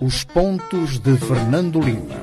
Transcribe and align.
Os 0.00 0.24
pontos 0.24 0.98
de 0.98 1.16
Fernando 1.16 1.80
Lima. 1.80 2.14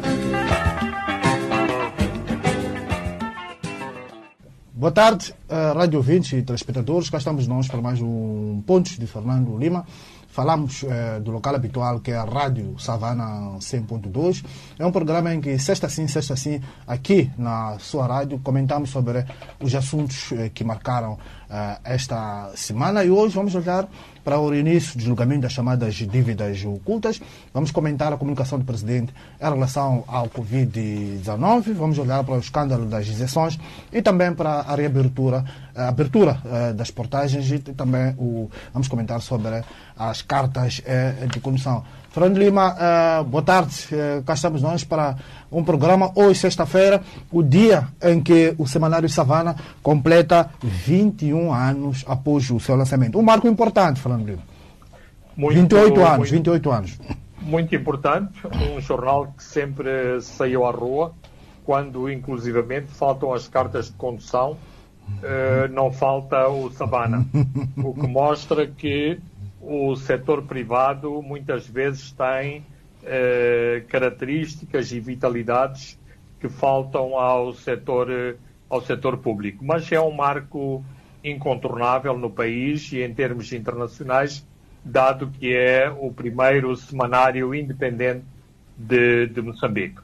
Boa 4.73 4.91
tarde, 4.91 5.33
uh, 5.49 5.77
rádio 5.77 5.97
ouvintes 5.97 6.33
e 6.33 6.41
telespectadores. 6.41 7.09
Cá 7.09 7.17
estamos 7.17 7.47
nós 7.47 7.67
para 7.67 7.81
mais 7.81 8.01
um 8.01 8.61
Pontos 8.65 8.97
de 8.97 9.07
Fernando 9.07 9.57
Lima. 9.57 9.85
Falamos 10.33 10.83
eh, 10.83 11.19
do 11.19 11.29
local 11.29 11.53
habitual 11.53 11.99
que 11.99 12.09
é 12.09 12.17
a 12.17 12.23
Rádio 12.23 12.73
Savana 12.79 13.59
100.2. 13.59 14.43
É 14.79 14.83
um 14.83 14.91
programa 14.91 15.31
em 15.31 15.39
que, 15.39 15.59
sexta 15.59 15.87
sim, 15.87 16.07
sexta 16.07 16.35
sim, 16.35 16.59
aqui 16.87 17.29
na 17.37 17.77
sua 17.77 18.07
rádio, 18.07 18.39
comentamos 18.39 18.89
sobre 18.89 19.23
os 19.61 19.75
assuntos 19.75 20.31
eh, 20.31 20.49
que 20.49 20.63
marcaram 20.63 21.19
eh, 21.47 21.77
esta 21.83 22.49
semana. 22.55 23.03
E 23.03 23.11
hoje 23.11 23.35
vamos 23.35 23.53
olhar 23.53 23.87
para 24.23 24.39
o 24.39 24.53
início 24.53 24.97
do 24.97 25.03
julgamento 25.03 25.41
das 25.41 25.53
chamadas 25.53 25.95
dívidas 25.95 26.63
ocultas. 26.65 27.21
Vamos 27.53 27.71
comentar 27.71 28.13
a 28.13 28.17
comunicação 28.17 28.57
do 28.57 28.65
Presidente 28.65 29.13
em 29.39 29.43
relação 29.43 30.03
ao 30.07 30.29
Covid-19. 30.29 31.73
Vamos 31.73 31.97
olhar 31.97 32.23
para 32.23 32.35
o 32.35 32.39
escândalo 32.39 32.85
das 32.85 33.07
isenções 33.07 33.59
e 33.91 34.01
também 34.01 34.33
para 34.33 34.61
a 34.61 34.75
reabertura, 34.75 35.43
a 35.75 35.89
abertura 35.89 36.41
das 36.75 36.91
portagens 36.91 37.51
e 37.51 37.59
também 37.59 38.13
o, 38.17 38.49
vamos 38.71 38.87
comentar 38.87 39.21
sobre 39.21 39.63
as 39.97 40.21
cartas 40.21 40.81
eh, 40.85 41.27
de 41.31 41.39
condução. 41.39 41.83
Fernando 42.13 42.37
Lima, 42.37 42.75
eh, 42.79 43.23
boa 43.23 43.41
tarde. 43.41 43.87
Eh, 43.91 44.21
cá 44.23 44.35
estamos 44.35 44.61
nós 44.61 44.83
para 44.83 45.15
um 45.51 45.63
programa 45.63 46.11
hoje, 46.13 46.41
sexta-feira, 46.41 47.01
o 47.31 47.41
dia 47.41 47.87
em 48.03 48.21
que 48.21 48.53
o 48.59 48.67
Semanário 48.67 49.09
Savana 49.09 49.55
completa 49.81 50.51
21 50.61 51.51
anos 51.51 52.05
após 52.07 52.51
o 52.51 52.59
seu 52.59 52.75
lançamento. 52.75 53.17
Um 53.17 53.23
marco 53.23 53.47
importante, 53.47 53.99
Fernando 53.99 54.27
Lima. 54.27 54.43
Muito, 55.35 55.75
28 55.75 56.01
anos, 56.05 56.17
muito, 56.31 56.51
28 56.51 56.71
anos. 56.71 56.99
Muito 57.41 57.75
importante, 57.75 58.39
um 58.45 58.79
jornal 58.79 59.33
que 59.35 59.43
sempre 59.43 60.21
saiu 60.21 60.67
à 60.67 60.71
rua, 60.71 61.15
quando 61.65 62.07
inclusivamente 62.11 62.91
faltam 62.91 63.33
as 63.33 63.47
cartas 63.47 63.87
de 63.87 63.93
condução, 63.93 64.51
uh, 64.51 65.67
não 65.73 65.91
falta 65.91 66.47
o 66.47 66.69
Savana. 66.73 67.25
O 67.83 67.91
que 67.91 68.05
mostra 68.05 68.67
que 68.67 69.19
o 69.65 69.95
setor 69.95 70.43
privado 70.43 71.21
muitas 71.21 71.67
vezes 71.67 72.11
tem 72.11 72.65
eh, 73.03 73.83
características 73.87 74.91
e 74.91 74.99
vitalidades 74.99 75.97
que 76.39 76.49
faltam 76.49 77.17
ao 77.17 77.53
setor, 77.53 78.37
ao 78.69 78.81
setor 78.81 79.17
público. 79.17 79.63
Mas 79.63 79.89
é 79.91 79.99
um 79.99 80.11
marco 80.11 80.83
incontornável 81.23 82.17
no 82.17 82.29
país 82.29 82.91
e 82.91 83.01
em 83.01 83.13
termos 83.13 83.53
internacionais, 83.53 84.45
dado 84.83 85.29
que 85.29 85.55
é 85.55 85.89
o 85.89 86.11
primeiro 86.11 86.75
semanário 86.75 87.55
independente 87.55 88.25
de, 88.77 89.27
de 89.27 89.41
Moçambique. 89.41 90.01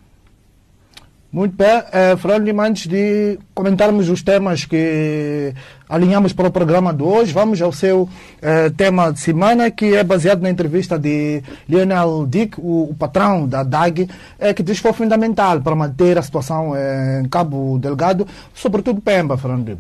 Muito 1.32 1.56
bem, 1.56 1.84
eh, 1.92 2.18
Fernando, 2.18 2.60
antes 2.60 2.88
de 2.88 3.38
comentarmos 3.54 4.10
os 4.10 4.24
temas 4.24 4.66
que 4.66 5.54
alinhamos 5.88 6.34
para 6.34 6.48
o 6.48 6.52
programa 6.52 6.92
de 6.92 7.04
hoje, 7.04 7.32
vamos 7.32 7.62
ao 7.62 7.72
seu 7.72 8.10
eh, 8.42 8.72
tema 8.72 9.14
de 9.14 9.20
semana, 9.20 9.70
que 9.70 9.96
é 9.96 10.04
baseado 10.04 10.42
na 10.42 10.50
entrevista 10.50 10.98
de 10.98 11.44
Lionel 11.68 12.26
Dick, 12.28 12.60
o, 12.60 12.90
o 12.90 12.96
patrão 12.96 13.48
da 13.48 13.62
DAG, 13.62 14.10
eh, 14.40 14.56
que 14.56 14.64
diz 14.64 14.78
que 14.78 14.82
foi 14.82 14.94
fundamental 14.94 15.62
para 15.62 15.76
manter 15.76 16.18
a 16.18 16.24
situação 16.24 16.76
eh, 16.76 17.22
em 17.24 17.30
Cabo 17.30 17.78
Delgado, 17.78 18.28
sobretudo 18.52 19.00
Pemba, 19.00 19.38
Fernando. 19.38 19.80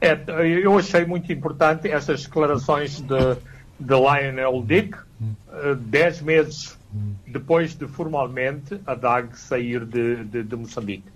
É, 0.00 0.18
eu 0.62 0.78
achei 0.78 1.04
muito 1.04 1.30
importante 1.30 1.86
estas 1.88 2.22
declarações 2.22 2.98
de, 2.98 3.36
de 3.78 3.94
Lionel 3.94 4.62
Dick, 4.66 4.96
dez 5.80 6.22
meses 6.22 6.78
depois 7.26 7.74
de 7.74 7.86
formalmente 7.86 8.80
a 8.86 8.94
DAG 8.94 9.36
sair 9.36 9.84
de, 9.84 10.24
de, 10.24 10.42
de 10.42 10.56
Moçambique. 10.56 11.08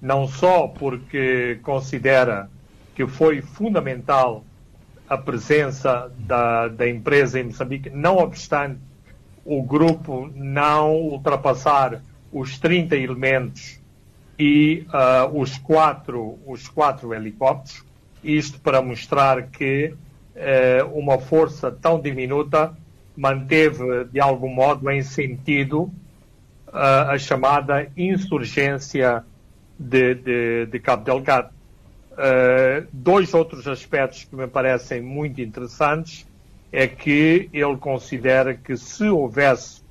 Não 0.00 0.26
só 0.26 0.68
porque 0.68 1.58
considera 1.62 2.50
que 2.94 3.06
foi 3.06 3.40
fundamental 3.40 4.44
a 5.08 5.16
presença 5.16 6.12
da, 6.18 6.68
da 6.68 6.88
empresa 6.88 7.40
em 7.40 7.44
Moçambique, 7.44 7.90
não 7.90 8.18
obstante 8.18 8.78
o 9.44 9.62
grupo 9.62 10.30
não 10.34 10.94
ultrapassar 10.94 12.02
os 12.32 12.58
30 12.58 12.96
elementos 12.96 13.80
e 14.38 14.86
uh, 14.88 15.38
os, 15.38 15.58
quatro, 15.58 16.38
os 16.46 16.68
quatro 16.68 17.12
helicópteros, 17.12 17.84
isto 18.24 18.60
para 18.60 18.80
mostrar 18.80 19.48
que 19.48 19.94
uh, 20.34 20.98
uma 20.98 21.18
força 21.18 21.70
tão 21.70 22.00
diminuta 22.00 22.74
manteve, 23.16 24.04
de 24.04 24.20
algum 24.20 24.48
modo, 24.48 24.90
em 24.90 25.02
sentido 25.02 25.92
a 26.72 27.18
chamada 27.18 27.86
insurgência 27.96 29.22
de, 29.78 30.14
de, 30.14 30.66
de 30.66 30.80
Cabo 30.80 31.04
Delgado. 31.04 31.50
Uh, 32.12 32.86
dois 32.92 33.32
outros 33.34 33.66
aspectos 33.66 34.24
que 34.24 34.36
me 34.36 34.46
parecem 34.46 35.00
muito 35.00 35.40
interessantes 35.40 36.26
é 36.70 36.86
que 36.86 37.48
ele 37.52 37.76
considera 37.76 38.54
que 38.54 38.76
se 38.76 39.04
houvesse 39.04 39.82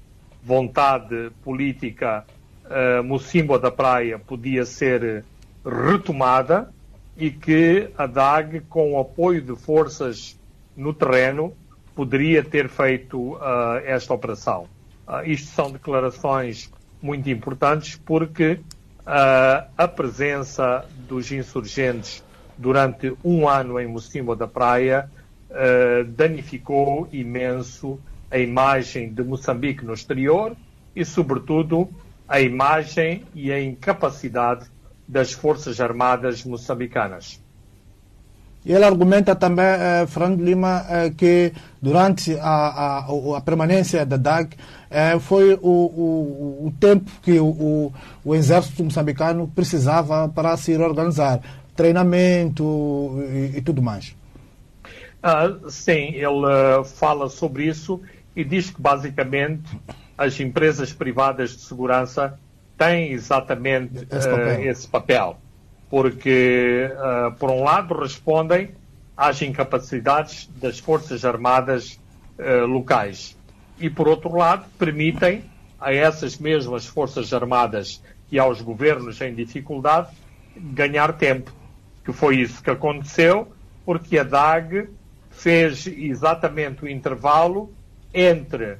vontade 0.44 1.32
política, 1.44 2.26
uh, 2.66 3.03
Mocimbo 3.03 3.58
da 3.59 3.72
Praia 3.72 4.18
podia 4.18 4.66
ser 4.66 5.24
retomada 5.64 6.72
e 7.18 7.30
que 7.30 7.90
a 7.98 8.08
DAG, 8.08 8.62
com 8.62 8.94
o 8.94 9.00
apoio 9.00 9.42
de 9.42 9.56
forças 9.56 10.40
no 10.76 10.94
terreno, 10.94 11.53
poderia 11.96 12.44
ter 12.44 12.69
feito 12.69 13.34
uh, 13.34 13.78
esta 13.85 14.13
operação. 14.13 14.68
Uh, 15.07 15.29
isto 15.29 15.47
são 15.47 15.72
declarações 15.72 16.72
muito 17.02 17.29
importantes 17.29 18.00
porque 18.06 18.59
uh, 19.00 19.69
a 19.78 19.88
presença 19.88 20.85
dos 21.07 21.31
insurgentes 21.31 22.24
durante 22.57 23.13
um 23.24 23.47
ano 23.47 23.79
em 23.79 23.88
Mocimbo 23.88 24.35
da 24.35 24.47
Praia 24.47 25.09
danificou 26.16 27.09
imenso 27.12 28.00
a 28.29 28.38
imagem 28.38 29.12
de 29.12 29.22
Moçambique 29.22 29.84
no 29.84 29.94
exterior 29.94 30.56
e, 30.96 31.03
sobretudo, 31.03 31.90
a 32.25 32.40
imagem 32.40 33.25
e 33.35 33.52
a 33.52 33.62
incapacidade 33.62 34.69
das 35.06 35.34
Forças 35.34 35.81
Armadas 35.81 36.46
moçambicanas. 36.46 37.41
Ele 38.66 38.86
argumenta 38.86 39.36
também, 39.36 39.66
eh, 39.66 40.06
Fernando 40.08 40.44
Lima, 40.44 40.86
eh, 40.88 41.10
que 41.18 41.52
durante 41.82 42.38
a, 42.38 42.48
a, 42.48 43.38
a, 43.38 43.42
permanência 43.42 44.06
da 44.06 44.18
DAG 44.18 44.56
eh, 44.90 45.18
foi 45.20 45.56
o, 45.56 45.58
o, 45.62 46.68
o, 46.68 46.74
tempo 46.80 47.10
que 47.24 47.40
o, 47.40 47.92
o, 48.24 48.36
exército 48.36 48.84
moçambicano 48.84 49.48
precisava 49.48 50.30
para 50.30 50.56
se 50.58 50.78
organizar, 50.78 51.42
treinamento 51.76 53.20
e, 53.32 53.58
e 53.58 53.62
tudo 53.62 53.82
mais. 53.82 54.16
Ah, 55.24 55.52
sim, 55.68 56.14
ele 56.14 56.28
uh, 56.28 56.84
fala 56.84 57.30
sobre 57.30 57.66
isso 57.66 58.00
e 58.36 58.44
diz 58.44 58.70
que 58.70 58.82
basicamente 58.82 59.76
as 60.16 60.40
empresas 60.40 60.94
privadas 60.94 61.52
de 61.52 61.62
segurança 61.62 62.40
têm 62.78 63.12
exatamente 63.12 64.08
esse 64.12 64.30
papel. 64.30 64.60
Uh, 64.60 64.62
esse 64.62 64.88
papel 64.88 65.38
porque, 65.91 66.90
uh, 66.90 67.34
por 67.34 67.52
um 67.52 67.63
lado, 67.63 67.94
respondem 67.94 68.72
às 69.16 69.41
incapacidades 69.41 70.50
das 70.56 70.79
Forças 70.79 71.25
Armadas 71.25 72.00
uh, 72.40 72.66
locais 72.66 73.38
e, 73.78 73.90
por 73.90 74.07
outro 74.07 74.34
lado, 74.34 74.66
permitem 74.79 75.44
a 75.78 75.94
essas 75.94 76.38
mesmas 76.38 76.85
Forças 76.85 77.34
Armadas 77.34 78.02
e 78.31 78.40
aos 78.40 78.62
governos 78.62 79.19
em 79.19 79.35
dificuldade 79.35 80.16
ganhar 80.56 81.12
tempo. 81.18 81.52
Que 82.06 82.13
foi 82.13 82.38
isso 82.38 82.63
que 82.63 82.69
aconteceu, 82.69 83.52
porque 83.85 84.18
a 84.18 84.23
DAG 84.23 84.88
fez 85.29 85.88
exatamente 85.88 86.85
o 86.85 86.88
intervalo 86.88 87.69
entre 88.13 88.78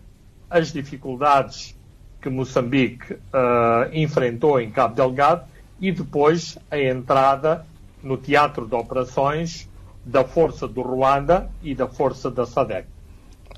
as 0.50 0.72
dificuldades 0.72 1.78
que 2.22 2.30
Moçambique 2.30 3.14
uh, 3.14 3.92
enfrentou 3.92 4.62
em 4.62 4.72
Cabo 4.72 4.96
Delgado 4.96 5.51
e 5.82 5.92
depois 5.92 6.58
a 6.70 6.80
entrada 6.80 7.66
no 8.04 8.16
teatro 8.18 8.68
de 8.68 8.76
operações 8.76 9.68
da 10.06 10.24
força 10.24 10.68
do 10.68 10.82
Ruanda 10.82 11.50
e 11.62 11.76
da 11.76 11.88
força 11.88 12.30
da 12.30 12.46
SADEC. 12.46 12.88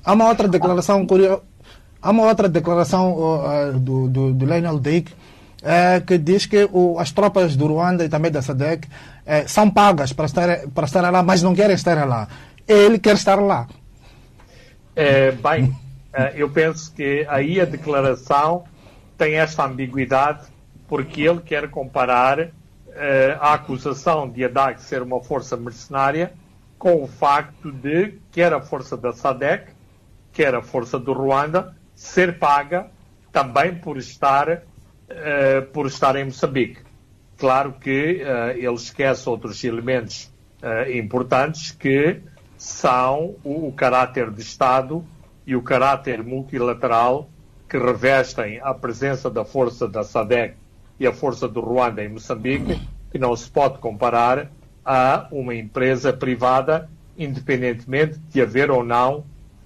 Há 0.04 0.12
uma 0.12 0.28
outra 0.28 0.48
declaração 0.48 1.06
curiosa. 1.06 1.42
Há 2.02 2.10
uma 2.10 2.24
outra 2.24 2.48
declaração 2.48 3.14
uh, 3.16 3.78
do, 3.78 4.08
do, 4.08 4.34
do 4.34 4.44
Lionel 4.44 4.78
Dick 4.78 5.10
uh, 5.12 6.04
que 6.06 6.18
diz 6.18 6.44
que 6.44 6.68
uh, 6.70 6.98
as 6.98 7.10
tropas 7.12 7.56
do 7.56 7.66
Ruanda 7.66 8.04
e 8.04 8.08
também 8.08 8.30
da 8.30 8.42
SADEC 8.42 8.88
eh, 9.26 9.46
são 9.48 9.70
pagas 9.70 10.12
para 10.12 10.26
estar, 10.26 10.68
para 10.74 10.84
estar 10.84 11.10
lá, 11.10 11.22
mas 11.22 11.42
não 11.42 11.54
querem 11.54 11.74
estar 11.74 12.06
lá. 12.06 12.28
Ele 12.68 12.98
quer 12.98 13.14
estar 13.14 13.36
lá. 13.36 13.66
É, 14.94 15.32
bem, 15.32 15.74
eh, 16.12 16.34
eu 16.36 16.50
penso 16.50 16.92
que 16.92 17.26
aí 17.28 17.60
a 17.60 17.64
declaração 17.64 18.64
tem 19.16 19.34
esta 19.36 19.64
ambiguidade 19.64 20.42
porque 20.86 21.22
ele 21.22 21.40
quer 21.40 21.68
comparar 21.70 22.40
uh, 22.40 22.50
a 23.40 23.54
acusação 23.54 24.28
de 24.28 24.44
Haddad 24.44 24.80
ser 24.80 25.02
uma 25.02 25.22
força 25.22 25.56
mercenária 25.56 26.32
com 26.78 27.02
o 27.02 27.06
facto 27.06 27.72
de 27.72 28.18
quer 28.30 28.52
a 28.52 28.60
força 28.60 28.96
da 28.96 29.12
SADEC, 29.12 29.72
quer 30.32 30.54
a 30.54 30.62
força 30.62 30.98
do 30.98 31.12
Ruanda, 31.12 31.74
ser 31.94 32.38
paga 32.38 32.90
também 33.32 33.74
por 33.74 33.96
estar, 33.96 34.48
uh, 34.50 35.62
por 35.72 35.86
estar 35.86 36.16
em 36.16 36.24
Moçambique. 36.24 36.80
Claro 37.38 37.72
que 37.72 38.22
uh, 38.22 38.50
ele 38.50 38.74
esquece 38.74 39.28
outros 39.28 39.62
elementos 39.64 40.32
importantes 40.94 41.72
que 41.72 42.22
são 42.56 43.36
o, 43.44 43.68
o 43.68 43.72
caráter 43.72 44.30
de 44.30 44.40
Estado 44.40 45.04
e 45.46 45.54
o 45.54 45.60
caráter 45.60 46.24
multilateral 46.24 47.28
que 47.68 47.76
revestem 47.76 48.60
a 48.62 48.72
presença 48.72 49.28
da 49.28 49.44
força 49.44 49.86
da 49.86 50.02
SADEC 50.02 50.54
e 50.98 51.06
a 51.06 51.12
força 51.12 51.48
do 51.48 51.60
Ruanda 51.60 52.04
em 52.04 52.08
Moçambique, 52.08 52.80
que 53.10 53.18
não 53.18 53.34
se 53.36 53.50
pode 53.50 53.78
comparar 53.78 54.50
a 54.84 55.26
uma 55.30 55.54
empresa 55.54 56.12
privada, 56.12 56.88
independentemente 57.16 58.18
de 58.30 58.40
haver 58.40 58.70
ou 58.70 58.84
não 58.84 59.24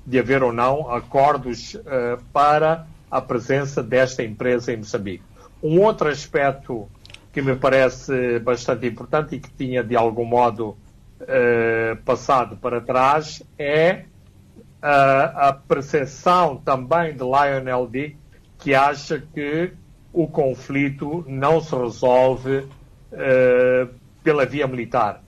de 0.09 0.19
haver 0.19 0.43
ou 0.43 0.55
não 0.55 0.91
acordos 0.91 1.75
uh, 1.75 2.23
para 2.33 2.87
a 3.11 3.21
presença 3.21 3.83
desta 3.83 4.23
empresa 4.23 4.73
em 4.73 4.79
Moçambique. 4.79 5.23
Um 5.63 5.83
outro 5.83 6.09
aspecto 6.09 6.89
que 7.31 7.43
me 7.43 7.55
parece 7.55 8.39
bastante 8.39 8.87
importante 8.87 9.37
e 9.37 9.41
que 9.41 9.51
tinha 9.51 9.85
de 9.85 9.95
algum 9.95 10.25
modo 10.25 10.79
uh, 11.21 11.97
passado 12.07 12.57
para 12.57 12.81
trás 12.81 13.43
é 13.59 14.05
uh, 14.83 15.37
a 15.37 15.53
percepção 15.53 16.57
também 16.57 17.13
de 17.13 17.23
Lionel 17.23 17.87
D 17.87 18.17
que 18.59 18.75
acha 18.75 19.23
que 19.35 19.73
o 20.13 20.27
conflito 20.27 21.25
não 21.29 21.61
se 21.61 21.75
resolve 21.75 22.67
pela 24.23 24.45
via 24.45 24.67
militar 24.67 25.23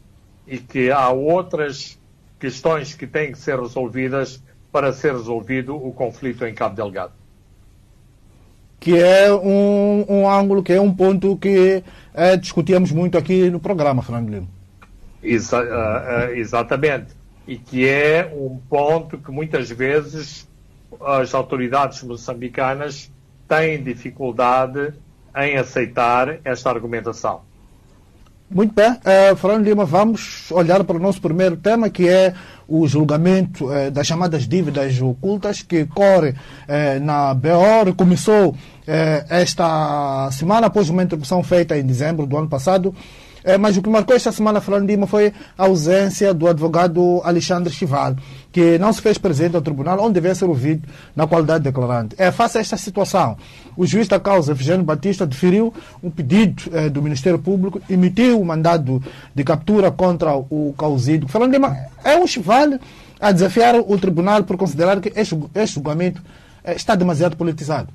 e 0.46 0.58
que 0.58 0.90
há 0.90 1.08
outras 1.10 1.98
questões 2.38 2.94
que 2.94 3.06
têm 3.06 3.32
que 3.32 3.38
ser 3.38 3.58
resolvidas 3.58 4.42
para 4.72 4.92
ser 4.92 5.12
resolvido 5.12 5.76
o 5.76 5.92
conflito 5.92 6.44
em 6.44 6.54
Cabo 6.54 6.74
Delgado. 6.74 7.12
Que 8.80 8.98
é 8.98 9.32
um, 9.32 10.04
um 10.08 10.28
ângulo, 10.28 10.62
que 10.62 10.72
é 10.72 10.80
um 10.80 10.92
ponto 10.92 11.36
que 11.36 11.84
é, 12.14 12.36
discutíamos 12.36 12.90
muito 12.90 13.18
aqui 13.18 13.50
no 13.50 13.60
programa, 13.60 14.02
Fernando 14.02 14.30
Lima. 14.30 14.48
Exa 15.22 15.60
uh, 15.60 16.30
uh, 16.30 16.34
exatamente. 16.34 17.14
E 17.46 17.58
que 17.58 17.86
é 17.86 18.32
um 18.34 18.58
ponto 18.68 19.18
que 19.18 19.30
muitas 19.30 19.70
vezes 19.70 20.48
as 21.00 21.34
autoridades 21.34 22.02
moçambicanas 22.02 23.12
têm 23.50 23.82
dificuldade 23.82 24.94
em 25.36 25.56
aceitar 25.56 26.38
esta 26.44 26.70
argumentação. 26.70 27.40
Muito 28.48 28.72
bem, 28.74 28.90
uh, 28.90 29.36
Fernando 29.36 29.64
Lima, 29.64 29.84
vamos 29.84 30.50
olhar 30.52 30.82
para 30.84 30.96
o 30.96 31.00
nosso 31.00 31.20
primeiro 31.20 31.56
tema, 31.56 31.90
que 31.90 32.08
é 32.08 32.32
o 32.66 32.86
julgamento 32.86 33.66
uh, 33.66 33.90
das 33.90 34.06
chamadas 34.06 34.46
dívidas 34.46 35.00
ocultas, 35.00 35.62
que 35.62 35.84
corre 35.86 36.30
uh, 36.30 37.00
na 37.02 37.34
BOR. 37.34 37.94
Começou 37.96 38.56
esta 39.28 40.28
semana, 40.32 40.66
após 40.66 40.90
uma 40.90 41.04
interrupção 41.04 41.44
feita 41.44 41.78
em 41.78 41.86
dezembro 41.86 42.26
do 42.26 42.36
ano 42.36 42.48
passado, 42.48 42.92
é, 43.50 43.58
mas 43.58 43.76
o 43.76 43.82
que 43.82 43.88
marcou 43.88 44.14
esta 44.14 44.30
semana, 44.30 44.60
Fernando 44.60 44.88
Lima, 44.88 45.06
foi 45.06 45.32
a 45.58 45.64
ausência 45.64 46.32
do 46.32 46.46
advogado 46.46 47.20
Alexandre 47.24 47.72
Chival, 47.72 48.14
que 48.52 48.78
não 48.78 48.92
se 48.92 49.02
fez 49.02 49.18
presente 49.18 49.56
ao 49.56 49.62
tribunal, 49.62 50.00
onde 50.00 50.14
devia 50.14 50.34
ser 50.34 50.44
ouvido 50.44 50.88
na 51.16 51.26
qualidade 51.26 51.64
de 51.64 51.70
declarante. 51.70 52.14
É, 52.16 52.30
face 52.30 52.58
a 52.58 52.60
esta 52.60 52.76
situação, 52.76 53.36
o 53.76 53.84
juiz 53.86 54.06
da 54.06 54.20
causa, 54.20 54.54
Virgínio 54.54 54.84
Batista, 54.84 55.26
deferiu 55.26 55.74
um 56.02 56.10
pedido 56.10 56.62
é, 56.72 56.88
do 56.88 57.02
Ministério 57.02 57.38
Público, 57.38 57.80
emitiu 57.90 58.38
o 58.38 58.42
um 58.42 58.44
mandado 58.44 59.02
de 59.34 59.42
captura 59.42 59.90
contra 59.90 60.36
o 60.36 60.74
causido. 60.78 61.26
Fernando 61.26 61.52
Lima, 61.52 61.76
é 62.04 62.16
um 62.16 62.26
Chival 62.26 62.78
a 63.20 63.32
desafiar 63.32 63.74
o 63.74 63.98
tribunal 63.98 64.44
por 64.44 64.56
considerar 64.56 65.00
que 65.00 65.12
este, 65.14 65.36
este 65.54 65.74
julgamento 65.74 66.22
é, 66.62 66.74
está 66.74 66.94
demasiado 66.94 67.36
politizado? 67.36 67.92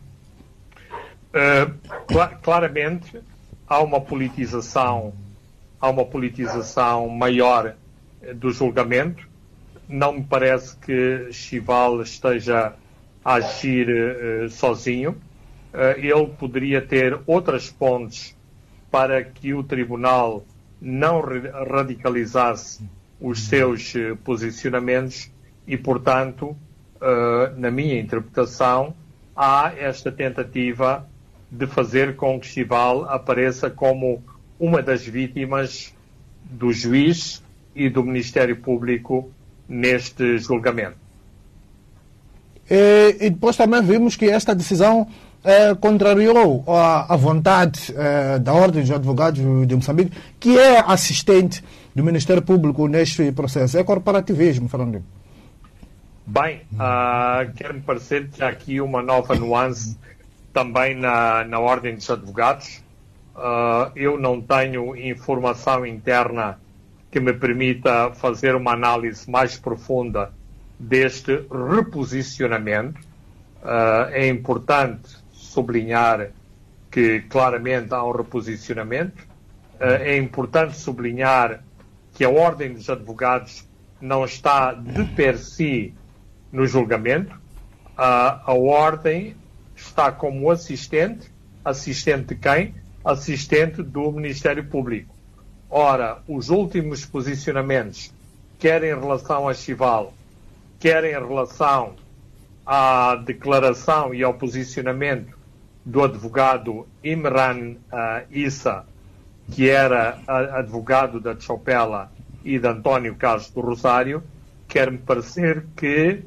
Uh, 1.33 1.73
cl 2.07 2.37
claramente 2.41 3.19
há 3.67 3.81
uma 3.81 3.99
politização 3.99 5.13
há 5.85 5.89
uma 5.89 6.05
politização 6.05 7.07
maior 7.07 7.75
do 8.35 8.51
julgamento. 8.51 9.27
Não 9.87 10.13
me 10.13 10.23
parece 10.23 10.75
que 10.77 11.31
Chival 11.31 12.01
esteja 12.01 12.73
a 13.23 13.33
agir 13.35 13.87
uh, 13.87 14.49
sozinho. 14.49 15.11
Uh, 15.11 15.97
ele 15.97 16.27
poderia 16.39 16.81
ter 16.81 17.19
outras 17.27 17.69
pontes 17.69 18.35
para 18.89 19.23
que 19.23 19.53
o 19.53 19.63
tribunal 19.63 20.43
não 20.81 21.21
radicalizasse 21.69 22.83
os 23.21 23.47
seus 23.47 23.93
posicionamentos 24.23 25.31
e, 25.67 25.77
portanto, 25.77 26.55
na 27.57 27.71
minha 27.71 27.99
interpretação, 27.99 28.93
há 29.35 29.73
esta 29.77 30.11
tentativa 30.11 31.07
de 31.49 31.65
fazer 31.65 32.15
com 32.15 32.39
que 32.39 32.47
Chival 32.47 33.05
apareça 33.05 33.69
como 33.69 34.23
uma 34.59 34.81
das 34.81 35.05
vítimas 35.05 35.93
do 36.43 36.71
juiz 36.71 37.43
e 37.75 37.89
do 37.89 38.03
Ministério 38.03 38.55
Público 38.57 39.29
neste 39.67 40.37
julgamento. 40.37 40.97
E, 42.69 43.17
e 43.19 43.29
depois 43.29 43.55
também 43.55 43.81
vimos 43.81 44.15
que 44.15 44.25
esta 44.25 44.55
decisão 44.55 45.07
eh, 45.43 45.75
contrariou 45.75 46.63
a, 46.67 47.13
a 47.13 47.15
vontade 47.15 47.93
eh, 47.95 48.39
da 48.39 48.53
Ordem 48.53 48.81
dos 48.81 48.91
Advogados 48.91 49.39
de 49.39 49.75
Moçambique, 49.75 50.17
que 50.39 50.57
é 50.57 50.79
assistente 50.79 51.63
do 51.93 52.03
Ministério 52.03 52.41
Público 52.41 52.87
neste 52.87 53.31
processo. 53.31 53.77
É 53.77 53.83
corporativismo, 53.83 54.67
Fernando. 54.67 55.03
Bem, 56.25 56.61
uh, 56.73 57.53
quer-me 57.53 57.81
parecer 57.81 58.27
que 58.29 58.43
há 58.43 58.49
aqui 58.49 58.81
uma 58.81 59.03
nova 59.03 59.35
nuance 59.35 59.95
também 60.51 60.95
na, 60.95 61.43
na 61.43 61.59
Ordem 61.59 61.93
dos 61.93 62.09
Advogados. 62.09 62.81
Uh, 63.35 63.91
eu 63.97 64.17
não 64.17 64.41
tenho 64.41 64.95
informação 64.95 65.85
interna 65.85 66.57
que 67.11 67.19
me 67.19 67.33
permita 67.33 68.11
fazer 68.13 68.55
uma 68.55 68.71
análise 68.71 69.29
mais 69.29 69.57
profunda 69.57 70.31
deste 70.79 71.45
reposicionamento. 71.51 72.97
Uh, 73.61 74.07
é 74.11 74.27
importante 74.29 75.17
sublinhar 75.33 76.29
que 76.89 77.21
claramente 77.29 77.93
há 77.93 78.01
um 78.05 78.11
reposicionamento. 78.11 79.21
Uh, 79.81 80.01
é 80.01 80.17
importante 80.17 80.77
sublinhar 80.77 81.61
que 82.13 82.23
a 82.23 82.29
Ordem 82.29 82.73
dos 82.73 82.89
Advogados 82.89 83.67
não 83.99 84.23
está 84.23 84.71
de 84.71 85.03
per 85.13 85.37
si 85.37 85.93
no 86.53 86.65
julgamento. 86.65 87.37
a 87.97 88.53
Ordem 88.53 89.35
está 89.75 90.09
como 90.09 90.49
assistente, 90.49 91.29
assistente 91.65 92.27
de 92.27 92.35
quem? 92.35 92.84
Assistente 93.05 93.83
do 93.83 94.11
Ministério 94.11 94.65
Público. 94.65 95.13
Ora, 95.69 96.23
os 96.27 96.49
últimos 96.49 97.05
posicionamentos, 97.05 98.11
quer 98.57 98.83
em 98.83 98.99
relação 98.99 99.47
a 99.47 99.53
Chival, 99.53 100.13
quer 100.79 101.03
em 101.03 101.11
relação 101.11 101.93
à 102.65 103.15
declaração 103.15 104.13
e 104.13 104.23
ao 104.23 104.33
posicionamento 104.33 105.37
do 105.85 106.03
advogado 106.03 106.87
Imran 107.03 107.73
uh, 107.73 108.25
Issa, 108.31 108.85
que 109.51 109.69
era 109.69 110.19
advogado 110.27 111.19
da 111.19 111.39
Chopela 111.39 112.11
e 112.43 112.57
de 112.57 112.67
António 112.67 113.15
Carlos 113.15 113.51
do 113.51 113.61
Rosário, 113.61 114.23
quer-me 114.67 114.97
parecer 114.97 115.63
que 115.77 116.23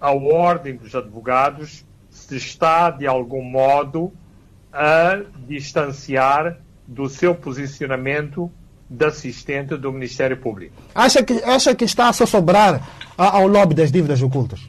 a 0.00 0.10
ordem 0.10 0.74
dos 0.74 0.94
advogados 0.96 1.84
se 2.10 2.36
está, 2.36 2.90
de 2.90 3.06
algum 3.06 3.42
modo, 3.42 4.12
a 4.76 5.22
distanciar 5.48 6.58
do 6.86 7.08
seu 7.08 7.34
posicionamento 7.34 8.50
de 8.88 9.04
assistente 9.06 9.76
do 9.76 9.90
Ministério 9.90 10.36
Público. 10.36 10.74
Acha 10.94 11.22
que, 11.22 11.42
acha 11.42 11.74
que 11.74 11.84
está 11.84 12.10
a 12.10 12.12
sobrar 12.12 12.86
ao 13.16 13.46
lobby 13.48 13.74
das 13.74 13.90
dívidas 13.90 14.20
ocultas? 14.22 14.60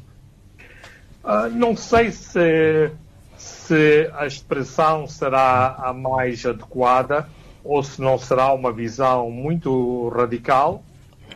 Uh, 1.23 1.49
não 1.51 1.75
sei 1.75 2.11
se, 2.11 2.89
se 3.37 4.09
a 4.15 4.25
expressão 4.25 5.07
será 5.07 5.75
a 5.77 5.93
mais 5.93 6.45
adequada 6.45 7.27
ou 7.63 7.83
se 7.83 8.01
não 8.01 8.17
será 8.17 8.53
uma 8.53 8.71
visão 8.71 9.29
muito 9.29 10.07
radical, 10.07 10.81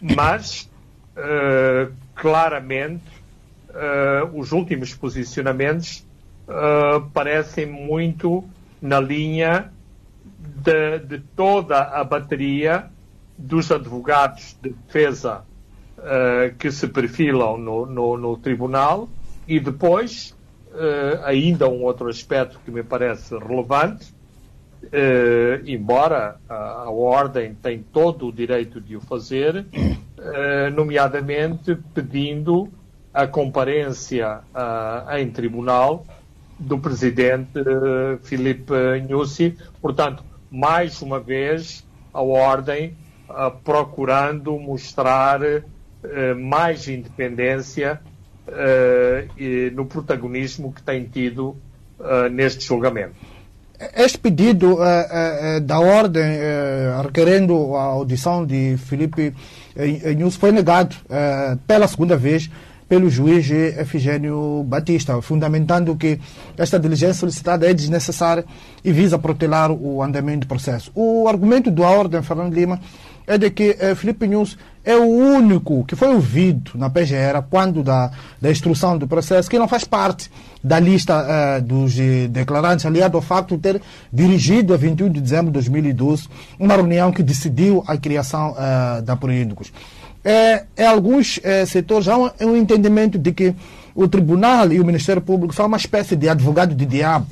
mas 0.02 0.70
uh, 1.18 1.92
claramente 2.16 3.04
uh, 3.70 4.40
os 4.40 4.54
últimos 4.54 4.96
posicionamentos 4.96 6.10
parecem 7.14 7.66
muito 7.66 8.44
na 8.82 9.00
linha 9.00 9.72
de, 10.40 11.00
de, 11.00 11.20
toda 11.36 11.82
a 11.82 12.04
bateria 12.04 12.86
dos 13.38 13.72
advogados 13.72 14.58
de 14.62 14.70
defesa 14.70 15.44
uh, 15.98 16.56
que 16.58 16.72
se 16.72 16.88
perfilam 16.88 17.58
no, 17.58 17.86
no, 17.86 18.18
no 18.18 18.38
tribunal. 18.38 19.08
E 19.48 19.60
depois, 19.60 20.36
uh, 20.72 21.24
ainda 21.26 21.68
um 21.68 21.84
outro 21.84 22.10
aspecto 22.10 22.60
que 22.64 22.72
me 22.72 22.84
parece 22.84 23.38
relevante, 23.38 24.14
uh, 24.84 25.66
embora 25.66 26.38
a, 26.50 26.56
a, 26.56 26.92
Ordem 26.92 27.54
tem 27.54 27.84
todo 27.84 28.28
o 28.28 28.32
direito 28.32 28.82
de 28.82 28.96
o 28.96 29.02
fazer, 29.02 29.66
nomeadamente 30.76 31.76
pedindo 31.96 32.70
a 33.12 33.26
comparência 33.26 34.42
em 35.18 35.32
tribunal 35.32 36.06
do 36.62 36.78
presidente 36.78 37.60
uh, 37.60 38.20
Filipe 38.24 38.74
Nyusi. 39.08 39.58
Portanto, 39.82 40.24
mais 40.50 41.02
uma 41.02 41.20
vez, 41.20 41.86
a 42.14 42.22
Ordem 42.22 42.96
uh, 43.30 43.52
procurando 43.64 44.58
mostrar 44.60 45.40
mais 46.36 46.88
independência 46.88 48.02
no 49.72 49.86
protagonismo 49.86 50.74
que 50.74 50.82
tem 50.82 51.04
tido 51.06 51.56
neste 52.32 52.66
julgamento. 52.66 53.14
Este 53.96 54.18
pedido 54.18 54.80
da 55.62 55.80
Ordem 55.80 56.40
requerendo 57.04 57.76
a 57.76 57.84
audição 57.84 58.44
de 58.44 58.78
Filipe 58.78 59.32
Nyusi 60.18 60.40
foi 60.40 60.52
negado 60.52 60.96
pela 61.68 61.88
segunda 61.88 62.18
vez 62.18 62.50
pelo 62.92 63.10
juiz 63.10 63.50
Efigênio 63.50 64.66
Batista, 64.68 65.22
fundamentando 65.22 65.96
que 65.96 66.20
esta 66.58 66.78
diligência 66.78 67.14
solicitada 67.14 67.66
é 67.66 67.74
desnecessária 67.74 68.44
e 68.84 68.92
visa 68.92 69.18
protelar 69.18 69.72
o 69.72 70.04
andamento 70.04 70.42
do 70.42 70.48
processo. 70.48 70.92
O 70.94 71.26
argumento 71.26 71.72
da 71.72 71.88
Ordem, 71.88 72.22
Fernando 72.22 72.54
Lima, 72.54 72.82
é 73.26 73.38
de 73.38 73.50
que 73.50 73.78
eh, 73.80 73.96
Felipe 73.96 74.28
Nunes 74.28 74.58
é 74.84 74.98
o 74.98 75.06
único 75.06 75.86
que 75.86 75.96
foi 75.96 76.10
ouvido 76.10 76.72
na 76.76 76.90
PGR 76.90 77.42
quando 77.50 77.82
da, 77.82 78.12
da 78.42 78.52
instrução 78.52 78.98
do 78.98 79.08
processo, 79.08 79.50
que 79.50 79.58
não 79.58 79.70
faz 79.70 79.86
parte 79.86 80.30
da 80.62 80.78
lista 80.78 81.26
eh, 81.26 81.62
dos 81.62 81.98
eh, 81.98 82.28
declarantes, 82.28 82.86
aliado 82.86 83.16
ao 83.16 83.22
facto 83.22 83.56
de 83.56 83.62
ter 83.62 83.82
dirigido, 84.12 84.74
a 84.74 84.78
21 84.78 85.10
de 85.10 85.22
dezembro 85.22 85.46
de 85.46 85.54
2012, 85.54 86.28
uma 86.60 86.76
reunião 86.76 87.10
que 87.10 87.24
decidiu 87.24 87.86
a 87.88 87.96
criação 87.96 88.54
da 89.06 89.16
Proíndicos 89.16 89.72
é, 90.24 90.66
é 90.76 90.86
alguns 90.86 91.40
é, 91.44 91.66
setores 91.66 92.08
há 92.08 92.18
um, 92.18 92.30
um, 92.42 92.56
entendimento 92.56 93.18
de 93.18 93.32
que 93.32 93.56
o 93.96 94.08
tribunal 94.08 94.72
e 94.72 94.80
o 94.80 94.86
Ministério 94.86 95.22
Público 95.22 95.54
são 95.54 95.66
uma 95.66 95.78
espécie 95.78 96.16
de 96.16 96.30
advogado 96.30 96.76
de 96.76 96.86
diabo. 96.86 97.28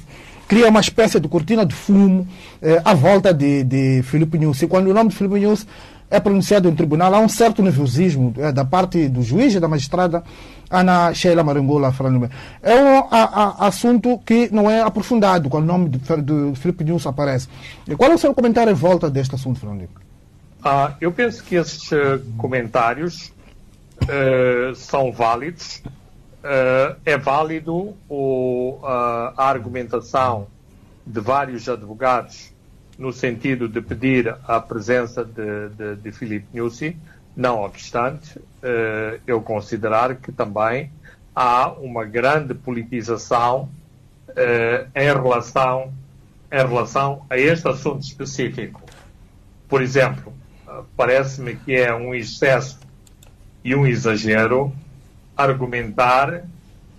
Cria 0.48 0.68
uma 0.68 0.80
espécie 0.80 1.20
de 1.20 1.28
cortina 1.28 1.66
de 1.66 1.76
fumo 1.76 2.28
é, 2.62 2.82
à 2.84 2.94
volta 2.94 3.34
de, 3.34 3.64
de 3.64 4.02
Filipe 4.04 4.38
Nunes. 4.40 4.62
E 4.62 4.68
quando 4.68 4.88
o 4.88 4.94
nome 4.94 5.12
de 5.12 5.16
Filipe 5.16 5.40
Nunes 5.40 5.68
é 6.10 6.20
pronunciado 6.20 6.70
no 6.70 6.76
tribunal, 6.76 7.14
há 7.14 7.20
um 7.20 7.30
certo 7.30 7.62
nervosismo 7.62 8.34
é, 8.38 8.52
da 8.52 8.66
parte 8.66 9.08
do 9.08 9.22
juiz 9.22 9.54
e 9.54 9.60
da 9.60 9.68
magistrada 9.68 10.24
Ana 10.72 11.14
Sheila 11.14 11.44
Marangola 11.44 11.94
É 12.64 12.76
um 12.76 12.98
a, 13.12 13.64
a, 13.64 13.68
assunto 13.68 14.20
que 14.26 14.50
não 14.52 14.70
é 14.70 14.82
aprofundado 14.82 15.50
quando 15.50 15.66
o 15.66 15.68
nome 15.68 15.90
de, 15.90 16.00
de 16.00 16.60
Filipe 16.60 16.84
Nunes 16.84 17.06
aparece. 17.06 17.48
E 17.88 17.96
qual 17.96 18.12
é 18.12 18.16
o 18.16 18.18
seu 18.18 18.34
comentário 18.34 18.72
em 18.72 18.76
volta 18.76 19.08
deste 19.08 19.36
assunto, 19.36 19.60
Fernando 19.60 20.09
ah, 20.64 20.96
eu 21.00 21.12
penso 21.12 21.44
que 21.44 21.56
esses 21.56 21.90
uh, 21.92 22.20
comentários 22.38 23.32
uh, 24.04 24.76
são 24.76 25.12
válidos. 25.12 25.82
Uh, 26.44 27.00
é 27.06 27.18
válido 27.18 27.96
o, 28.10 28.80
a 28.84 29.50
argumentação 29.50 30.48
de 31.06 31.20
vários 31.20 31.68
advogados 31.68 32.52
no 32.98 33.14
sentido 33.14 33.68
de 33.70 33.82
pedir 33.82 34.36
a 34.46 34.60
presença 34.60 35.24
de, 35.24 35.70
de, 35.70 35.96
de 35.96 36.12
Filipe 36.12 36.48
Nussi, 36.54 36.98
não 37.36 37.64
obstante, 37.64 38.38
eu 39.26 39.42
considerar 39.42 40.16
que 40.16 40.34
também 40.34 40.92
há 41.34 41.72
uma 41.72 42.04
grande 42.04 42.54
politização 42.54 43.70
em, 44.94 45.14
relação, 45.14 45.94
em 46.52 46.68
relação 46.68 47.26
a 47.30 47.38
este 47.38 47.70
assunto 47.70 48.02
específico. 48.02 48.82
Por 49.70 49.82
exemplo, 49.82 50.34
parece-me 50.96 51.56
que 51.56 51.76
é 51.76 51.94
um 51.94 52.14
excesso 52.14 52.80
e 53.64 53.76
um 53.76 53.86
exagero 53.86 54.74
argumentar 55.36 56.44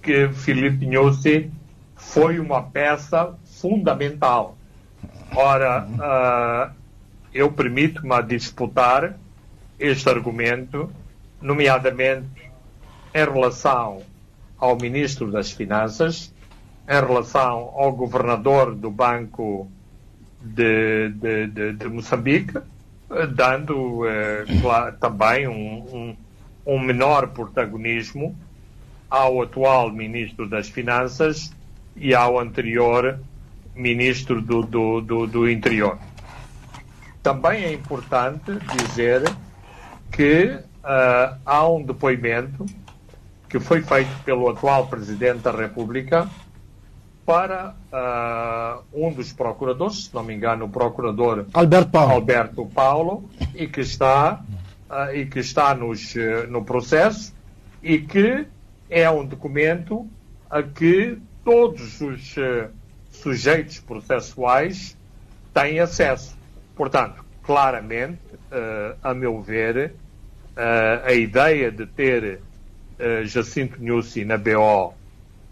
que 0.02 0.28
Filipe 0.32 0.86
Nussi 0.86 1.50
foi 1.96 2.38
uma 2.38 2.62
peça 2.62 3.34
fundamental. 3.44 4.56
Ora, 5.34 5.86
uh, 5.86 6.74
eu 7.32 7.52
permito-me 7.52 8.14
a 8.14 8.20
disputar 8.20 9.16
este 9.78 10.08
argumento, 10.08 10.90
nomeadamente 11.40 12.50
em 13.14 13.24
relação 13.24 14.02
ao 14.58 14.76
Ministro 14.76 15.30
das 15.30 15.50
Finanças, 15.50 16.32
em 16.88 17.06
relação 17.06 17.72
ao 17.76 17.92
Governador 17.92 18.74
do 18.74 18.90
Banco 18.90 19.70
de, 20.40 21.10
de, 21.10 21.46
de, 21.46 21.72
de 21.74 21.88
Moçambique, 21.88 22.58
dando 23.34 24.06
eh, 24.06 24.44
também 25.00 25.48
um, 25.48 25.54
um, 25.54 26.16
um, 26.74 26.78
menor 26.78 27.28
protagonismo 27.28 28.38
ao 29.08 29.42
atual 29.42 29.90
Ministro 29.90 30.48
das 30.48 30.68
Finanças 30.68 31.52
e 31.96 32.14
ao 32.14 32.38
anterior 32.38 33.18
Ministro 33.74 34.40
do, 34.40 34.62
do, 34.62 35.00
do, 35.00 35.26
do 35.26 35.50
Interior. 35.50 35.98
Também 37.22 37.64
é 37.64 37.72
importante 37.72 38.52
dizer 38.76 39.22
que 40.12 40.44
uh, 40.44 41.38
há 41.44 41.68
um 41.68 41.82
depoimento 41.82 42.64
que 43.48 43.58
foi 43.58 43.82
feito 43.82 44.10
pelo 44.24 44.48
atual 44.48 44.86
Presidente 44.86 45.40
da 45.40 45.50
República 45.50 46.30
para 47.30 47.76
uh, 47.92 48.82
um 48.92 49.12
dos 49.12 49.32
procuradores, 49.32 50.06
se 50.06 50.14
não 50.14 50.24
me 50.24 50.34
engano, 50.34 50.64
o 50.64 50.68
procurador 50.68 51.46
Alberto 51.54 51.90
Paulo, 51.92 52.12
Alberto 52.12 52.66
Paulo 52.66 53.30
e 53.54 53.68
que 53.68 53.82
está, 53.82 54.42
uh, 54.90 55.14
e 55.14 55.26
que 55.26 55.38
está 55.38 55.72
nos, 55.72 56.12
uh, 56.16 56.48
no 56.48 56.64
processo 56.64 57.32
e 57.80 57.98
que 58.00 58.48
é 58.90 59.08
um 59.08 59.24
documento 59.24 60.08
a 60.50 60.60
que 60.60 61.18
todos 61.44 62.00
os 62.00 62.34
sujeitos 63.12 63.78
processuais 63.78 64.96
têm 65.54 65.78
acesso. 65.78 66.36
Portanto, 66.74 67.24
claramente, 67.44 68.18
a 69.00 69.14
meu 69.14 69.40
ver, 69.40 69.94
a 71.04 71.12
ideia 71.12 71.70
de 71.70 71.86
ter 71.86 72.40
Jacinto 73.24 73.82
Nussi 73.82 74.24
na 74.24 74.36
BO 74.36 74.94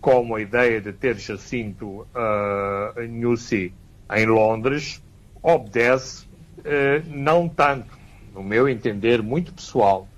como 0.01 0.37
a 0.37 0.41
ideia 0.41 0.81
de 0.81 0.93
ter 0.93 1.17
Jacinto 1.17 2.07
uh, 2.15 3.09
Nussi 3.09 3.73
em 4.15 4.27
Londres 4.27 5.03
obedece 5.43 6.27
uh, 6.59 7.03
não 7.07 7.49
tanto, 7.49 7.99
no 8.35 8.43
meu 8.43 8.69
entender 8.69 9.23
muito 9.23 9.53
pessoal, 9.53 10.09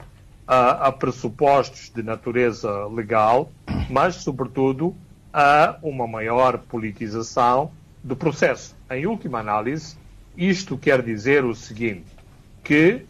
a, 0.46 0.88
a 0.88 0.92
pressupostos 0.92 1.90
de 1.94 2.02
natureza 2.02 2.86
legal, 2.86 3.50
mas 3.88 4.16
sobretudo 4.16 4.96
a 5.32 5.78
uma 5.82 6.06
maior 6.06 6.58
politização 6.58 7.70
do 8.02 8.16
processo. 8.16 8.76
Em 8.90 9.06
última 9.06 9.38
análise, 9.38 9.96
isto 10.36 10.76
quer 10.76 11.02
dizer 11.02 11.44
o 11.44 11.54
seguinte, 11.54 12.06
que 12.64 13.02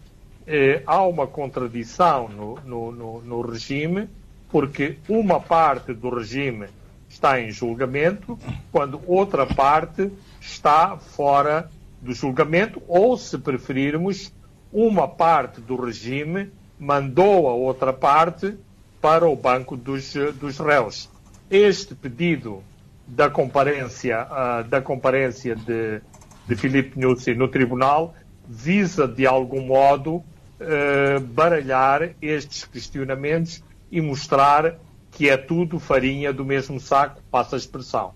eh, 0.47 0.83
há 0.87 1.03
uma 1.05 1.27
contradição 1.27 2.29
no, 2.29 2.59
no, 2.65 2.93
no, 2.93 3.21
no 3.23 3.41
regime 3.41 4.09
porque 4.51 4.99
uma 5.09 5.41
parte 5.41 5.93
do 5.93 6.11
regime 6.11 6.67
está 7.09 7.41
em 7.41 7.51
julgamento, 7.51 8.39
quando 8.71 9.01
outra 9.07 9.47
parte 9.47 10.11
está 10.41 10.97
fora 10.97 11.71
do 12.01 12.13
julgamento, 12.15 12.83
ou, 12.87 13.17
se 13.17 13.37
preferirmos, 13.39 14.33
uma 14.73 15.09
parte 15.09 15.61
do 15.61 15.77
regime 15.77 16.51
mandou 16.79 17.49
a 17.49 17.53
outra 17.53 17.93
parte 17.93 18.57
para 19.01 19.29
o 19.29 19.37
banco 19.37 19.77
dos, 19.77 20.15
dos 20.39 20.59
réus. 20.59 21.11
Este 21.51 21.95
pedido 21.95 22.63
da 23.07 23.29
comparência, 23.29 24.27
uh, 24.27 24.69
da 24.69 24.81
comparência 24.81 25.57
de, 25.57 26.01
de 26.47 26.57
Filipe 26.57 26.99
Nussi 26.99 27.35
no 27.35 27.49
tribunal 27.49 28.15
visa, 28.49 29.07
de 29.07 29.27
algum 29.27 29.63
modo, 29.63 30.17
uh, 30.17 31.21
baralhar 31.21 32.11
estes 32.23 32.65
questionamentos 32.65 33.63
e 33.91 34.01
mostrar 34.01 34.77
que 35.11 35.29
é 35.29 35.37
tudo 35.37 35.79
farinha 35.79 36.33
do 36.33 36.45
mesmo 36.45 36.81
saco, 36.81 37.21
passa 37.31 37.57
a 37.57 37.59
expressão. 37.59 38.13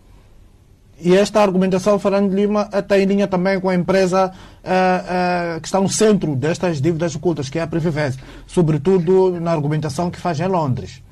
E 1.01 1.17
esta 1.17 1.43
argumentação, 1.43 1.99
Fernando 1.99 2.33
Lima, 2.33 2.69
está 2.73 2.99
em 2.99 3.05
linha 3.05 3.27
também 3.27 3.61
com 3.61 3.69
a 3.69 3.75
empresa 3.75 4.31
uh, 4.31 5.57
uh, 5.57 5.61
que 5.61 5.67
está 5.67 5.81
no 5.81 5.89
centro 5.89 6.37
destas 6.37 6.81
dívidas 6.81 7.17
ocultas, 7.17 7.51
que 7.51 7.59
é 7.59 7.63
a 7.63 7.67
Previvese, 7.67 8.19
sobretudo 8.47 9.41
na 9.41 9.51
argumentação 9.51 10.11
que 10.11 10.21
faz 10.21 10.39
em 10.39 10.47
Londres. 10.47 11.03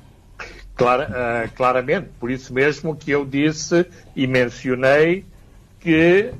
Clara, 0.75 1.09
uh, 1.09 1.51
claramente, 1.53 2.09
por 2.19 2.31
isso 2.31 2.53
mesmo 2.53 2.95
que 2.95 3.11
eu 3.11 3.25
disse 3.25 3.85
e 4.15 4.25
mencionei 4.25 5.25
que 5.79 6.31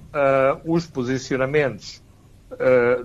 os 0.63 0.87
posicionamentos 0.87 2.01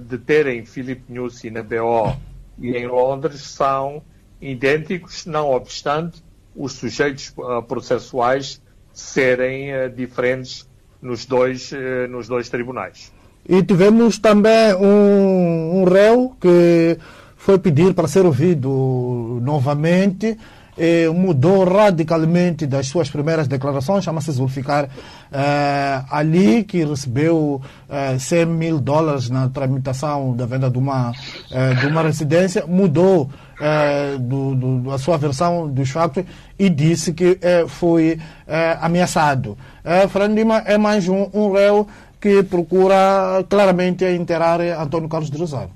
de 0.07 0.19
terem 0.19 0.65
Filipe 0.65 1.13
Nussi 1.13 1.51
na 1.51 1.65
BO 1.65 2.17
e 2.61 2.77
em 2.77 2.87
Londres 2.87 3.41
são 3.41 4.05
idênticos, 4.41 5.27
não 5.27 5.51
obstante 5.51 6.23
os 6.55 6.73
sujeitos 6.73 7.33
uh, 7.37 7.63
processuais 7.63 8.61
serem 8.93 9.73
uh, 9.73 9.91
diferentes 9.91 10.69
nos 11.01 11.25
dois, 11.25 11.73
uh, 11.73 12.09
nos 12.09 12.27
dois 12.27 12.49
tribunais. 12.49 13.13
E 13.49 13.63
tivemos 13.63 14.19
também 14.19 14.75
um, 14.75 15.81
um 15.81 15.85
réu 15.85 16.37
que 16.41 16.99
foi 17.37 17.59
pedir 17.59 17.95
para 17.95 18.09
ser 18.09 18.27
ouvido 18.27 19.41
novamente 19.43 20.37
eh, 20.79 21.09
mudou 21.09 21.65
radicalmente 21.65 22.67
das 22.67 22.87
suas 22.87 23.11
primeiras 23.11 23.49
declarações, 23.49 24.05
chama-se 24.05 24.31
Zulficar 24.31 24.89
eh, 25.33 26.03
Ali, 26.09 26.63
que 26.63 26.85
recebeu 26.85 27.61
eh, 27.89 28.17
100 28.19 28.47
mil 28.47 28.81
dólares 28.81 29.29
na 29.29 29.49
tramitação 29.49 30.35
da 30.37 30.47
venda 30.47 30.71
de 30.71 30.79
uma, 30.79 31.13
eh, 31.51 31.75
de 31.75 31.87
uma 31.87 32.03
residência, 32.03 32.65
mudou 32.67 33.29
eh, 33.61 34.17
do, 34.19 34.55
do, 34.55 34.93
a 34.93 34.99
sua 34.99 35.17
versão 35.17 35.69
dos 35.69 35.91
factos 35.91 36.25
e 36.59 36.71
disse 36.71 37.13
que 37.13 37.39
eh, 37.43 37.67
foi 37.67 38.19
eh, 38.47 38.79
ameaçado. 38.81 39.57
Eh, 39.85 40.07
Fernando 40.09 40.37
Lima 40.37 40.59
é 40.65 40.79
mais 40.79 41.09
um, 41.09 41.29
um 41.33 41.53
réu 41.53 41.87
que 42.21 42.43
procura 42.43 43.45
claramente 43.49 44.05
enterrar 44.05 44.61
Antônio 44.61 45.09
Carlos 45.09 45.31
de 45.31 45.39
Rosário. 45.39 45.71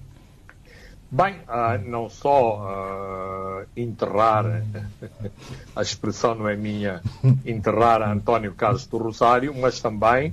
Bem, 1.14 1.34
uh, 1.46 1.90
não 1.90 2.08
só 2.08 2.56
uh, 2.56 3.66
enterrar, 3.76 4.46
a 5.76 5.82
expressão 5.82 6.34
não 6.34 6.48
é 6.48 6.56
minha, 6.56 7.02
enterrar 7.44 8.00
António 8.00 8.54
Carlos 8.54 8.86
do 8.86 8.96
Rosário, 8.96 9.54
mas 9.54 9.78
também 9.78 10.32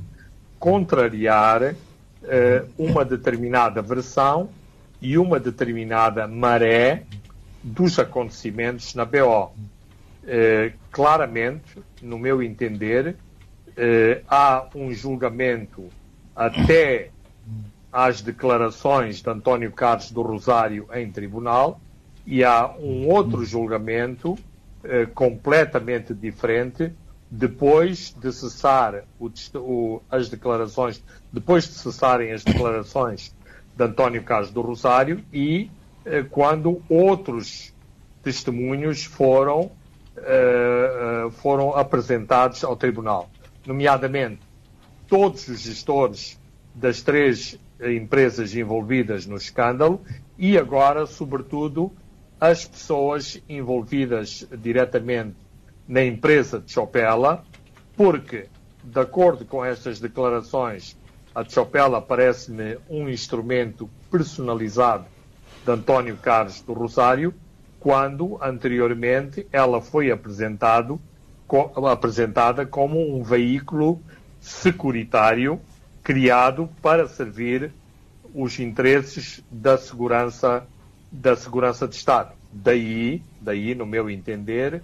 contrariar 0.58 1.64
uh, 1.64 1.76
uma 2.78 3.04
determinada 3.04 3.82
versão 3.82 4.50
e 5.02 5.18
uma 5.18 5.38
determinada 5.38 6.26
maré 6.28 7.04
dos 7.64 8.00
acontecimentos 8.00 8.96
na 8.96 9.06
BO. 9.06 9.52
claramente, 10.92 11.80
no 12.02 12.20
meu 12.20 12.42
entender, 12.44 13.16
há 14.28 14.68
um 14.76 14.92
julgamento 14.94 15.90
até 16.36 17.10
às 17.92 18.22
declarações 18.22 19.22
de 19.22 19.30
António 19.30 19.72
Carlos 19.72 20.12
do 20.12 20.22
Rosário 20.22 20.88
em 20.94 21.12
tribunal 21.12 21.80
e 22.26 22.44
há 22.44 22.70
um 22.80 23.08
outro 23.08 23.44
julgamento 23.44 24.38
eh, 24.84 25.08
completamente 25.08 26.14
diferente 26.14 26.94
depois 27.30 28.16
de 28.20 28.32
cessar 28.32 29.04
o, 29.20 29.30
o, 29.56 30.02
as 30.10 30.30
declarações, 30.30 31.04
depois 31.34 31.66
de 31.66 31.74
cessarem 31.74 32.32
as 32.32 32.44
declarações 32.44 33.36
de 33.76 33.84
António 33.84 34.24
Carlos 34.24 34.52
do 34.52 34.62
Rosário 34.62 35.24
e 35.34 35.70
eh, 35.70 35.70
quando 36.30 36.82
outros 36.90 37.74
testemunhos 38.24 39.04
foram, 39.04 39.72
eh, 40.18 41.26
eh 41.28 41.32
foram 41.32 41.76
apresentados 41.76 42.64
ao 42.64 42.76
tribunal, 42.76 43.30
nomeadamente 43.66 44.42
todos 45.08 45.48
os 45.48 45.62
gestores 45.62 46.40
das 46.74 47.02
três 47.02 47.60
empresas 47.82 48.56
envolvidas 48.56 49.26
no 49.26 49.38
escândalo 49.38 50.02
e 50.38 50.58
agora, 50.58 51.06
sobretudo, 51.06 51.92
as 52.40 52.66
pessoas 52.66 53.42
envolvidas 53.50 54.48
diretamente 54.58 55.36
na 55.88 56.04
empresa 56.04 56.60
de 56.60 56.72
Chopela, 56.72 57.44
porque, 57.98 58.48
de 58.84 59.00
acordo 59.00 59.44
com 59.44 59.66
estas 59.66 60.00
declarações, 60.00 60.98
a 61.34 61.44
Chopela 61.44 62.02
parece-me 62.02 62.78
um 62.90 63.10
instrumento 63.10 63.90
personalizado 64.10 65.06
de 65.70 65.74
António 65.74 66.18
Carlos 66.18 66.62
do 66.62 66.74
Rosário, 66.74 67.32
quando 67.80 68.40
anteriormente 68.42 69.46
ela 69.52 69.80
foi 69.80 70.10
apresentado, 70.10 71.00
apresentada 71.92 72.66
como 72.66 73.16
um 73.16 73.22
veículo 73.22 74.02
securitário 74.40 75.62
criado 76.04 76.68
para 76.82 77.08
servir 77.08 77.72
os 78.34 78.60
interesses 78.60 79.44
da 79.52 79.78
segurança 79.78 80.66
da 81.12 81.36
segurança 81.36 81.88
de 81.88 81.96
Estado. 81.96 82.34
Daí, 82.52 83.24
daí 83.42 83.74
no 83.74 83.86
meu 83.86 84.10
entender, 84.10 84.84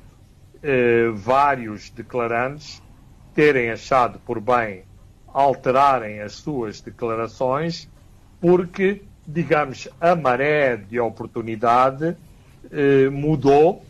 eh, 0.61 1.09
vários 1.13 1.91
declarantes 1.91 2.81
terem 3.33 3.69
achado 3.69 4.19
por 4.19 4.39
bem 4.39 4.83
alterarem 5.27 6.21
as 6.21 6.33
suas 6.33 6.81
declarações 6.81 7.87
porque, 8.41 9.03
digamos, 9.25 9.87
a 9.99 10.15
maré 10.15 10.77
de 10.77 10.99
oportunidade 10.99 12.15
eh, 12.71 13.09
mudou 13.09 13.83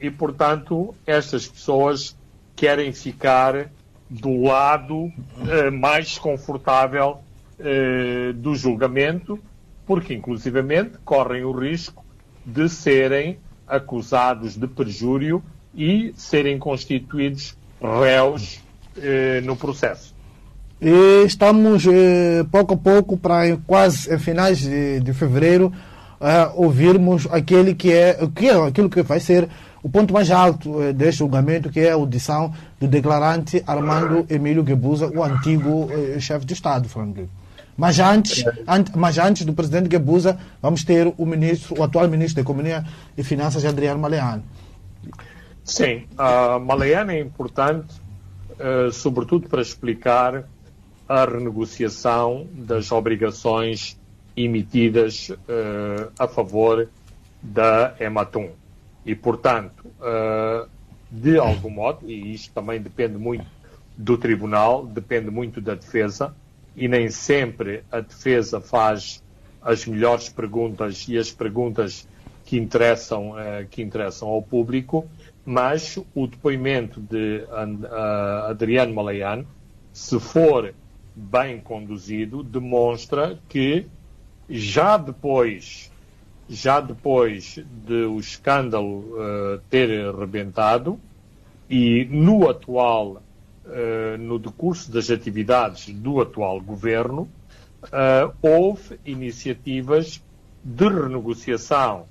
e, 0.00 0.10
portanto, 0.10 0.94
estas 1.06 1.46
pessoas 1.46 2.16
querem 2.56 2.92
ficar 2.92 3.70
do 4.08 4.42
lado 4.42 5.12
eh, 5.48 5.70
mais 5.70 6.18
confortável 6.18 7.20
eh, 7.58 8.32
do 8.34 8.54
julgamento, 8.54 9.38
porque 9.86 10.14
inclusivamente 10.14 10.98
correm 11.04 11.44
o 11.44 11.52
risco 11.52 12.04
de 12.44 12.68
serem 12.68 13.38
acusados 13.66 14.56
de 14.56 14.66
perjúrio 14.66 15.42
e 15.74 16.12
serem 16.16 16.58
constituídos 16.58 17.56
réus 17.80 18.60
eh, 18.96 19.40
no 19.42 19.56
processo. 19.56 20.13
E 20.86 21.24
estamos 21.24 21.84
pouco 22.50 22.74
a 22.74 22.76
pouco 22.76 23.16
para 23.16 23.56
quase 23.66 24.14
em 24.14 24.18
finais 24.18 24.58
de, 24.58 25.00
de 25.00 25.14
fevereiro 25.14 25.72
ouvirmos 26.54 27.26
aquele 27.30 27.74
que 27.74 27.90
é, 27.90 28.18
que 28.34 28.50
é 28.50 28.66
aquilo 28.66 28.90
que 28.90 29.02
vai 29.02 29.18
ser 29.18 29.48
o 29.84 29.88
ponto 29.90 30.14
mais 30.14 30.30
alto 30.30 30.82
eh, 30.82 30.94
deste 30.94 31.18
julgamento, 31.18 31.68
que 31.68 31.78
é 31.78 31.90
a 31.90 31.94
audição 31.94 32.50
do 32.80 32.88
declarante 32.88 33.62
Armando 33.66 34.26
Emílio 34.30 34.62
Guebuza, 34.62 35.10
o 35.14 35.22
antigo 35.22 35.90
eh, 35.90 36.18
chefe 36.18 36.46
de 36.46 36.54
Estado, 36.54 36.88
Franklin. 36.88 37.28
Mas 37.76 37.98
antes, 37.98 38.46
an, 38.66 38.82
mas 38.96 39.18
antes 39.18 39.44
do 39.44 39.52
presidente 39.52 39.88
Guebuza, 39.88 40.38
vamos 40.62 40.84
ter 40.84 41.12
o 41.18 41.26
ministro, 41.26 41.78
o 41.78 41.82
atual 41.82 42.08
ministro 42.08 42.36
da 42.36 42.40
Economia 42.40 42.82
e 43.16 43.22
Finanças, 43.22 43.62
Adriano 43.66 44.00
Maleano. 44.00 44.42
Sim, 45.62 46.04
uh, 46.18 46.58
Maleano 46.60 47.10
é 47.10 47.20
importante, 47.20 47.94
uh, 48.52 48.90
sobretudo 48.90 49.50
para 49.50 49.60
explicar 49.60 50.44
a 51.08 51.24
renegociação 51.24 52.46
das 52.52 52.90
obrigações 52.90 53.98
emitidas 54.36 55.28
uh, 55.30 56.10
a 56.18 56.26
favor 56.26 56.88
da 57.42 57.94
Ematum. 58.00 58.50
E, 59.04 59.14
portanto, 59.14 59.86
uh, 60.00 60.68
de 61.10 61.38
algum 61.38 61.70
modo, 61.70 62.10
e 62.10 62.34
isto 62.34 62.52
também 62.52 62.80
depende 62.80 63.16
muito 63.18 63.46
do 63.96 64.16
tribunal, 64.16 64.84
depende 64.84 65.30
muito 65.30 65.60
da 65.60 65.74
defesa, 65.74 66.34
e 66.74 66.88
nem 66.88 67.10
sempre 67.10 67.84
a 67.92 68.00
defesa 68.00 68.60
faz 68.60 69.22
as 69.62 69.86
melhores 69.86 70.28
perguntas 70.28 71.06
e 71.08 71.16
as 71.16 71.30
perguntas 71.30 72.08
que 72.44 72.58
interessam, 72.58 73.32
uh, 73.32 73.66
que 73.70 73.82
interessam 73.82 74.28
ao 74.28 74.42
público, 74.42 75.06
mas 75.44 75.98
o 76.14 76.26
depoimento 76.26 76.98
de 76.98 77.44
Adriano 78.48 78.94
Malayan, 78.94 79.44
se 79.92 80.18
for 80.18 80.74
bem 81.14 81.60
conduzido, 81.60 82.42
demonstra 82.42 83.38
que 83.48 83.86
já 84.48 84.96
depois 84.96 85.90
já 86.48 86.80
depois 86.80 87.58
de 87.86 88.04
o 88.04 88.18
escândalo 88.18 88.98
uh, 88.98 89.58
ter 89.70 90.14
rebentado 90.14 90.98
e 91.68 92.06
no 92.10 92.48
atual, 92.48 93.22
uh, 93.64 94.18
no 94.18 94.38
decurso 94.38 94.92
das 94.92 95.10
atividades 95.10 95.88
do 95.88 96.20
atual 96.20 96.60
governo, 96.60 97.28
uh, 97.84 98.34
houve 98.42 98.98
iniciativas 99.04 100.22
de 100.62 100.88
renegociação 100.88 102.06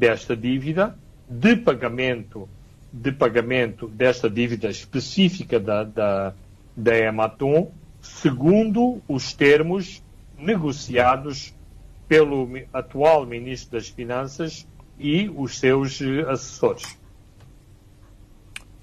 desta 0.00 0.36
dívida, 0.36 0.98
de 1.28 1.54
pagamento, 1.54 2.48
de 2.92 3.12
pagamento 3.12 3.86
desta 3.86 4.28
dívida 4.28 4.68
específica 4.68 5.60
da, 5.60 5.84
da, 5.84 6.34
da 6.76 6.96
Ematum, 6.96 7.68
segundo 8.00 9.00
os 9.08 9.32
termos 9.32 10.02
negociados 10.38 11.54
pelo 12.08 12.48
atual 12.72 13.24
Ministro 13.24 13.78
das 13.78 13.88
Finanças 13.88 14.66
e 14.98 15.30
os 15.34 15.58
seus 15.58 16.00
eh, 16.00 16.24
assessores. 16.28 16.98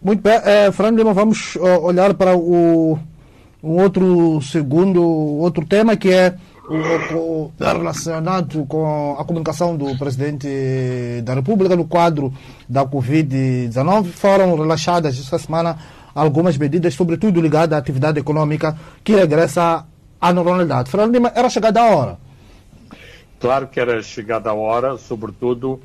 Muito 0.01 0.21
bem, 0.21 0.39
é, 0.45 0.71
Fernando 0.71 0.97
Lima, 0.97 1.13
vamos 1.13 1.57
olhar 1.57 2.13
para 2.13 2.35
o, 2.35 2.97
um 3.61 3.81
outro 3.81 4.41
segundo, 4.41 5.03
outro 5.03 5.65
tema 5.65 5.97
que 5.97 6.09
é 6.09 6.35
relacionado 7.59 8.65
com 8.65 9.17
a 9.17 9.25
comunicação 9.25 9.75
do 9.75 9.97
Presidente 9.97 10.47
da 11.23 11.33
República 11.33 11.75
no 11.75 11.85
quadro 11.85 12.33
da 12.67 12.85
Covid-19. 12.85 14.05
Foram 14.05 14.55
relaxadas 14.55 15.19
esta 15.19 15.39
semana 15.39 15.77
algumas 16.21 16.57
medidas, 16.57 16.93
sobretudo 16.93 17.41
ligadas 17.41 17.75
à 17.75 17.79
atividade 17.79 18.19
econômica 18.19 18.77
que 19.03 19.15
regressa 19.15 19.85
à 20.19 20.33
normalidade. 20.33 20.89
Fernando 20.89 21.13
Lima, 21.13 21.31
era 21.35 21.49
chegada 21.49 21.81
a 21.81 21.95
hora 21.95 22.29
Claro 23.39 23.69
que 23.69 23.79
era 23.79 24.03
chegada 24.03 24.49
a 24.49 24.53
hora, 24.53 24.97
sobretudo, 24.97 25.81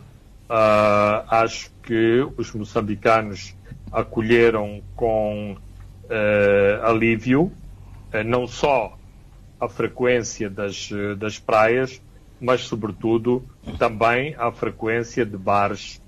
uh, 0.50 1.24
acho 1.28 1.70
que 1.84 2.26
os 2.36 2.52
moçambicanos 2.52 3.54
acolheram 3.92 4.82
com 4.96 5.56
uh, 5.56 6.84
alívio 6.84 7.42
uh, 8.12 8.24
não 8.26 8.48
só 8.48 8.98
a 9.60 9.68
frequência 9.68 10.50
das, 10.50 10.90
das 11.16 11.38
praias, 11.38 12.02
mas, 12.40 12.62
sobretudo, 12.62 13.44
também 13.78 14.34
a 14.36 14.50
frequência 14.50 15.24
de 15.24 15.36
bares 15.38 16.02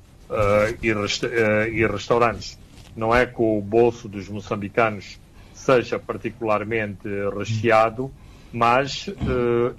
e, 0.82 0.92
resta 0.92 1.28
e 1.68 1.86
restaurantes. 1.86 2.58
Não 2.96 3.14
é 3.14 3.26
que 3.26 3.42
o 3.42 3.60
bolso 3.60 4.08
dos 4.08 4.26
moçambicanos 4.28 5.20
seja 5.52 5.98
particularmente 5.98 7.06
recheado, 7.36 8.10
mas 8.52 9.08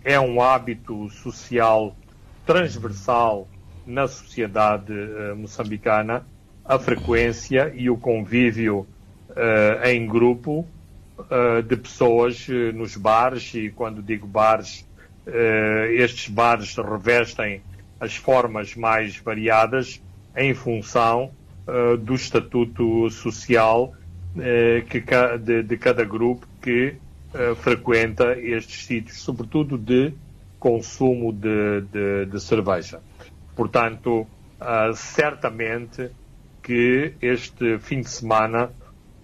é 0.04 0.20
um 0.20 0.40
hábito 0.40 1.10
social 1.10 1.96
transversal 2.46 3.48
na 3.86 4.08
sociedade 4.08 4.94
moçambicana. 5.36 6.26
A 6.64 6.78
frequência 6.78 7.74
e 7.76 7.90
o 7.90 7.98
convívio 7.98 8.86
uh, 9.30 9.88
em 9.88 10.06
grupo 10.06 10.68
de 11.68 11.76
pessoas 11.76 12.48
nos 12.76 12.96
bares, 12.96 13.52
e 13.56 13.72
quando 13.72 14.04
digo 14.04 14.28
bares, 14.28 14.88
estes 15.96 16.30
bares 16.30 16.76
revestem 16.76 17.64
as 18.00 18.16
formas 18.16 18.76
mais 18.76 19.18
variadas 19.18 20.00
em 20.36 20.54
função 20.54 21.32
do 22.04 22.14
estatuto 22.16 23.10
social 23.10 23.94
que, 24.90 25.04
de, 25.40 25.64
de, 25.64 25.78
cada 25.78 26.06
grupo 26.06 26.48
que 26.62 26.96
frequenta 27.58 28.40
estes 28.40 28.86
sítios, 28.86 29.20
sobretudo 29.20 29.78
de 29.78 30.14
consumo 30.60 31.34
de, 31.34 31.82
de, 31.82 32.26
de 32.26 32.40
cerveja. 32.40 33.02
Portanto, 33.56 34.26
certamente 34.96 36.12
que 36.64 37.14
este 37.22 37.80
fim 37.80 38.02
de 38.02 38.10
semana 38.10 38.72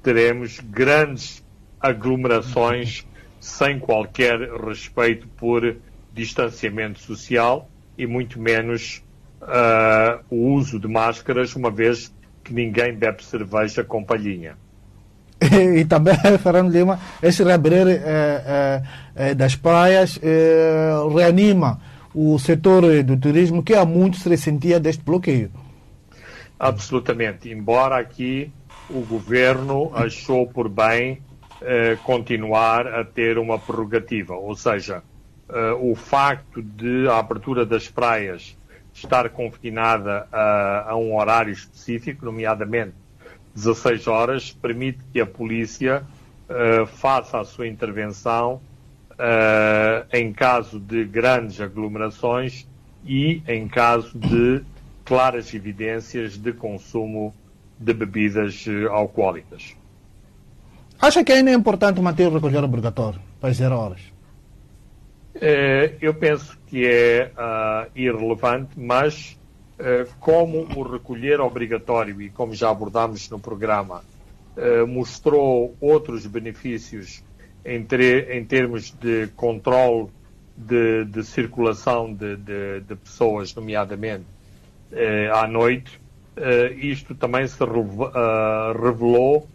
teremos 0.01 0.59
grandes 0.59 1.43
aglomerações 1.79 3.05
sem 3.39 3.77
qualquer 3.77 4.39
respeito 4.53 5.27
por 5.27 5.75
distanciamento 6.13 6.99
social 6.99 7.69
e 7.97 8.07
muito 8.07 8.39
menos 8.39 9.03
uh, 9.41 10.23
o 10.29 10.53
uso 10.53 10.79
de 10.79 10.87
máscaras, 10.87 11.53
uma 11.55 11.69
vez 11.69 12.13
que 12.43 12.53
ninguém 12.53 12.93
bebe 12.93 13.23
cerveja 13.23 13.83
com 13.83 14.03
palhinha. 14.03 14.55
E, 15.41 15.79
e 15.81 15.85
também, 15.85 16.15
Fernando 16.41 16.71
Lima, 16.71 16.99
esse 17.21 17.43
reabrir 17.43 17.87
eh, 17.87 18.01
eh, 18.05 18.83
eh, 19.15 19.35
das 19.35 19.55
praias 19.55 20.19
reanima 21.15 21.79
o 22.13 22.37
setor 22.37 23.03
do 23.03 23.17
turismo 23.17 23.63
que 23.63 23.73
há 23.73 23.85
muito 23.85 24.17
se 24.17 24.29
ressentia 24.29 24.79
deste 24.79 25.03
bloqueio. 25.03 25.51
Absolutamente. 26.59 27.49
Embora 27.49 27.97
aqui 27.97 28.51
o 28.89 29.01
governo 29.01 29.91
achou 29.93 30.47
por 30.47 30.69
bem 30.69 31.21
eh, 31.61 31.97
continuar 32.03 32.87
a 32.87 33.05
ter 33.05 33.37
uma 33.37 33.57
prerrogativa, 33.57 34.35
ou 34.35 34.55
seja, 34.55 35.01
eh, 35.49 35.71
o 35.79 35.95
facto 35.95 36.61
de 36.61 37.07
a 37.07 37.17
abertura 37.19 37.65
das 37.65 37.87
praias 37.87 38.57
estar 38.93 39.29
confinada 39.29 40.27
a, 40.31 40.91
a, 40.91 40.95
um 40.95 41.15
horário 41.15 41.51
específico, 41.51 42.25
nomeadamente 42.25 42.93
16 43.55 44.07
horas, 44.07 44.51
permite 44.51 44.99
que 45.11 45.19
a 45.19 45.25
polícia 45.25 46.03
eh, 46.49 46.85
faça 46.85 47.39
a 47.39 47.45
sua 47.45 47.67
intervenção 47.67 48.61
eh, 49.17 50.05
em 50.13 50.33
caso 50.33 50.79
de 50.79 51.05
grandes 51.05 51.61
aglomerações 51.61 52.67
e 53.05 53.41
em 53.47 53.67
caso 53.67 54.17
de 54.17 54.63
claras 55.05 55.53
evidências 55.53 56.37
de 56.37 56.53
consumo 56.53 57.33
de 57.77 57.93
bebidas 57.93 58.65
uh, 58.67 58.89
alcoólicas. 58.91 59.75
Acha 60.99 61.23
que 61.23 61.33
ainda 61.33 61.51
é 61.51 61.53
importante 61.53 61.99
manter 61.99 62.27
o 62.27 62.33
recolher 62.33 62.63
obrigatório 62.63 63.19
para 63.39 63.51
zero 63.51 63.75
horas? 63.75 64.12
Uh, 65.43 65.97
eu 65.99 66.13
penso 66.13 66.57
que 66.67 66.85
é 66.87 67.31
uh, 67.35 67.91
irrelevante, 67.95 68.79
mas 68.79 69.37
como 70.19 70.59
o 70.77 70.83
recolher 70.83 71.41
obrigatório, 71.41 72.21
e 72.21 72.29
como 72.29 72.53
já 72.53 72.69
abordámos 72.69 73.29
no 73.29 73.37
programa, 73.37 74.01
mostrou 74.87 75.75
outros 75.81 76.25
benefícios 76.25 77.21
em, 77.65 77.85
em 78.29 78.45
termos 78.45 78.91
de 78.91 79.27
controle 79.35 80.07
de, 80.55 81.05
de 81.05 81.23
circulação 81.23 82.13
de, 82.13 82.37
de, 82.37 82.79
de 82.81 82.95
pessoas, 82.95 83.53
nomeadamente 83.53 84.25
eh, 84.91 85.29
à 85.33 85.47
noite, 85.47 85.99
eh, 86.37 86.73
isto 86.73 87.15
também 87.15 87.47
se 87.47 87.63
eh, 87.63 87.67
revelou 88.79 89.47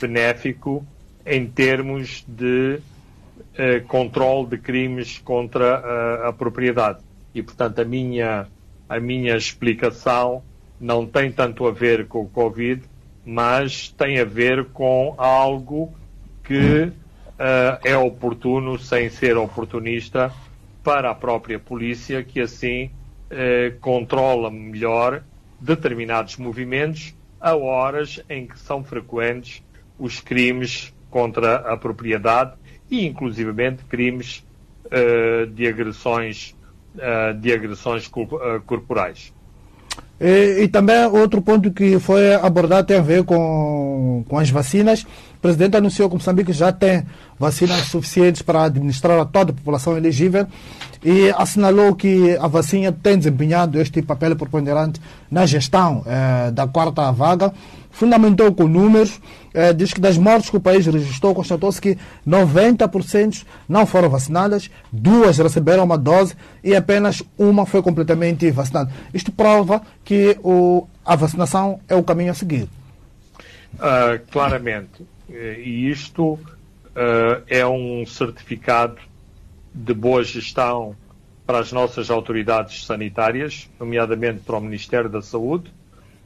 benéfico 0.00 0.84
em 1.26 1.46
termos 1.46 2.24
de 2.26 2.80
controle 3.86 4.48
de 4.48 4.58
crimes 4.58 5.18
contra 5.18 5.76
a, 5.76 6.28
a 6.28 6.32
propriedade. 6.32 7.00
E, 7.34 7.42
portanto, 7.42 7.80
a 7.80 7.84
minha, 7.84 8.46
a 8.88 9.00
minha 9.00 9.36
explicação 9.36 10.42
não 10.80 11.06
tem 11.06 11.30
tanto 11.30 11.66
a 11.66 11.70
ver 11.70 12.06
com 12.06 12.22
o 12.22 12.28
Covid, 12.28 12.82
mas 13.24 13.90
tem 13.90 14.18
a 14.18 14.24
ver 14.24 14.66
com 14.66 15.14
algo 15.18 15.92
que 16.42 16.84
uh, 16.84 16.92
é 17.84 17.96
oportuno, 17.96 18.78
sem 18.78 19.10
ser 19.10 19.36
oportunista, 19.36 20.32
para 20.82 21.10
a 21.10 21.14
própria 21.14 21.58
polícia, 21.58 22.24
que 22.24 22.40
assim 22.40 22.90
eh, 23.30 23.74
controla 23.80 24.50
melhor 24.50 25.22
determinados 25.60 26.36
movimentos 26.38 27.14
a 27.38 27.54
horas 27.54 28.20
em 28.28 28.46
que 28.46 28.58
são 28.58 28.82
frequentes 28.82 29.62
os 29.98 30.20
crimes 30.20 30.92
contra 31.10 31.56
a 31.56 31.76
propriedade 31.76 32.54
e, 32.90 33.06
inclusivamente, 33.06 33.84
crimes 33.84 34.44
eh, 34.90 35.46
de 35.54 35.66
agressões, 35.66 36.54
eh, 36.98 37.32
de 37.34 37.52
agressões 37.52 38.10
corporais. 38.66 39.32
E, 40.20 40.64
e, 40.64 40.68
também 40.68 41.06
outro 41.06 41.40
ponto 41.40 41.70
que 41.70 41.98
foi 41.98 42.34
abordado 42.34 42.88
tem 42.88 42.98
a 42.98 43.00
ver 43.00 43.24
com, 43.24 44.22
com 44.28 44.38
as 44.38 44.50
vacinas. 44.50 45.02
O 45.02 45.40
presidente 45.40 45.78
anunciou 45.78 46.10
que 46.10 46.16
Moçambique 46.16 46.52
já 46.52 46.70
tem 46.70 47.06
vacinas 47.38 47.86
suficientes 47.86 48.42
para 48.42 48.64
administrar 48.64 49.18
a 49.18 49.24
toda 49.24 49.52
a 49.52 49.54
população 49.54 49.96
elegível 49.96 50.46
e 51.02 51.30
assinalou 51.30 51.94
que 51.94 52.36
a 52.36 52.46
vacina 52.46 52.92
tem 52.92 53.16
desempenhado 53.16 53.80
este 53.80 54.02
papel 54.02 54.36
preponderante 54.36 55.00
na 55.30 55.46
gestão 55.46 56.02
eh, 56.06 56.50
da 56.50 56.66
quarta 56.66 57.10
vaga. 57.10 57.50
Fundamentou 57.90 58.52
com 58.54 58.68
números, 58.68 59.18
eh, 59.52 59.72
diz 59.72 59.92
que 59.92 60.00
das 60.00 60.16
mortes 60.16 60.50
que 60.50 60.56
o 60.56 60.60
país 60.60 60.86
registrou, 60.86 61.34
constatou-se 61.34 61.80
que 61.80 61.98
90% 62.26 63.44
não 63.68 63.86
foram 63.86 64.08
vacinadas, 64.08 64.70
duas 64.92 65.38
receberam 65.38 65.84
uma 65.84 65.98
dose 65.98 66.36
e 66.62 66.74
apenas 66.74 67.22
uma 67.36 67.66
foi 67.66 67.82
completamente 67.82 68.50
vacinada. 68.50 68.92
Isto 69.12 69.32
prova 69.32 69.82
que 70.04 70.38
o, 70.42 70.86
a 71.04 71.16
vacinação 71.16 71.80
é 71.88 71.94
o 71.94 72.02
caminho 72.02 72.30
a 72.30 72.34
seguir. 72.34 72.68
Uh, 73.74 74.20
claramente. 74.30 75.06
E 75.28 75.88
isto 75.90 76.32
uh, 76.32 77.42
é 77.46 77.66
um 77.66 78.04
certificado 78.06 78.98
de 79.72 79.94
boa 79.94 80.24
gestão 80.24 80.96
para 81.46 81.58
as 81.58 81.72
nossas 81.72 82.10
autoridades 82.10 82.84
sanitárias, 82.84 83.68
nomeadamente 83.78 84.40
para 84.40 84.56
o 84.56 84.60
Ministério 84.60 85.08
da 85.08 85.22
Saúde, 85.22 85.72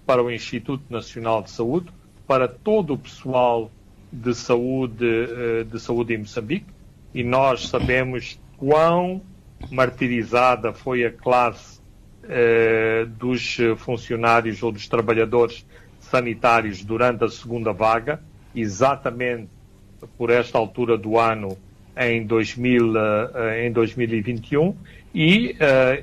para 0.07 0.23
o 0.23 0.31
Instituto 0.31 0.85
Nacional 0.91 1.43
de 1.43 1.51
Saúde, 1.51 1.89
para 2.27 2.49
todo 2.49 2.95
o 2.95 2.99
pessoal 2.99 3.71
de 4.13 4.35
saúde, 4.35 5.05
uh, 5.05 5.65
de 5.65 5.81
saúde 5.81 6.15
em 6.15 6.19
Moçambique, 6.19 6.67
e 7.13 7.23
nós 7.23 7.69
sabemos 7.69 8.39
quão 8.57 9.23
martirizada 9.71 10.73
foi 10.73 11.05
a 11.05 11.11
classe 11.11 11.81
uh, 12.25 13.07
dos 13.07 13.59
funcionários 13.79 14.63
ou 14.63 14.73
dos 14.73 14.89
trabalhadores 14.89 15.67
sanitários 16.01 16.85
durante 16.85 17.25
a 17.25 17.29
segunda 17.29 17.73
vaga, 17.73 18.21
exatamente 18.55 19.49
por 20.19 20.31
esta 20.31 20.59
altura 20.59 20.99
do 20.99 21.19
ano 21.19 21.57
em, 21.97 22.27
2000, 22.27 22.93
uh, 22.93 22.97
eh, 23.35 23.67
em 23.67 23.73
2021 23.73 24.77
e 25.15 25.57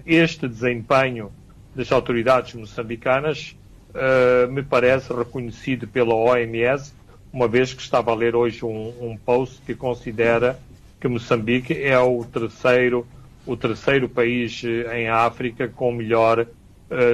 este 0.06 0.48
desempenho 0.48 1.32
das 1.76 1.92
autoridades 1.92 2.54
moçambicanas 2.54 3.56
uh, 3.96 4.52
me 4.52 4.64
parece 4.64 5.14
reconhecido 5.14 5.88
pela 5.88 6.14
OMS, 6.14 6.94
uma 7.32 7.48
vez 7.48 7.74
que 7.74 7.82
estava 7.82 8.12
a 8.12 8.16
ler 8.16 8.36
hoje 8.36 8.66
um, 8.66 8.94
um 9.02 9.18
post 9.18 9.62
que 9.66 9.74
considera 9.74 10.60
que 11.00 11.08
Moçambique 11.08 11.74
é 11.74 11.98
o 12.00 12.24
terceiro, 12.24 13.08
o 13.46 13.56
terceiro 13.56 14.10
país 14.10 14.64
em 14.94 15.08
África 15.08 15.68
com 15.68 15.92
melhor 15.92 16.46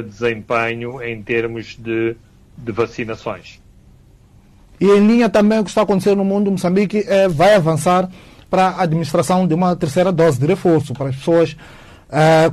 desempenho 0.06 1.02
em 1.04 1.22
termos 1.22 1.78
de, 1.78 2.16
de 2.58 2.72
vacinações. 2.72 3.62
E 4.82 4.86
em 4.88 5.08
linha 5.08 5.30
também 5.30 5.60
o 5.60 5.64
que 5.64 5.70
está 5.70 5.84
acontecendo 5.84 6.18
no 6.18 6.26
mundo, 6.26 6.52
Moçambique 6.52 7.06
é, 7.08 7.28
vai 7.28 7.54
avançar 7.54 8.10
para 8.50 8.70
a 8.70 8.82
administração 8.82 9.48
de 9.48 9.54
uma 9.54 9.76
terceira 9.76 10.12
dose 10.12 10.40
de 10.40 10.48
reforço 10.48 10.94
para 10.94 11.10
as 11.10 11.16
pessoas 11.16 11.56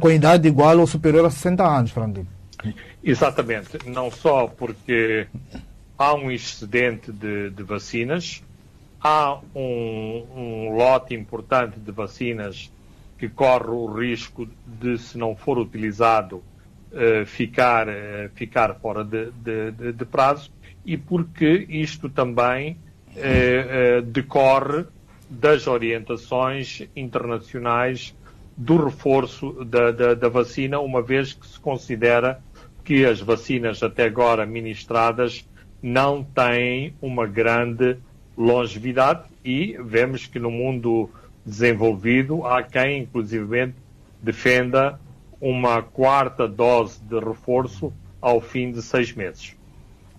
com 0.01 0.11
idade 0.11 0.49
igual 0.49 0.79
ou 0.79 0.87
superior 0.87 1.25
a 1.25 1.31
60 1.31 1.65
anos, 1.65 1.91
Fernandinho. 1.91 2.34
Exatamente. 3.05 3.79
Não 3.87 4.11
só 4.11 4.47
porque 4.47 5.27
há 5.99 6.15
um 6.15 6.31
excedente 6.31 7.13
de, 7.13 7.51
de 7.51 7.63
vacinas, 7.63 8.43
há 9.01 9.39
um, 9.55 10.27
um, 10.35 10.75
lote 10.75 11.15
importante 11.15 11.79
de 11.79 11.93
vacinas 11.93 12.73
que 13.19 13.29
corre 13.29 13.69
o 13.71 13.87
risco 13.87 14.49
de, 14.67 14.97
se 14.99 15.19
não 15.19 15.37
for 15.37 15.59
utilizado, 15.59 16.37
uh, 16.93 17.27
ficar, 17.27 17.87
uh, 17.89 18.31
ficar 18.35 18.75
fora 18.77 19.05
de, 19.05 19.31
de, 19.33 19.93
de, 19.93 20.05
prazo 20.07 20.51
e 20.85 20.97
porque 20.97 21.67
isto 21.69 22.09
também 22.09 22.79
uh, 23.11 24.03
decorre 24.03 24.87
das 25.29 25.67
orientações 25.67 26.83
internacionais 26.97 28.15
do 28.57 28.83
reforço 28.83 29.65
da, 29.65 29.91
da, 29.91 30.15
da, 30.15 30.29
vacina, 30.29 30.79
uma 30.79 31.03
vez 31.03 31.33
que 31.33 31.47
se 31.47 31.59
considera 31.59 32.41
que 32.85 33.05
as 33.05 33.21
vacinas 33.21 33.83
até 33.83 34.05
agora 34.05 34.45
ministradas 34.45 35.45
não 35.83 36.23
têm 36.23 36.95
uma 37.01 37.27
grande 37.27 37.97
longevidade 38.37 39.23
e 39.45 39.77
vemos 39.85 40.27
que 40.27 40.39
no 40.39 40.51
mundo 40.51 41.11
desenvolvido 41.45 42.47
há 42.47 42.63
quem, 42.63 43.03
inclusivamente, 43.03 43.75
defenda 44.23 44.99
uma 45.41 45.83
quarta 45.83 46.49
dose 46.49 46.99
de 47.03 47.19
reforço 47.19 47.93
ao 48.21 48.41
fim 48.41 48.73
de 48.73 48.81
seis 48.81 49.13
meses. 49.13 49.55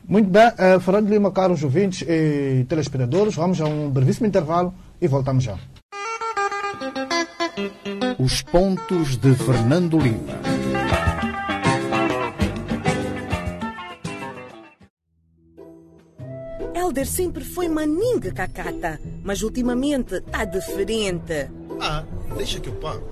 Muito 0.08 0.30
bem, 0.30 0.48
uh, 0.50 0.80
Fernando 0.80 1.10
Lima, 1.10 1.32
caros 1.32 1.64
ouvintes 1.64 2.04
e 2.08 2.64
telespectadores, 2.70 3.34
vamos 3.34 3.60
a 3.60 3.66
um 3.66 3.90
brevíssimo 3.90 4.28
intervalo 4.28 4.72
e 5.02 5.08
voltamos 5.08 5.44
já. 5.44 5.58
Os 8.20 8.44
pontos 8.44 9.18
de 9.18 9.34
Fernando 9.34 9.98
Lima. 9.98 10.55
Helder 16.96 17.08
sempre 17.08 17.44
foi 17.44 17.68
maninga 17.68 18.32
cacata, 18.32 19.02
mas 19.22 19.44
ultimamente 19.44 20.16
está 20.16 20.46
diferente. 20.46 21.52
Ah, 21.82 22.06
deixa 22.38 22.58
que 22.62 22.70
eu 22.70 22.76
pago. 22.76 23.04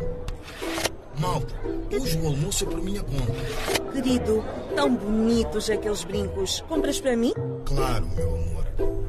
Malta, 1.19 1.53
hoje 1.91 2.17
o 2.17 2.27
almoço 2.27 2.63
é 2.63 2.67
por 2.67 2.81
minha 2.81 3.03
conta. 3.03 3.91
Querido, 3.91 4.41
tão 4.73 4.95
bonitos 4.95 5.69
aqueles 5.69 6.05
brincos. 6.05 6.61
Compras 6.61 7.01
para 7.01 7.17
mim? 7.17 7.33
Claro, 7.65 8.07
meu 8.15 8.35
amor. 8.35 8.65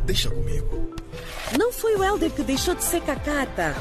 Deixa 0.06 0.28
comigo. 0.28 0.92
Não 1.56 1.72
foi 1.72 1.94
o 1.94 2.02
Helder 2.02 2.32
que 2.32 2.42
deixou 2.42 2.74
de 2.74 2.82
ser 2.82 3.00
cacata. 3.02 3.76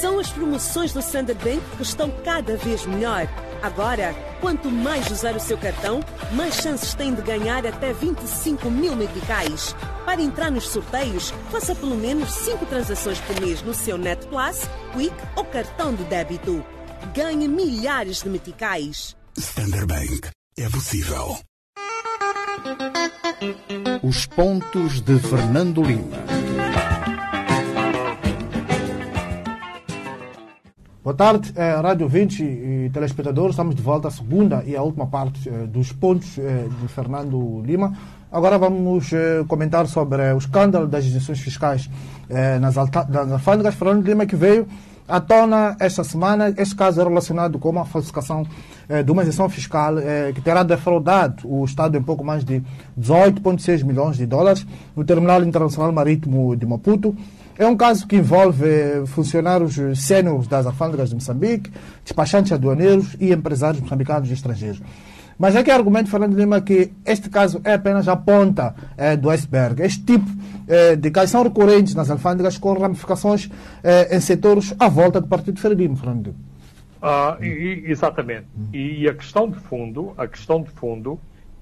São 0.00 0.18
as 0.18 0.30
promoções 0.30 0.92
do 0.92 0.98
Standard 0.98 1.38
Bank 1.44 1.62
que 1.76 1.82
estão 1.84 2.10
cada 2.24 2.56
vez 2.56 2.84
melhor. 2.86 3.28
Agora, 3.62 4.12
quanto 4.40 4.68
mais 4.68 5.08
usar 5.08 5.36
o 5.36 5.40
seu 5.40 5.56
cartão, 5.56 6.00
mais 6.32 6.56
chances 6.56 6.94
tem 6.94 7.14
de 7.14 7.22
ganhar 7.22 7.64
até 7.64 7.92
25 7.92 8.68
mil 8.68 8.96
meticais. 8.96 9.74
Para 10.04 10.20
entrar 10.20 10.50
nos 10.50 10.68
sorteios, 10.68 11.32
faça 11.50 11.72
pelo 11.74 11.96
menos 11.96 12.32
5 12.32 12.66
transações 12.66 13.20
por 13.20 13.40
mês 13.40 13.62
no 13.62 13.72
seu 13.72 13.96
Net 13.96 14.26
Plus, 14.26 14.68
Quick 14.92 15.14
ou 15.36 15.44
cartão 15.44 15.94
de 15.94 16.02
débito. 16.04 16.64
Ganhe 17.14 17.46
milhares 17.46 18.22
de 18.22 18.28
meticais. 18.28 19.16
Standard 19.38 19.86
Bank. 19.86 20.28
É 20.58 20.68
possível. 20.68 21.38
Os 24.02 24.26
pontos 24.26 25.00
de 25.00 25.18
Fernando 25.20 25.82
Lima. 25.82 26.18
Boa 31.04 31.16
tarde, 31.16 31.52
eh, 31.56 31.74
Rádio 31.82 32.06
20 32.06 32.44
e 32.44 32.90
telespectadores. 32.94 33.54
Estamos 33.54 33.74
de 33.74 33.82
volta 33.82 34.06
à 34.06 34.10
segunda 34.12 34.62
e 34.64 34.76
à 34.76 34.82
última 34.82 35.04
parte 35.04 35.48
eh, 35.48 35.66
dos 35.66 35.90
pontos 35.90 36.38
eh, 36.38 36.68
de 36.80 36.86
Fernando 36.86 37.60
Lima. 37.66 37.92
Agora 38.30 38.56
vamos 38.56 39.10
comentar 39.48 39.88
sobre 39.88 40.32
o 40.32 40.38
escândalo 40.38 40.86
das 40.86 41.04
isenções 41.04 41.40
fiscais 41.40 41.90
nas, 42.60 42.76
nas 42.76 43.32
alfândegas. 43.32 43.74
Fernando 43.74 44.06
Lima 44.06 44.24
que 44.24 44.36
veio 44.36 44.66
à 45.06 45.20
tona 45.20 45.76
esta 45.80 46.02
semana. 46.02 46.54
Este 46.56 46.74
caso 46.74 46.98
é 47.00 47.04
relacionado 47.04 47.58
com 47.58 47.68
uma 47.68 47.84
falsificação 47.84 48.46
de 49.04 49.12
uma 49.12 49.22
isenção 49.22 49.50
fiscal 49.50 49.96
que 50.34 50.40
terá 50.40 50.62
defraudado 50.62 51.42
o 51.44 51.62
Estado 51.62 51.98
em 51.98 52.02
pouco 52.02 52.24
mais 52.24 52.42
de 52.42 52.62
18,6 52.98 53.84
milhões 53.84 54.16
de 54.16 54.24
dólares 54.24 54.66
no 54.96 55.04
Terminal 55.04 55.42
Internacional 55.44 55.92
Marítimo 55.92 56.56
de 56.56 56.64
Maputo. 56.64 57.14
É 57.58 57.66
um 57.66 57.76
caso 57.76 58.06
que 58.06 58.16
envolve 58.16 58.64
eh, 58.66 59.02
funcionários 59.06 59.76
sêniores 59.96 60.46
das 60.46 60.66
alfândegas 60.66 61.10
de 61.10 61.14
Moçambique, 61.14 61.70
despachantes 62.02 62.52
aduaneiros 62.52 63.16
e 63.20 63.32
empresários 63.32 63.80
moçambicanos 63.80 64.30
e 64.30 64.32
estrangeiros. 64.32 64.80
Mas 65.38 65.56
é 65.56 65.62
que 65.62 65.70
argumento, 65.70 66.08
Fernando 66.08 66.36
Lima, 66.36 66.60
que 66.60 66.92
este 67.04 67.28
caso 67.28 67.60
é 67.64 67.74
apenas 67.74 68.08
a 68.08 68.16
ponta 68.16 68.74
eh, 68.96 69.16
do 69.16 69.28
iceberg. 69.30 69.82
Este 69.82 70.02
tipo 70.04 70.26
eh, 70.68 70.96
de 70.96 71.10
casos 71.10 71.30
são 71.30 71.42
recorrentes 71.42 71.94
nas 71.94 72.10
alfândegas 72.10 72.58
com 72.58 72.72
ramificações 72.74 73.50
eh, 73.82 74.16
em 74.16 74.20
setores 74.20 74.74
à 74.78 74.88
volta 74.88 75.20
do 75.20 75.26
Partido 75.26 75.60
Fernando 75.60 75.96
Fernando 75.96 76.26
Lima. 76.26 76.36
Ah, 77.02 77.36
e, 77.40 77.82
exatamente. 77.86 78.46
E 78.72 79.08
a 79.08 79.14
questão 79.14 79.50
de 79.50 79.58
fundo, 79.58 80.14
a 80.16 80.28
questão 80.28 80.62
de 80.62 80.70
fundo, 80.70 81.18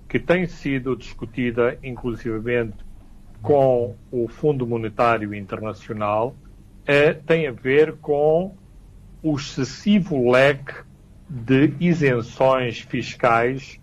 que 0.06 0.18
tem 0.18 0.46
sido 0.46 0.94
discutida 0.94 1.78
inclusivamente 1.82 2.74
com 3.42 3.94
o 4.10 4.28
Fundo 4.28 4.66
Monetário 4.66 5.34
Internacional, 5.34 6.34
é, 6.86 7.12
tem 7.12 7.46
a 7.46 7.52
ver 7.52 7.96
com 7.96 8.54
o 9.22 9.36
excessivo 9.36 10.30
leque 10.30 10.74
de 11.28 11.72
isenções 11.78 12.80
fiscais 12.80 13.78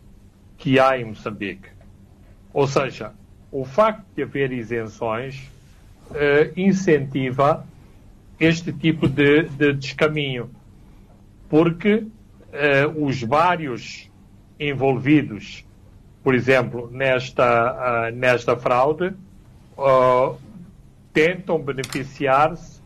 que 0.58 0.80
há 0.80 1.00
em 1.00 1.06
Moçambique. 1.06 1.70
Ou 2.54 2.68
seja, 2.68 3.14
o 3.52 3.64
facto 3.64 4.06
de 4.16 4.24
haver 4.24 4.52
isenções 4.52 5.50
uh, 6.10 6.60
incentiva 6.60 7.66
este 8.40 8.74
tipo 8.74 9.08
de, 9.08 9.44
de 9.44 9.74
descaminho, 9.74 10.50
porque 11.50 11.96
uh, 11.96 13.06
os 13.06 13.22
vários 13.24 14.10
envolvidos, 14.60 15.66
por 16.24 16.36
exemplo, 16.36 16.90
nesta, 16.92 18.10
uh, 18.10 18.16
nesta 18.16 18.58
fraude, 18.58 19.14
tentam 21.14 21.60
beneficiar-se 21.60 22.82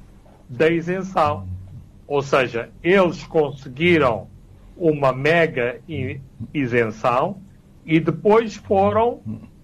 da 0.49 0.69
isenção. 0.69 1.47
Ou 2.07 2.21
seja, 2.21 2.69
eles 2.83 3.23
conseguiram 3.23 4.27
uma 4.75 5.13
mega 5.13 5.79
isenção 6.53 7.37
e 7.85 7.99
depois 7.99 8.55
foram 8.55 9.21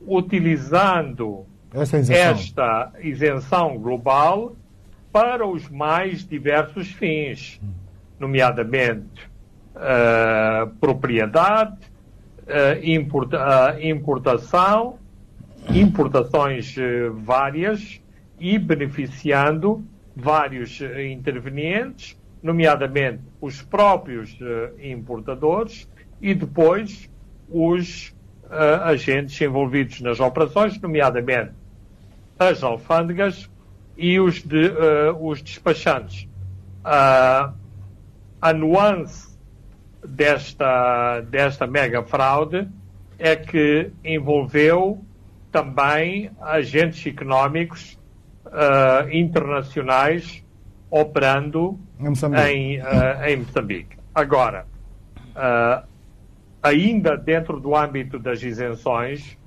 utilizando 0.07 1.45
isenção. 1.73 2.15
esta 2.15 2.91
isenção 3.01 3.77
global 3.77 4.55
para 5.11 5.45
os 5.45 5.67
mais 5.69 6.25
diversos 6.25 6.91
fins, 6.91 7.59
nomeadamente 8.19 9.29
uh, 9.75 10.69
propriedade, 10.79 11.77
uh, 12.43 12.83
importa, 12.83 13.37
uh, 13.75 13.85
importação, 13.85 14.99
importações 15.73 16.75
várias 17.13 18.01
e 18.39 18.57
beneficiando 18.57 19.85
vários 20.15 20.79
intervenientes 20.81 22.17
nomeadamente 22.41 23.21
os 23.41 23.61
próprios 23.61 24.31
uh, 24.39 24.81
importadores 24.81 25.87
e 26.21 26.33
depois 26.33 27.09
os 27.49 28.15
uh, 28.45 28.83
agentes 28.83 29.39
envolvidos 29.41 30.01
nas 30.01 30.19
operações, 30.19 30.79
nomeadamente 30.79 31.51
as 32.39 32.63
alfândegas 32.63 33.49
e 33.97 34.19
os, 34.19 34.41
de, 34.43 34.67
uh, 34.67 35.27
os 35.27 35.41
despachantes. 35.41 36.27
a 36.83 38.53
nuance 38.53 39.37
desta, 40.07 41.21
desta 41.21 41.67
mega 41.67 42.03
fraude 42.03 42.67
é 43.19 43.35
que 43.35 43.91
envolveu 44.05 45.03
também 45.51 46.31
agentes 46.41 47.05
económicos 47.05 47.97
internacionais 49.11 50.43
operando 50.89 51.77
em 51.99 52.09
Moçambique. 52.09 52.43
Em, 52.43 52.79
uh, 52.79 53.25
em 53.27 53.37
Moçambique. 53.37 53.97
Agora, 54.13 54.65
uh, 55.35 55.85
ainda 56.61 57.17
dentro 57.17 57.59
do 57.59 57.75
âmbito 57.75 58.17
das 58.19 58.41
isenções, 58.41 59.37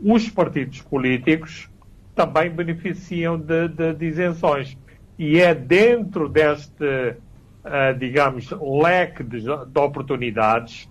os 0.00 0.28
partidos 0.30 0.80
políticos 0.82 1.68
também 2.14 2.50
beneficiam 2.50 3.38
de, 3.38 3.68
de, 3.68 3.94
de 3.94 4.06
isenções. 4.06 4.76
E 5.18 5.40
é 5.40 5.54
dentro 5.54 6.28
deste, 6.28 6.84
uh, 6.84 7.98
digamos, 7.98 8.50
leque 8.50 9.22
de, 9.22 9.40
de, 9.40 9.78
oportunidades 9.78 10.88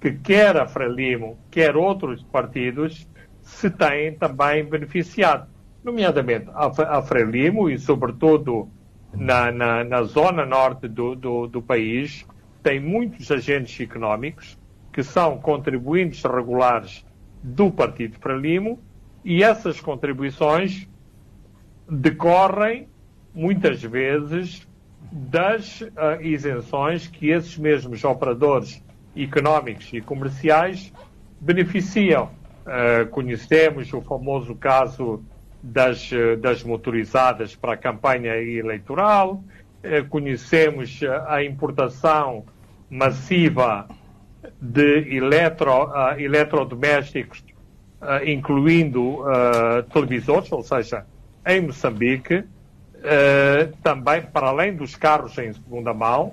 que 0.00 0.12
quer 0.12 0.56
a 0.56 0.66
Frelimo, 0.66 1.36
quer 1.50 1.76
outros 1.76 2.22
partidos, 2.22 3.08
se 3.48 3.70
têm 3.70 4.14
também 4.14 4.64
beneficiado. 4.64 5.48
Nomeadamente 5.82 6.48
a, 6.54 6.98
a 6.98 7.02
Frelimo 7.02 7.68
e, 7.68 7.78
sobretudo, 7.78 8.68
na, 9.12 9.50
na, 9.50 9.82
na 9.84 10.02
zona 10.02 10.44
norte 10.44 10.86
do, 10.86 11.14
do, 11.14 11.46
do 11.46 11.62
país, 11.62 12.26
tem 12.62 12.78
muitos 12.78 13.30
agentes 13.30 13.80
económicos 13.80 14.58
que 14.92 15.02
são 15.02 15.38
contribuintes 15.38 16.22
regulares 16.22 17.04
do 17.42 17.70
Partido 17.70 18.18
Frelimo 18.18 18.78
e 19.24 19.42
essas 19.42 19.80
contribuições 19.80 20.88
decorrem 21.88 22.88
muitas 23.34 23.82
vezes 23.82 24.68
das 25.10 25.80
uh, 25.80 26.20
isenções 26.20 27.06
que 27.06 27.30
esses 27.30 27.56
mesmos 27.56 28.04
operadores 28.04 28.84
económicos 29.16 29.90
e 29.92 30.00
comerciais 30.00 30.92
beneficiam. 31.40 32.37
Uh, 32.68 33.08
conhecemos 33.08 33.90
o 33.94 34.02
famoso 34.02 34.54
caso 34.54 35.24
das, 35.62 36.10
das 36.38 36.62
motorizadas 36.62 37.56
para 37.56 37.72
a 37.72 37.76
campanha 37.78 38.36
eleitoral, 38.36 39.42
uh, 39.82 40.08
conhecemos 40.10 41.00
a 41.26 41.42
importação 41.42 42.44
massiva 42.90 43.88
de 44.60 45.16
eletro, 45.16 45.86
uh, 45.86 46.20
eletrodomésticos, 46.20 47.42
incluindo 48.24 49.24
televisores, 49.92 50.52
ou 50.52 50.62
seja, 50.62 51.04
em 51.44 51.62
Moçambique, 51.62 52.44
também, 53.82 54.22
para 54.22 54.46
além 54.46 54.76
dos 54.76 54.94
carros 54.94 55.36
em 55.36 55.52
segunda 55.52 55.92
mão, 55.92 56.32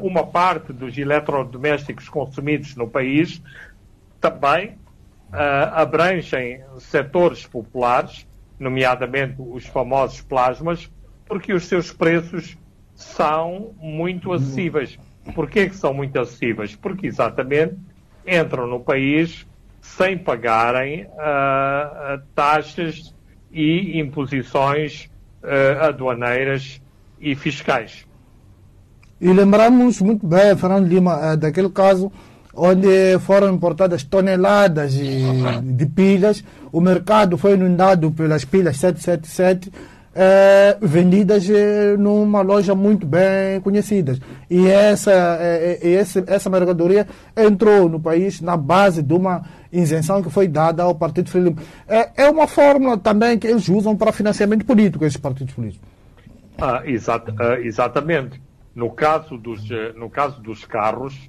uma 0.00 0.24
parte 0.24 0.72
dos 0.72 0.96
eletrodomésticos 0.96 2.08
consumidos 2.08 2.76
no 2.76 2.86
país 2.86 3.42
também 4.20 4.76
abrangem 5.72 6.60
setores 6.78 7.46
populares, 7.46 8.26
nomeadamente 8.58 9.36
os 9.38 9.66
famosos 9.66 10.20
plasmas, 10.20 10.90
porque 11.26 11.52
os 11.52 11.64
seus 11.64 11.92
preços 11.92 12.56
são 12.94 13.74
muito 13.80 14.32
acessíveis. 14.32 14.98
Porquê 15.34 15.68
que 15.68 15.76
são 15.76 15.92
muito 15.94 16.18
acessíveis? 16.18 16.76
Porque 16.76 17.06
exatamente 17.06 17.76
entram 18.26 18.66
no 18.66 18.80
país 18.80 19.46
sem 19.80 20.16
pagarem 20.16 21.04
uh, 21.04 22.20
taxas 22.34 23.14
e 23.52 23.98
imposições 23.98 25.10
uh, 25.42 25.84
aduaneiras 25.84 26.80
e 27.20 27.34
fiscais. 27.34 28.06
E 29.20 29.32
lembramos 29.32 30.00
muito 30.00 30.26
bem, 30.26 30.56
Fernando 30.56 30.86
Lima, 30.86 31.36
daquele 31.36 31.70
caso 31.70 32.10
onde 32.56 33.18
foram 33.20 33.52
importadas 33.52 34.02
toneladas 34.02 34.92
de, 34.92 35.22
de 35.62 35.86
pilhas. 35.86 36.44
O 36.72 36.80
mercado 36.80 37.36
foi 37.36 37.54
inundado 37.54 38.10
pelas 38.10 38.44
pilhas 38.44 38.76
777, 38.78 39.70
eh, 40.16 40.76
vendidas 40.80 41.48
eh, 41.50 41.96
numa 41.98 42.40
loja 42.40 42.74
muito 42.74 43.04
bem 43.04 43.60
conhecida. 43.62 44.16
E 44.48 44.66
essa, 44.68 45.10
eh, 45.40 45.78
essa, 45.82 46.22
essa 46.26 46.48
mercadoria 46.48 47.06
entrou 47.36 47.88
no 47.88 47.98
país 47.98 48.40
na 48.40 48.56
base 48.56 49.02
de 49.02 49.12
uma 49.12 49.42
isenção 49.72 50.22
que 50.22 50.30
foi 50.30 50.46
dada 50.46 50.84
ao 50.84 50.94
Partido 50.94 51.30
Frelimo. 51.30 51.58
É, 51.88 52.24
é 52.24 52.30
uma 52.30 52.46
fórmula 52.46 52.96
também 52.96 53.36
que 53.38 53.46
eles 53.48 53.68
usam 53.68 53.96
para 53.96 54.12
financiamento 54.12 54.64
político, 54.64 55.04
esses 55.04 55.18
partidos 55.18 55.52
políticos. 55.52 55.88
Ah, 56.58 56.82
exat, 56.84 57.28
ah, 57.40 57.58
exatamente. 57.60 58.40
No 58.72 58.90
caso, 58.90 59.36
dos, 59.36 59.68
no 59.96 60.08
caso 60.08 60.40
dos 60.40 60.64
carros, 60.64 61.28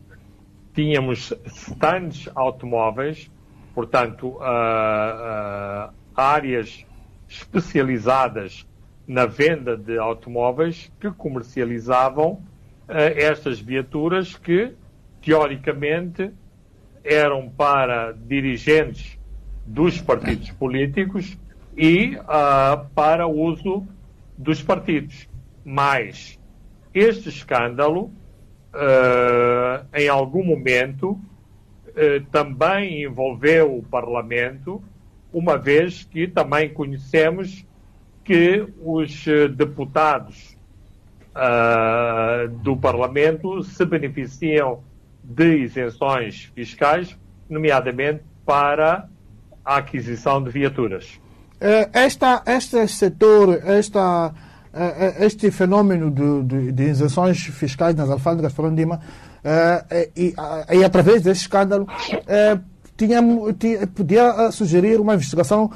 tínhamos 0.76 1.34
stands 1.48 2.30
automóveis, 2.36 3.32
portanto, 3.74 4.28
uh, 4.28 4.42
uh, 4.42 5.94
áreas 6.14 6.86
especializadas 7.28 8.68
na 9.08 9.26
venda 9.26 9.78
de 9.78 9.98
automóveis 9.98 10.92
que 11.00 11.10
comercializavam 11.12 12.34
uh, 12.34 12.42
estas 13.16 13.60
viaturas 13.60 14.36
que, 14.36 14.74
teoricamente, 15.22 16.32
eram 17.04 17.50
para 17.50 18.12
dirigentes 18.12 19.18
dos 19.66 20.02
partidos 20.02 20.52
políticos 20.52 21.38
e 21.78 22.18
para 22.94 23.28
uso 23.28 23.86
dos 24.38 24.62
partidos. 24.62 25.28
Mas 25.64 26.40
este 26.94 27.30
escândalo 27.30 28.12
uh, 28.76 29.86
em 29.94 30.08
algum 30.08 30.44
momento, 30.44 31.12
uh, 31.12 32.26
também 32.32 33.04
envolveu 33.04 33.78
o 33.78 33.84
Parlamento, 33.84 34.84
uma 35.32 35.58
vez 35.58 36.04
que 36.04 36.28
também 36.28 36.70
conhecemos 36.70 37.66
que 38.24 38.66
os 38.82 39.28
eh, 39.28 39.48
deputados 39.50 40.58
uh, 41.36 42.48
do 42.48 42.76
Parlamento 42.76 43.62
se 43.62 43.86
beneficiam 43.86 44.82
de 45.24 45.58
isenções 45.58 46.52
fiscais, 46.56 47.16
nomeadamente 47.48 48.24
para 48.44 49.08
a 49.64 49.78
aquisição 49.78 50.42
de 50.42 50.50
viaturas. 50.50 51.20
Esta, 51.94 52.42
este 52.48 52.88
setor, 52.88 53.62
esta 53.64 54.34
este 55.20 55.50
fenômeno 55.52 56.12
de, 56.12 56.44
de, 56.44 56.72
de, 56.72 56.84
isenções 56.84 57.38
fiscais 57.46 57.96
nas 57.96 58.10
alfândegas 58.10 58.54
de 58.54 58.76
Lima, 58.76 59.00
é, 59.44 60.10
e, 60.16 60.34
e, 60.74 60.84
através 60.84 61.22
desse 61.22 61.42
escândalo, 61.42 61.88
tinha, 62.98 63.22
tinha, 63.58 63.88
podia 63.88 64.52
sugerir 64.52 65.00
uma 65.00 65.14
investigação 65.14 65.72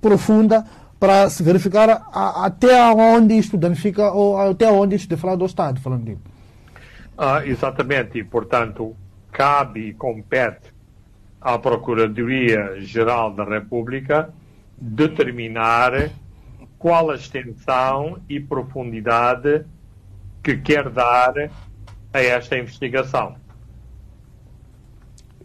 profunda 0.00 0.64
para 0.98 1.28
se 1.28 1.42
verificar 1.42 2.08
até 2.12 2.82
onde 2.92 3.34
isto 3.36 3.56
danifica 3.56 4.10
ou 4.10 4.38
até 4.38 4.70
onde 4.70 4.96
isto 4.96 5.08
defrauda 5.08 5.42
o 5.42 5.46
Estado, 5.46 5.80
Lima. 6.02 6.20
Ah, 7.16 7.46
exatamente, 7.46 8.18
e 8.18 8.24
portanto 8.24 8.96
cabe 9.30 9.88
e 9.88 9.94
compete 9.94 10.72
à 11.40 11.58
Procuradoria-Geral 11.58 13.34
da 13.34 13.44
República 13.44 14.30
determinar 14.78 16.10
qual 16.84 17.10
a 17.10 17.14
extensão 17.14 18.18
e 18.28 18.38
profundidade 18.38 19.64
que 20.42 20.54
quer 20.58 20.90
dar 20.90 21.32
a 22.12 22.20
esta 22.20 22.58
investigação. 22.58 23.36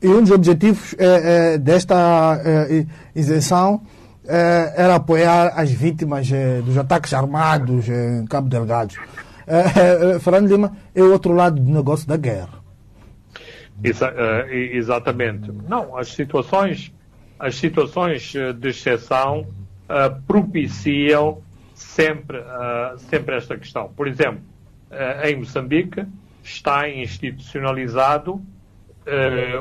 E 0.02 0.08
um 0.10 0.20
dos 0.20 0.32
objetivos 0.32 0.94
é, 1.00 1.54
é, 1.54 1.58
desta 1.58 2.42
é, 2.44 2.86
isenção 3.16 3.82
era 4.28 4.96
apoiar 4.96 5.54
as 5.56 5.72
vítimas 5.72 6.30
dos 6.66 6.78
ataques 6.78 7.14
armados 7.14 7.88
em 7.88 8.26
Cabo 8.26 8.50
Delgado. 8.50 8.96
Fernando 10.20 10.50
Lima 10.50 10.74
é 10.94 11.02
o 11.02 11.10
outro 11.10 11.32
lado 11.32 11.62
do 11.62 11.72
negócio 11.72 12.06
da 12.06 12.18
guerra. 12.18 12.60
Exa 13.82 14.14
exatamente. 14.52 15.50
Não, 15.70 15.98
as 15.98 16.10
situações, 16.10 16.94
as 17.40 17.56
situações 17.56 18.34
de 18.60 18.68
exceção 18.68 19.48
uh, 19.90 20.22
propiciam 20.28 21.42
sempre, 21.74 22.38
uh, 22.38 22.98
sempre 22.98 23.36
esta 23.36 23.58
questão. 23.58 23.92
Por 23.96 24.08
exemplo, 24.08 24.42
uh, 24.92 25.28
em 25.28 25.36
Moçambique 25.38 26.06
está 26.44 26.88
institucionalizado 26.90 28.42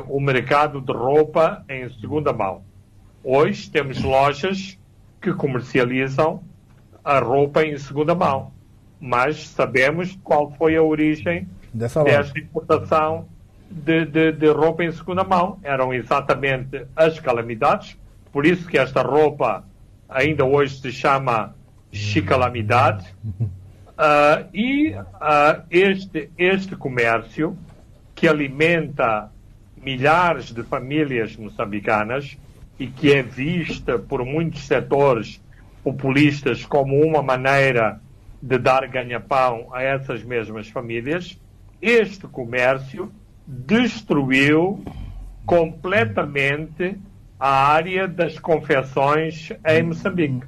o 0.08 0.20
mercado 0.20 0.78
de 0.78 0.92
roupa 0.92 1.64
em 1.70 1.88
segunda 1.88 2.34
mão. 2.34 2.62
Hoje 3.24 3.70
temos 3.70 4.02
lojas 4.02 4.78
que 5.22 5.32
comercializam 5.32 6.42
a 7.02 7.18
roupa 7.18 7.64
em 7.64 7.78
segunda 7.78 8.14
mão, 8.14 8.52
mas 9.00 9.48
sabemos 9.48 10.18
qual 10.22 10.50
foi 10.52 10.76
a 10.76 10.82
origem 10.82 11.48
Dessa 11.72 12.04
desta 12.04 12.38
importação 12.38 13.26
de, 13.70 14.04
de, 14.04 14.32
de, 14.32 14.48
roupa 14.50 14.84
em 14.84 14.92
segunda 14.92 15.24
mão. 15.24 15.58
Eram 15.62 15.94
exatamente 15.94 16.84
as 16.94 17.18
calamidades, 17.18 17.96
por 18.30 18.44
isso 18.44 18.68
que 18.68 18.76
esta 18.76 19.00
roupa 19.00 19.64
ainda 20.08 20.44
hoje 20.44 20.80
se 20.80 20.90
chama 20.90 21.54
Chicalamidade. 21.92 23.06
Uh, 23.40 24.48
e 24.54 24.94
uh, 24.94 25.62
este, 25.70 26.30
este 26.38 26.74
comércio, 26.76 27.56
que 28.14 28.26
alimenta 28.26 29.30
milhares 29.76 30.52
de 30.52 30.62
famílias 30.62 31.36
moçambicanas 31.36 32.36
e 32.78 32.86
que 32.86 33.12
é 33.12 33.22
vista 33.22 33.98
por 33.98 34.24
muitos 34.24 34.66
setores 34.66 35.40
populistas 35.82 36.64
como 36.64 37.00
uma 37.00 37.22
maneira 37.22 38.00
de 38.42 38.58
dar 38.58 38.86
ganha-pão 38.86 39.68
a 39.72 39.82
essas 39.82 40.22
mesmas 40.22 40.68
famílias, 40.68 41.38
este 41.80 42.26
comércio 42.26 43.10
destruiu 43.46 44.84
completamente 45.46 46.98
a 47.38 47.68
área 47.68 48.08
das 48.08 48.38
confecções 48.38 49.52
em 49.66 49.82
Moçambique. 49.82 50.46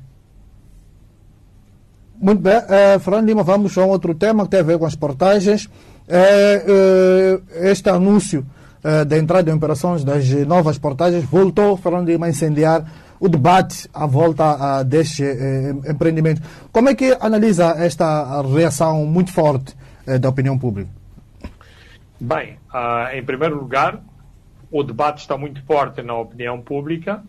Muito 2.21 2.43
bem, 2.43 2.59
uh, 2.59 3.01
Fernando 3.01 3.27
Lima, 3.27 3.43
vamos 3.43 3.77
a 3.79 3.85
um 3.85 3.89
outro 3.89 4.15
tema 4.15 4.45
que 4.45 4.51
tem 4.51 4.61
a 4.61 4.65
ver 4.65 4.79
com 4.79 4.85
as 4.85 4.95
portagens. 4.95 5.65
Uh, 5.65 5.71
uh, 7.39 7.43
este 7.67 7.89
anúncio 7.89 8.45
da 9.07 9.19
entrada 9.19 9.51
em 9.51 9.53
operações 9.53 10.03
das 10.03 10.27
novas 10.47 10.79
portagens 10.79 11.23
voltou, 11.25 11.77
Fernando 11.77 12.09
Lima, 12.09 12.25
a 12.25 12.31
incendiar 12.31 12.83
o 13.21 13.29
debate 13.29 13.87
à 13.93 14.07
volta 14.07 14.83
deste 14.85 15.23
empreendimento. 15.87 16.41
Como 16.73 16.89
é 16.89 16.95
que 16.95 17.15
analisa 17.21 17.75
esta 17.77 18.41
reação 18.41 19.05
muito 19.05 19.31
forte 19.35 19.77
da 20.19 20.31
opinião 20.31 20.59
pública? 20.59 20.89
Bem, 22.19 22.57
em 23.13 23.23
primeiro 23.23 23.57
lugar, 23.57 24.01
o 24.71 24.83
debate 24.83 25.19
está 25.19 25.37
muito 25.37 25.63
forte 25.65 26.03
na 26.03 26.15
opinião 26.15 26.61
pública, 26.61 27.23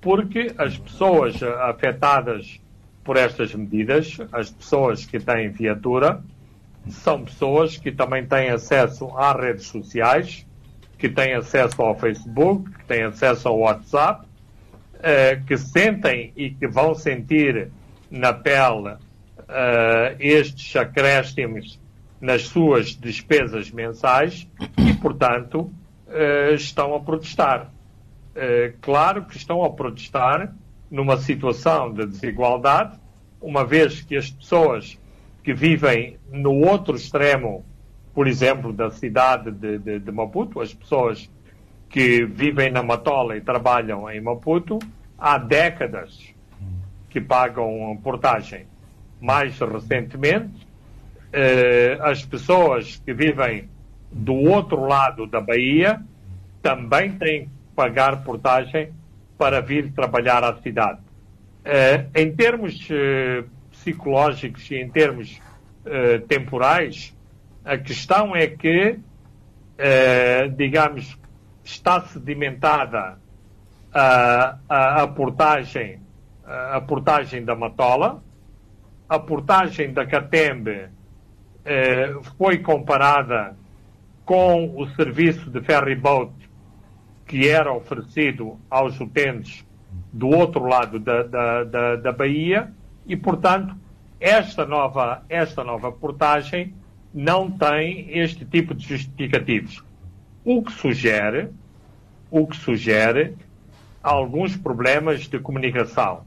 porque 0.00 0.54
as 0.56 0.78
pessoas 0.78 1.42
afetadas 1.42 2.60
por 3.04 3.16
estas 3.16 3.54
medidas, 3.54 4.18
as 4.32 4.50
pessoas 4.50 5.04
que 5.04 5.18
têm 5.20 5.50
viatura, 5.50 6.22
são 6.88 7.24
pessoas 7.24 7.76
que 7.76 7.92
também 7.92 8.24
têm 8.26 8.50
acesso 8.50 9.08
às 9.16 9.36
redes 9.36 9.66
sociais, 9.66 10.46
que 10.98 11.08
têm 11.08 11.34
acesso 11.34 11.82
ao 11.82 11.98
Facebook, 11.98 12.70
que 12.70 12.84
têm 12.84 13.02
acesso 13.02 13.48
ao 13.48 13.58
WhatsApp, 13.58 14.26
eh, 15.02 15.40
que 15.46 15.58
sentem 15.58 16.32
e 16.36 16.50
que 16.50 16.66
vão 16.66 16.94
sentir 16.94 17.70
na 18.10 18.32
pele 18.32 18.96
eh, 19.48 20.16
estes 20.18 20.74
acréscimos 20.74 21.78
nas 22.20 22.42
suas 22.46 22.96
despesas 22.96 23.70
mensais 23.70 24.48
e, 24.78 24.94
portanto, 24.94 25.70
eh, 26.08 26.54
estão 26.54 26.94
a 26.94 27.00
protestar. 27.00 27.70
Eh, 28.34 28.74
claro 28.80 29.24
que 29.24 29.36
estão 29.36 29.64
a 29.64 29.70
protestar 29.70 30.54
numa 30.90 31.16
situação 31.16 31.92
de 31.92 32.06
desigualdade, 32.06 32.98
uma 33.40 33.64
vez 33.64 34.02
que 34.02 34.16
as 34.16 34.30
pessoas 34.30 34.98
que 35.42 35.52
vivem 35.54 36.18
no 36.30 36.52
outro 36.52 36.96
extremo, 36.96 37.64
por 38.14 38.26
exemplo, 38.26 38.72
da 38.72 38.90
cidade 38.90 39.50
de, 39.50 39.78
de, 39.78 39.98
de 39.98 40.12
Maputo, 40.12 40.60
as 40.60 40.72
pessoas 40.72 41.30
que 41.88 42.24
vivem 42.24 42.70
na 42.70 42.82
Matola 42.82 43.36
e 43.36 43.40
trabalham 43.40 44.10
em 44.10 44.20
Maputo, 44.20 44.78
há 45.18 45.38
décadas 45.38 46.34
que 47.08 47.20
pagam 47.20 47.98
portagem. 48.02 48.66
Mais 49.20 49.58
recentemente, 49.58 50.66
eh, 51.32 51.98
as 52.02 52.24
pessoas 52.24 53.00
que 53.04 53.14
vivem 53.14 53.68
do 54.16 54.34
outro 54.34 54.86
lado 54.86 55.26
da 55.26 55.40
Bahia 55.40 56.02
também 56.62 57.12
têm 57.12 57.44
que 57.44 57.50
pagar 57.76 58.24
portagem 58.24 58.92
para 59.36 59.60
vir 59.60 59.92
trabalhar 59.92 60.42
à 60.42 60.56
cidade. 60.56 61.00
Eh, 61.64 62.06
em 62.14 62.34
termos 62.34 62.88
eh, 62.90 63.44
psicológicos 63.70 64.70
e 64.70 64.76
em 64.76 64.88
termos 64.88 65.40
eh, 65.84 66.18
temporais, 66.20 67.14
a 67.64 67.76
questão 67.76 68.34
é 68.34 68.46
que, 68.46 68.98
digamos, 70.56 71.18
está 71.64 72.00
sedimentada 72.00 73.18
a, 73.92 74.56
a, 74.68 75.02
a 75.02 75.08
portagem 75.08 76.00
a 76.46 76.80
portagem 76.80 77.44
da 77.44 77.56
Matola, 77.56 78.22
a 79.08 79.18
portagem 79.18 79.92
da 79.92 80.06
Catembe 80.06 80.88
foi 82.38 82.58
comparada 82.58 83.56
com 84.26 84.74
o 84.76 84.88
serviço 84.90 85.48
de 85.48 85.60
ferry 85.62 85.94
boat 85.94 86.32
que 87.26 87.48
era 87.48 87.72
oferecido 87.72 88.58
aos 88.68 89.00
utentes 89.00 89.64
do 90.12 90.28
outro 90.28 90.64
lado 90.64 90.98
da, 90.98 91.22
da, 91.22 91.64
da, 91.64 91.96
da 91.96 92.12
Bahia 92.12 92.72
e, 93.06 93.16
portanto, 93.16 93.74
esta 94.20 94.66
nova, 94.66 95.22
esta 95.28 95.62
nova 95.62 95.92
portagem 95.92 96.74
não 97.14 97.50
tem 97.50 98.18
este 98.18 98.44
tipo 98.44 98.74
de 98.74 98.86
justificativos. 98.86 99.82
O 100.44 100.62
que 100.62 100.72
sugere, 100.72 101.50
o 102.30 102.46
que 102.46 102.56
sugere 102.56 103.36
alguns 104.02 104.56
problemas 104.56 105.28
de 105.28 105.38
comunicação. 105.38 106.22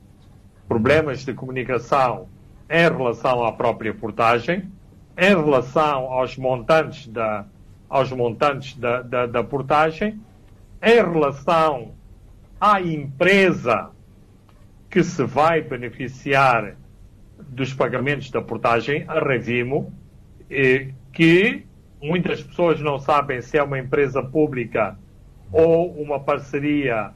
Problemas 0.67 1.25
de 1.25 1.33
comunicação 1.33 2.27
em 2.69 2.83
relação 2.83 3.43
à 3.43 3.51
própria 3.51 3.93
portagem, 3.93 4.71
em 5.17 5.35
relação 5.35 6.11
aos 6.11 6.37
montantes 6.37 7.07
da, 7.07 7.45
aos 7.89 8.11
montantes 8.11 8.77
da, 8.77 9.01
da, 9.01 9.25
da 9.25 9.43
portagem, 9.43 10.19
em 10.81 10.95
relação 10.95 11.91
à 12.61 12.81
empresa 12.81 13.89
que 14.89 15.03
se 15.03 15.23
vai 15.23 15.61
beneficiar 15.61 16.75
dos 17.37 17.73
pagamentos 17.73 18.29
da 18.31 18.41
portagem, 18.41 19.05
a 19.07 19.19
Revimo, 19.19 19.93
eh, 20.49 20.89
que 21.11 21.65
muitas 22.01 22.41
pessoas 22.41 22.79
não 22.79 22.99
sabem 22.99 23.41
se 23.41 23.57
é 23.57 23.63
uma 23.63 23.79
empresa 23.79 24.21
pública 24.23 24.97
ou 25.51 25.91
uma 25.93 26.19
parceria 26.19 27.11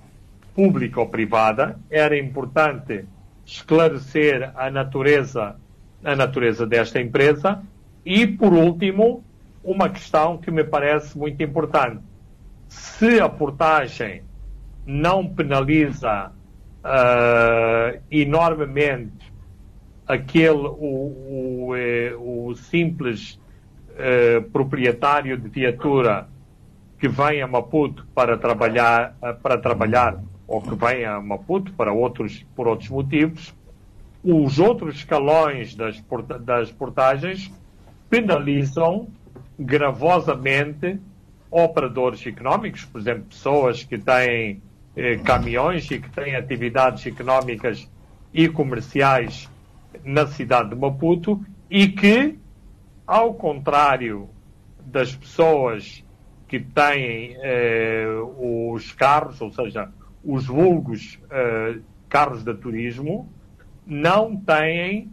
pública 0.56 1.00
ou 1.00 1.08
privada. 1.08 1.80
Era 1.90 2.18
importante 2.18 3.06
esclarecer 3.46 4.52
a 4.56 4.70
natureza, 4.70 5.56
a 6.04 6.16
natureza 6.16 6.66
desta 6.66 7.02
empresa. 7.02 7.62
E, 8.06 8.28
por 8.28 8.54
último, 8.54 9.24
uma 9.64 9.89
questão 9.89 10.38
que 10.38 10.51
me 10.51 10.64
parece 10.64 11.18
muito 11.18 11.41
importante. 11.41 12.01
Se 12.68 13.20
a 13.20 13.30
portagem 13.30 14.24
não 14.86 15.28
penaliza 15.28 16.32
uh, 16.84 18.01
enormemente 18.11 19.34
aquele, 20.05 20.68
o, 20.68 21.70
o, 21.70 21.76
eh, 21.76 22.14
o 22.18 22.53
simples 22.55 23.39
uh, 23.91 24.41
proprietário 24.51 25.38
de 25.38 25.47
viatura 25.47 26.28
que 26.99 27.07
vem 27.07 27.41
a 27.41 27.47
Maputo 27.47 28.05
para 28.14 28.38
trabalhar, 28.38 29.16
uh, 29.22 29.34
para 29.41 29.57
trabalhar 29.57 30.22
ou 30.45 30.61
que 30.61 30.76
vem 30.76 31.05
a 31.05 31.22
Maputo 31.22 31.72
para 31.74 31.93
outros, 31.93 32.45
por 32.53 32.68
outros 32.68 32.89
motivos, 32.89 33.55
os 34.24 34.59
outros 34.59 34.95
escalões 34.95 35.74
das, 35.76 36.03
das 36.41 36.72
portagens 36.72 37.51
penalizam 38.09 39.07
gravosamente 39.58 40.99
operadores 41.49 42.26
económicos, 42.26 42.86
por 42.86 42.99
exemplo, 42.99 43.26
pessoas 43.26 43.84
que 43.84 43.97
têm 43.97 44.62
eh, 44.95 45.18
caminhões 45.18 45.89
e 45.91 45.99
que 45.99 46.10
têm 46.10 46.36
atividades 46.36 47.06
económicas 47.06 47.88
e 48.34 48.49
comerciais 48.49 49.49
na 50.04 50.26
cidade 50.26 50.70
de 50.70 50.76
Maputo 50.76 51.45
e 51.70 51.88
que, 51.88 52.38
ao 53.06 53.36
contrário 53.36 54.30
das 54.86 55.16
pessoas 55.16 56.04
que 56.47 56.60
têm 56.60 57.36
eh, 57.41 58.08
os 58.38 58.91
carros, 58.91 59.41
ou 59.41 59.51
seja, 59.51 59.89
os 60.24 60.45
vulgos 60.45 61.20
eh, 61.30 61.80
carros 62.10 62.43
de 62.43 62.54
turismo, 62.54 63.28
não 63.86 64.36
têm 64.38 65.12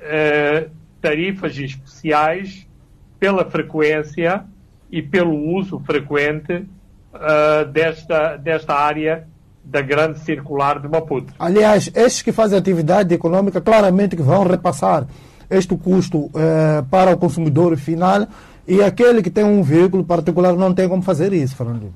eh, 0.00 0.68
tarifas 1.00 1.58
especiais 1.58 2.68
pela 3.22 3.44
frequência 3.44 4.42
e 4.90 5.00
pelo 5.00 5.32
uso 5.56 5.78
frequente 5.86 6.54
uh, 7.14 7.64
desta, 7.70 8.36
desta 8.36 8.74
área 8.74 9.28
da 9.64 9.80
grande 9.80 10.18
circular 10.18 10.80
de 10.80 10.88
Maputo. 10.88 11.32
Aliás, 11.38 11.88
estes 11.94 12.20
que 12.20 12.32
fazem 12.32 12.58
atividade 12.58 13.14
econômica, 13.14 13.60
claramente 13.60 14.16
que 14.16 14.22
vão 14.22 14.42
repassar 14.42 15.06
este 15.48 15.76
custo 15.76 16.18
uh, 16.18 16.32
para 16.90 17.12
o 17.12 17.16
consumidor 17.16 17.76
final 17.76 18.26
e 18.66 18.82
aquele 18.82 19.22
que 19.22 19.30
tem 19.30 19.44
um 19.44 19.62
veículo 19.62 20.02
particular 20.02 20.56
não 20.56 20.74
tem 20.74 20.88
como 20.88 21.02
fazer 21.02 21.32
isso, 21.32 21.54
Fernando. 21.54 21.94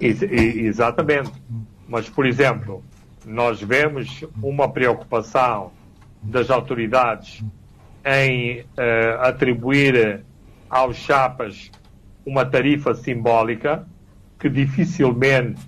Ex 0.00 0.20
exatamente. 0.20 1.30
Mas, 1.88 2.08
por 2.08 2.26
exemplo, 2.26 2.82
nós 3.24 3.62
vemos 3.62 4.24
uma 4.42 4.68
preocupação 4.68 5.70
das 6.20 6.50
autoridades 6.50 7.40
em 8.04 8.62
uh, 8.62 8.64
atribuir 9.20 10.24
aos 10.70 10.96
chapas 10.96 11.70
uma 12.24 12.46
tarifa 12.46 12.94
simbólica 12.94 13.84
que 14.38 14.48
dificilmente 14.48 15.60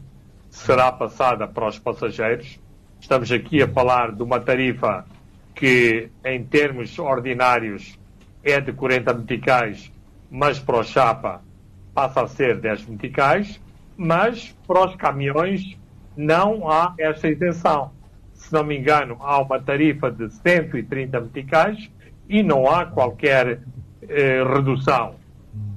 será 0.49 0.93
passada 0.93 1.49
para 1.49 1.67
os 1.67 1.79
passageiros. 1.79 2.61
Estamos 3.01 3.33
aqui 3.33 3.61
a 3.61 3.69
falar 3.69 4.13
de 4.13 4.23
uma 4.23 4.39
tarifa 4.39 5.05
que, 5.55 6.09
em 6.25 6.45
termos 6.45 6.97
ordinários, 6.99 7.99
é 8.45 8.61
de 8.61 8.73
40 8.73 9.13
meticais, 9.15 9.93
mas 10.31 10.59
para 10.59 10.79
o 10.79 10.85
chapa 10.85 11.43
passa 11.93 12.23
a 12.23 12.29
ser 12.29 12.61
10 12.61 12.87
meticais, 12.87 13.61
mas 13.97 14.57
para 14.67 14.87
os 14.87 14.97
caminhões 14.97 15.77
não 16.17 16.71
há 16.71 16.95
esta 16.99 17.29
isenção. 17.29 17.91
Se 18.35 18.53
não 18.53 18.65
me 18.65 18.79
engano, 18.79 19.17
há 19.21 19.41
uma 19.41 19.61
tarifa 19.61 20.11
de 20.11 20.31
130 20.31 21.21
meticais 21.21 21.91
e 22.29 22.43
não 22.43 22.67
há 22.69 22.87
qualquer 22.87 23.61
eh, 24.09 24.43
redução. 24.43 25.15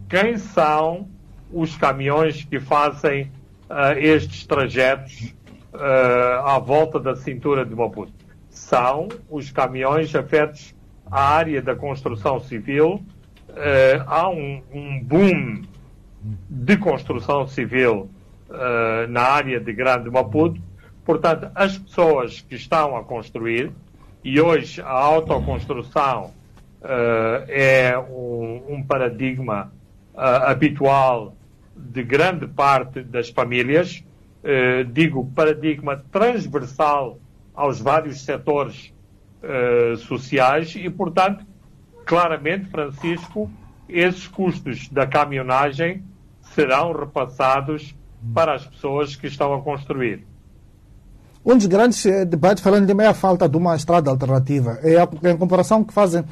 Quem 0.09 0.38
são 0.38 1.07
os 1.51 1.76
caminhões 1.76 2.43
que 2.43 2.59
fazem 2.59 3.32
uh, 3.69 3.97
estes 3.97 4.45
trajetos 4.45 5.34
uh, 5.73 6.45
à 6.45 6.59
volta 6.59 6.99
da 6.99 7.15
cintura 7.15 7.65
de 7.65 7.76
Maputo? 7.76 8.13
São 8.49 9.09
os 9.30 9.51
caminhões 9.51 10.15
afetos 10.15 10.76
à 11.09 11.36
área 11.36 11.61
da 11.61 11.76
construção 11.76 12.39
civil. 12.39 13.03
Uh, 13.49 14.03
há 14.07 14.30
um, 14.30 14.61
um, 14.73 15.03
boom 15.03 15.61
de 16.49 16.78
construção 16.78 17.47
civil 17.47 18.09
na 19.09 19.21
área 19.21 19.59
de 19.59 19.73
Grande 19.73 20.09
Maputo. 20.09 20.61
Portanto, 21.03 21.51
as 21.53 21.78
pessoas 21.78 22.41
que 22.41 22.55
estão 22.55 22.95
a 22.95 23.03
construir, 23.03 23.71
e 24.23 24.41
hoje 24.41 24.82
a 24.82 24.89
autoconstrução 24.89 26.32
é 27.47 27.97
um, 27.97 28.75
um 28.75 28.83
paradigma 28.83 29.71
uh, 30.13 30.19
habitual 30.19 31.36
de 31.75 32.03
grande 32.03 32.47
parte 32.47 33.01
das 33.01 33.29
famílias, 33.29 34.03
uh, 34.43 34.83
digo 34.86 35.25
paradigma 35.36 36.03
transversal 36.11 37.19
aos 37.53 37.79
vários 37.79 38.21
setores 38.21 38.93
sociais 40.07 40.73
e, 40.75 40.89
portanto, 40.89 41.45
claramente, 42.03 42.65
Francisco, 42.65 43.47
esses 43.88 44.27
custos 44.27 44.89
da 44.89 45.05
caminhonagem 45.05 46.03
serão 46.55 46.91
repassados 46.91 47.95
para 48.33 48.55
as 48.55 48.65
pessoas 48.65 49.15
que 49.15 49.27
estão 49.27 49.53
a 49.53 49.61
construir. 49.61 50.25
Um 51.45 51.55
dos 51.55 51.67
grandes 51.67 52.03
eh, 52.05 52.25
debates, 52.25 52.63
falando 52.63 52.88
também, 52.88 53.05
é 53.05 53.09
a 53.09 53.13
falta 53.13 53.47
de 53.47 53.55
uma 53.55 53.75
estrada 53.75 54.09
alternativa. 54.09 54.79
É 54.81 54.99
a 54.99 55.38
comparação 55.38 55.83
que 55.83 55.93
fazem 55.93 56.23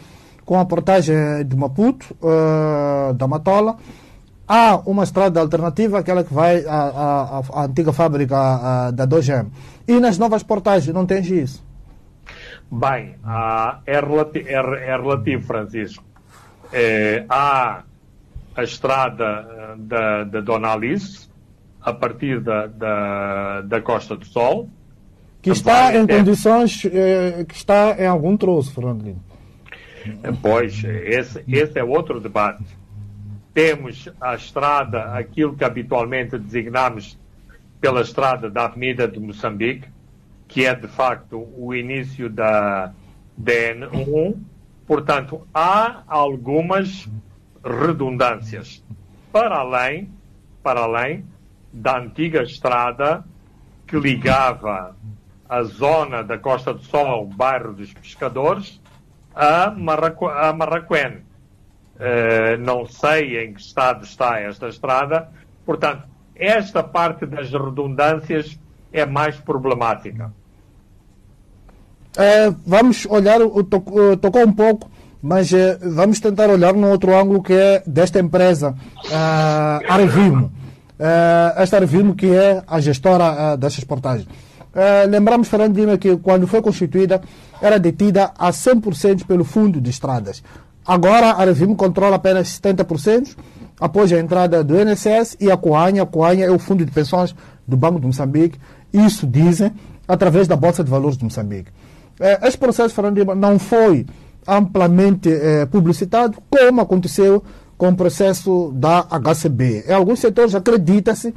com 0.46 0.60
a 0.60 0.66
portagem 0.66 1.16
de 1.46 1.56
Maputo, 1.56 2.16
uh, 2.22 3.14
da 3.14 3.28
Matola. 3.28 3.78
Há 4.48 4.76
uma 4.86 5.04
estrada 5.04 5.40
alternativa, 5.40 6.00
aquela 6.00 6.24
que 6.24 6.34
vai 6.34 6.66
à, 6.66 7.40
à, 7.52 7.62
à 7.62 7.66
antiga 7.66 7.94
fábrica 7.94 8.36
à, 8.38 8.92
da 8.92 9.08
2M. 9.08 9.48
E 9.88 10.00
nas 10.00 10.18
novas 10.18 10.44
portagens 10.44 10.94
não 10.94 11.06
tens 11.06 11.30
isso? 11.30 11.64
Bem, 12.70 13.16
há, 13.24 13.80
é, 13.86 14.00
relati 14.00 14.40
é, 14.40 14.54
é, 14.54 14.98
relativo, 14.98 15.46
Francisco. 15.46 16.04
É, 16.72 17.26
há 17.30 17.84
a 18.56 18.64
estrada 18.64 19.76
da, 19.78 20.24
da 20.24 20.42
Dona 20.42 20.74
Alice, 20.74 21.30
a 21.82 21.94
partir 21.94 22.40
da, 22.42 22.68
da, 22.68 23.62
da 23.62 23.82
Costa 23.82 24.16
do 24.16 24.26
Sol, 24.26 24.70
que 25.42 25.50
está 25.52 25.94
em 25.96 26.08
condições, 26.08 26.86
eh, 26.86 27.46
que 27.46 27.54
está 27.54 27.98
em 28.00 28.08
algum 28.08 28.38
troço, 28.38 28.72
Fernando 28.74 29.04
Lima. 29.04 29.20
Pois, 30.42 30.84
esse, 30.84 31.44
esse 31.48 31.80
é 31.80 31.84
outro 31.84 32.20
debate. 32.20 32.66
Temos 33.54 34.10
a 34.20 34.36
estrada, 34.36 35.16
aquilo 35.16 35.56
que 35.56 35.64
habitualmente 35.64 36.38
designamos 36.38 37.18
pela 37.80 38.02
estrada 38.02 38.50
da 38.50 38.66
Avenida 38.66 39.08
de 39.08 39.20
Moçambique, 39.20 39.88
que 40.48 40.66
é 40.66 40.74
de 40.74 40.88
facto 40.88 41.48
o 41.58 41.74
início 41.74 42.30
da 42.30 42.94
DN1. 43.40 44.38
Portanto, 44.88 45.48
há 45.54 46.04
algumas 46.08 47.10
redundâncias. 47.64 48.84
Para 49.32 49.58
além, 49.58 50.10
para 50.62 50.82
além 50.82 51.26
da 51.72 52.00
antiga 52.00 52.44
estrada 52.44 53.24
que 53.88 53.98
ligava 53.98 54.96
a 55.48 55.64
zona 55.64 56.24
da 56.24 56.38
Costa 56.38 56.74
do 56.74 56.82
Sol, 56.84 57.28
bairro 57.28 57.74
dos 57.74 57.94
Pescadores, 57.94 58.82
a, 59.36 59.72
Marraco, 59.72 60.28
a 60.28 60.54
Marraquém. 60.54 61.22
Uh, 61.96 62.58
não 62.60 62.86
sei 62.86 63.44
em 63.44 63.54
que 63.54 63.62
estado 63.62 64.04
está 64.04 64.40
esta 64.40 64.68
estrada, 64.68 65.30
portanto, 65.66 66.04
esta 66.36 66.84
parte 66.84 67.26
das 67.26 67.52
redundâncias 67.52 68.60
é 68.92 69.06
mais 69.06 69.36
problemática. 69.38 70.32
É, 72.18 72.54
vamos 72.66 73.06
olhar, 73.08 73.40
tocou, 74.22 74.44
um 74.46 74.54
pouco, 74.54 74.90
mas 75.22 75.52
é, 75.52 75.78
vamos 75.78 76.20
tentar 76.20 76.50
olhar 76.50 76.74
num 76.74 76.90
outro 76.90 77.18
ângulo 77.18 77.42
que 77.42 77.54
é 77.54 77.84
desta 77.88 78.20
empresa, 78.20 78.76
uh, 79.06 79.92
Arvimo. 79.92 80.52
Uh, 81.00 81.58
esta 81.58 81.78
Arvimo 81.78 82.16
que 82.16 82.28
é 82.28 82.62
a 82.68 82.80
gestora 82.80 83.54
uh, 83.54 83.58
destas 83.58 83.84
portagens. 83.84 84.28
Uh, 84.74 85.08
lembramos, 85.08 85.48
Fernando 85.48 85.78
Lima, 85.78 85.98
que 85.98 86.18
quando 86.18 86.48
foi 86.48 86.62
constituída, 86.62 87.22
era 87.62 87.80
detida 87.80 88.32
a 88.38 88.50
100% 88.50 89.26
pelo 89.26 89.44
Fundo 89.44 89.80
de 89.80 89.90
Estradas. 89.90 90.44
Agora, 90.86 91.32
a 91.32 91.46
Revimo 91.46 91.76
controla 91.76 92.16
apenas 92.16 92.60
70%, 92.60 93.38
após 93.80 94.12
a 94.12 94.20
entrada 94.20 94.64
do 94.64 94.80
INSS 94.80 95.38
e 95.40 95.52
a 95.52 95.56
Coanha. 95.56 96.04
A 96.04 96.06
Coanha 96.06 96.46
é 96.46 96.52
o 96.52 96.58
Fundo 96.58 96.86
de 96.86 96.92
Pensões 96.92 97.36
do 97.68 97.78
Banco 97.78 98.00
de 98.00 98.08
Moçambique. 98.08 98.60
Isso 98.92 99.28
dizem 99.28 99.72
através 100.08 100.48
da 100.48 100.56
Bolsa 100.56 100.84
de 100.84 100.90
Valores 100.90 101.18
de 101.18 101.24
Moçambique. 101.24 101.70
Uh, 102.20 102.46
este 102.46 102.58
processo, 102.58 102.94
Fernando 102.96 103.18
Lima, 103.18 103.36
não 103.36 103.60
foi 103.60 104.06
amplamente 104.48 105.30
uh, 105.30 105.68
publicitado, 105.68 106.38
como 106.50 106.82
aconteceu 106.82 107.44
com 107.78 107.90
o 107.90 107.96
processo 107.96 108.72
da 108.76 109.04
HCB. 109.04 109.86
Em 109.88 109.94
alguns 109.94 110.20
setores 110.20 110.56
acredita-se 110.56 111.34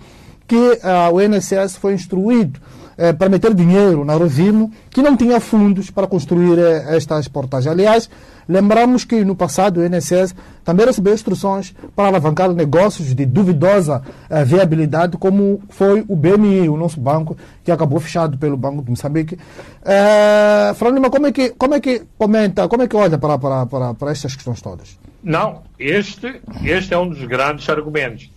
que 0.46 0.56
uh, 0.56 1.12
o 1.12 1.20
INSS 1.20 1.76
foi 1.76 1.94
instruído 1.94 2.60
eh, 2.98 3.12
para 3.12 3.28
meter 3.28 3.54
dinheiro 3.54 4.04
na 4.04 4.14
Rovimo, 4.14 4.70
que 4.90 5.02
não 5.02 5.16
tinha 5.16 5.40
fundos 5.40 5.90
para 5.90 6.06
construir 6.06 6.58
eh, 6.58 6.96
estas 6.96 7.28
portagens. 7.28 7.70
Aliás, 7.70 8.08
lembramos 8.48 9.04
que 9.04 9.24
no 9.24 9.34
passado 9.34 9.80
o 9.80 9.84
INSS 9.86 10.34
também 10.64 10.86
recebeu 10.86 11.14
instruções 11.14 11.74
para 11.94 12.08
alavancar 12.08 12.50
negócios 12.52 13.14
de 13.14 13.26
duvidosa 13.26 14.02
eh, 14.30 14.44
viabilidade, 14.44 15.16
como 15.16 15.60
foi 15.68 16.04
o 16.08 16.16
BMI, 16.16 16.68
o 16.68 16.76
nosso 16.76 17.00
banco, 17.00 17.36
que 17.64 17.70
acabou 17.70 18.00
fechado 18.00 18.38
pelo 18.38 18.56
Banco 18.56 18.82
de 18.82 18.90
Moçambique. 18.90 19.38
Eh, 19.84 20.72
Fernando, 20.74 21.10
como 21.10 21.26
é 21.26 21.32
que, 21.32 21.50
como 21.50 21.74
é 21.74 21.80
que 21.80 22.02
comenta, 22.18 22.68
como 22.68 22.82
é 22.82 22.88
que 22.88 22.96
olha 22.96 23.18
para, 23.18 23.38
para, 23.38 23.66
para, 23.66 23.94
para 23.94 24.10
estas 24.10 24.34
questões 24.34 24.60
todas? 24.60 24.98
Não, 25.22 25.62
este, 25.78 26.40
este 26.64 26.94
é 26.94 26.98
um 26.98 27.08
dos 27.08 27.22
grandes 27.24 27.68
argumentos. 27.68 28.30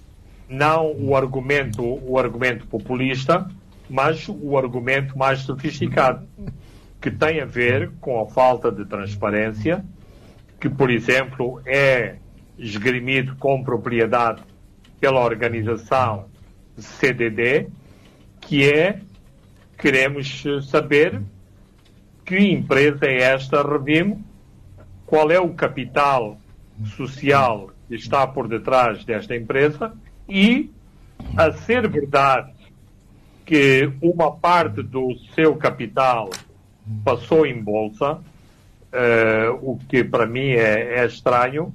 Não 0.50 0.96
o 1.00 1.16
argumento, 1.16 1.84
o 1.84 2.18
argumento 2.18 2.66
populista, 2.66 3.48
mas 3.90 4.28
o 4.30 4.58
argumento 4.58 5.18
mais 5.18 5.40
sofisticado, 5.40 6.28
que 7.02 7.10
tem 7.10 7.42
a 7.42 7.46
ver 7.46 7.92
com 8.00 8.22
a 8.22 8.28
falta 8.28 8.72
de 8.72 8.86
transparência, 8.86 9.84
que, 10.60 10.70
por 10.70 10.92
exemplo, 10.92 11.62
é 11.66 12.18
esgrimido 12.58 13.36
com 13.38 13.64
propriedade 13.64 14.44
pela 15.00 15.22
organização 15.22 16.26
CDD, 16.78 17.68
que 18.42 18.70
é 18.70 19.00
queremos 19.78 20.44
saber 20.70 21.22
que 22.26 22.38
empresa 22.38 23.06
é 23.06 23.22
esta 23.22 23.64
Revimo, 23.64 24.24
qual 25.06 25.32
é 25.32 25.40
o 25.40 25.54
capital 25.54 26.38
social 26.96 27.72
que 27.88 27.96
está 27.96 28.28
por 28.28 28.48
detrás 28.48 29.04
desta 29.04 29.36
empresa? 29.36 29.94
E, 30.28 30.70
a 31.36 31.52
ser 31.52 31.88
verdade 31.90 32.52
que 33.50 33.92
uma 34.00 34.32
parte 34.32 34.84
do 34.84 35.18
seu 35.34 35.56
capital 35.56 36.30
passou 37.04 37.48
em 37.48 37.60
bolsa, 37.60 38.14
uh, 38.14 39.54
o 39.60 39.80
que 39.90 40.04
para 40.04 40.28
mim 40.28 40.50
é, 40.50 41.00
é 41.00 41.06
estranho. 41.08 41.74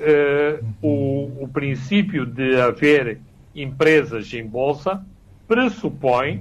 Uh, 0.00 0.64
o, 0.80 1.44
o, 1.44 1.48
princípio 1.52 2.24
de 2.24 2.58
haver 2.58 3.20
empresas 3.54 4.32
em 4.32 4.46
bolsa 4.46 5.04
pressupõe 5.46 6.36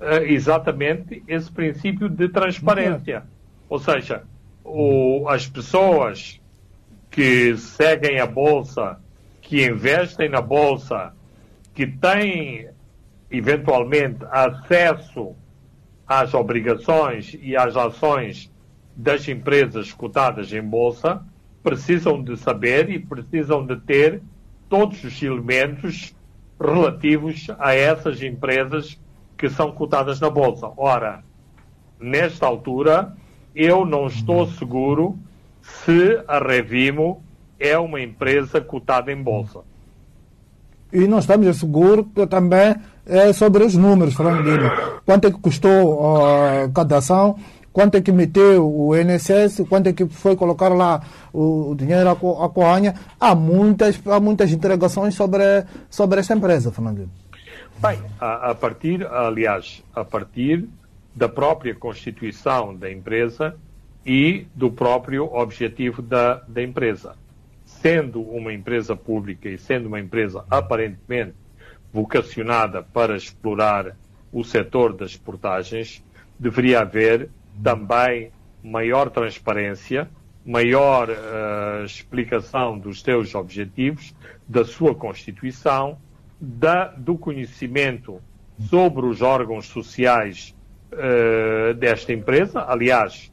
uh, 0.00 0.24
exatamente 0.24 1.22
esse 1.28 1.52
princípio 1.52 2.08
de 2.08 2.30
transparência. 2.30 3.24
Ou 3.68 3.78
seja, 3.78 4.22
o, 4.64 5.28
as 5.28 5.46
pessoas 5.46 6.40
que 7.10 7.54
seguem 7.58 8.20
a 8.20 8.26
bolsa, 8.26 8.98
que 9.42 9.66
investem 9.66 10.30
na 10.30 10.40
bolsa, 10.40 11.12
que 11.74 11.86
têm 11.86 12.70
eventualmente, 13.30 14.24
acesso 14.30 15.34
às 16.06 16.32
obrigações 16.34 17.36
e 17.40 17.56
às 17.56 17.76
ações 17.76 18.50
das 18.96 19.28
empresas 19.28 19.92
cotadas 19.92 20.52
em 20.52 20.62
bolsa, 20.62 21.22
precisam 21.62 22.22
de 22.22 22.36
saber 22.36 22.88
e 22.90 22.98
precisam 22.98 23.64
de 23.64 23.76
ter 23.76 24.22
todos 24.68 25.02
os 25.04 25.22
elementos 25.22 26.14
relativos 26.60 27.46
a 27.58 27.74
essas 27.74 28.22
empresas 28.22 28.98
que 29.36 29.48
são 29.48 29.70
cotadas 29.70 30.18
na 30.18 30.30
bolsa. 30.30 30.70
Ora, 30.76 31.22
nesta 32.00 32.46
altura, 32.46 33.14
eu 33.54 33.84
não 33.84 34.06
estou 34.06 34.46
seguro 34.46 35.18
se 35.62 36.22
a 36.26 36.38
Revimo 36.38 37.22
é 37.58 37.78
uma 37.78 38.00
empresa 38.00 38.60
cotada 38.60 39.12
em 39.12 39.22
bolsa. 39.22 39.60
E 40.92 41.06
não 41.06 41.18
estamos 41.18 41.54
seguros 41.58 42.06
que 42.14 42.26
também 42.26 42.74
é 43.08 43.32
sobre 43.32 43.64
os 43.64 43.74
números, 43.74 44.14
Fernando 44.14 44.42
Lima. 44.42 45.00
Quanto 45.04 45.26
é 45.26 45.30
que 45.30 45.38
custou 45.38 45.94
uh, 45.94 46.70
cada 46.72 46.98
ação, 46.98 47.36
quanto 47.72 47.96
é 47.96 48.00
que 48.00 48.12
meteu 48.12 48.68
o 48.68 48.94
INSS, 48.94 49.66
quanto 49.68 49.88
é 49.88 49.92
que 49.92 50.06
foi 50.06 50.36
colocar 50.36 50.68
lá 50.68 51.00
o, 51.32 51.74
dinheiro 51.74 52.10
à 52.10 52.48
Coanha. 52.48 52.94
Há 53.18 53.34
muitas, 53.34 54.00
há 54.06 54.20
muitas 54.20 54.52
interrogações 54.52 55.14
sobre, 55.14 55.64
sobre 55.88 56.20
esta 56.20 56.34
empresa, 56.34 56.70
Fernando. 56.70 57.08
Bem, 57.80 57.98
a, 58.20 58.50
a 58.50 58.54
partir, 58.54 59.06
aliás, 59.06 59.82
a 59.94 60.04
partir 60.04 60.68
da 61.14 61.28
própria 61.28 61.74
constituição 61.74 62.74
da 62.74 62.90
empresa 62.90 63.56
e 64.04 64.46
do 64.54 64.70
próprio 64.70 65.24
objetivo 65.32 66.02
da, 66.02 66.42
da 66.46 66.62
empresa. 66.62 67.14
Sendo 67.64 68.22
uma 68.22 68.52
empresa 68.52 68.96
pública 68.96 69.48
e 69.48 69.58
sendo 69.58 69.86
uma 69.86 70.00
empresa 70.00 70.44
aparentemente 70.50 71.34
vocacionada 71.92 72.82
para 72.82 73.16
explorar 73.16 73.96
o 74.32 74.44
setor 74.44 74.92
das 74.92 75.16
portagens, 75.16 76.02
deveria 76.38 76.80
haver 76.80 77.30
também 77.62 78.30
maior 78.62 79.10
transparência, 79.10 80.08
maior 80.44 81.08
uh, 81.08 81.84
explicação 81.84 82.78
dos 82.78 83.02
seus 83.02 83.34
objetivos, 83.34 84.14
da 84.46 84.64
sua 84.64 84.94
constituição, 84.94 85.98
da, 86.40 86.86
do 86.86 87.16
conhecimento 87.18 88.20
sobre 88.68 89.06
os 89.06 89.22
órgãos 89.22 89.66
sociais 89.66 90.54
uh, 90.92 91.74
desta 91.74 92.12
empresa. 92.12 92.64
Aliás, 92.66 93.32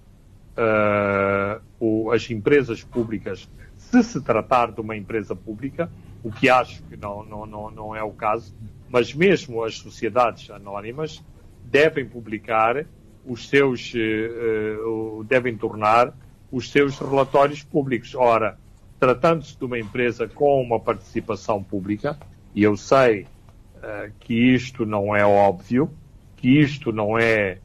uh, 0.57 1.61
o, 1.79 2.11
as 2.11 2.29
empresas 2.29 2.83
públicas, 2.83 3.49
se 3.77 4.03
se 4.03 4.21
tratar 4.21 4.71
de 4.71 4.81
uma 4.81 4.95
empresa 4.95 5.35
pública, 5.35 5.89
o 6.25 6.31
que 6.31 6.49
acho 6.49 6.81
que 6.85 6.97
não, 6.97 7.23
não, 7.23 7.45
não, 7.45 7.69
não 7.69 7.95
é 7.95 8.01
o 8.01 8.09
caso, 8.09 8.51
mas 8.89 9.13
mesmo 9.13 9.63
as 9.63 9.77
sociedades 9.77 10.49
anónimas 10.49 11.23
devem 11.63 12.03
publicar 12.03 12.83
os 13.23 13.47
seus, 13.47 13.93
uh, 13.93 15.19
uh, 15.19 15.23
devem 15.25 15.55
tornar 15.55 16.17
os 16.51 16.71
seus 16.71 16.97
relatórios 16.97 17.61
públicos. 17.61 18.15
Ora, 18.15 18.57
tratando-se 18.99 19.55
de 19.55 19.65
uma 19.65 19.77
empresa 19.77 20.27
com 20.27 20.63
uma 20.63 20.79
participação 20.79 21.63
pública, 21.63 22.17
e 22.55 22.63
eu 22.63 22.75
sei 22.75 23.27
uh, 23.75 24.11
que 24.19 24.33
isto 24.33 24.83
não 24.83 25.15
é 25.15 25.23
óbvio, 25.23 25.91
que 26.37 26.59
isto 26.59 26.91
não 26.91 27.19
é 27.19 27.59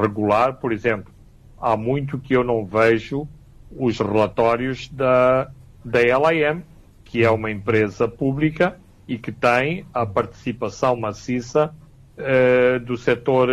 regular, 0.00 0.54
por 0.60 0.72
exemplo, 0.72 1.12
há 1.60 1.76
muito 1.76 2.16
que 2.16 2.36
eu 2.36 2.44
não 2.44 2.64
vejo 2.64 3.26
os 3.76 3.98
relatórios 3.98 4.88
da, 4.88 5.50
da 5.84 6.00
LIM, 6.00 6.62
que 7.14 7.22
é 7.22 7.30
uma 7.30 7.48
empresa 7.48 8.08
pública 8.08 8.76
e 9.06 9.16
que 9.16 9.30
tem 9.30 9.86
a 9.94 10.04
participação 10.04 10.96
maciça 10.96 11.72
uh, 12.18 12.80
do 12.80 12.96
setor, 12.96 13.48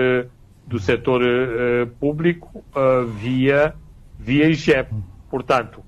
do 0.66 0.80
setor 0.80 1.22
uh, 1.22 1.86
público 2.00 2.66
uh, 2.76 3.06
via, 3.06 3.76
via 4.18 4.50
IGEP. 4.50 4.92
Portanto, 5.30 5.84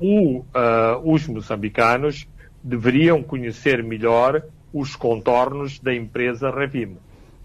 o, 0.00 0.42
os 1.04 1.26
moçambicanos 1.28 2.26
deveriam 2.64 3.22
conhecer 3.22 3.84
melhor 3.84 4.42
os 4.72 4.96
contornos 4.96 5.78
da 5.80 5.94
empresa 5.94 6.50
Revimo. 6.50 6.96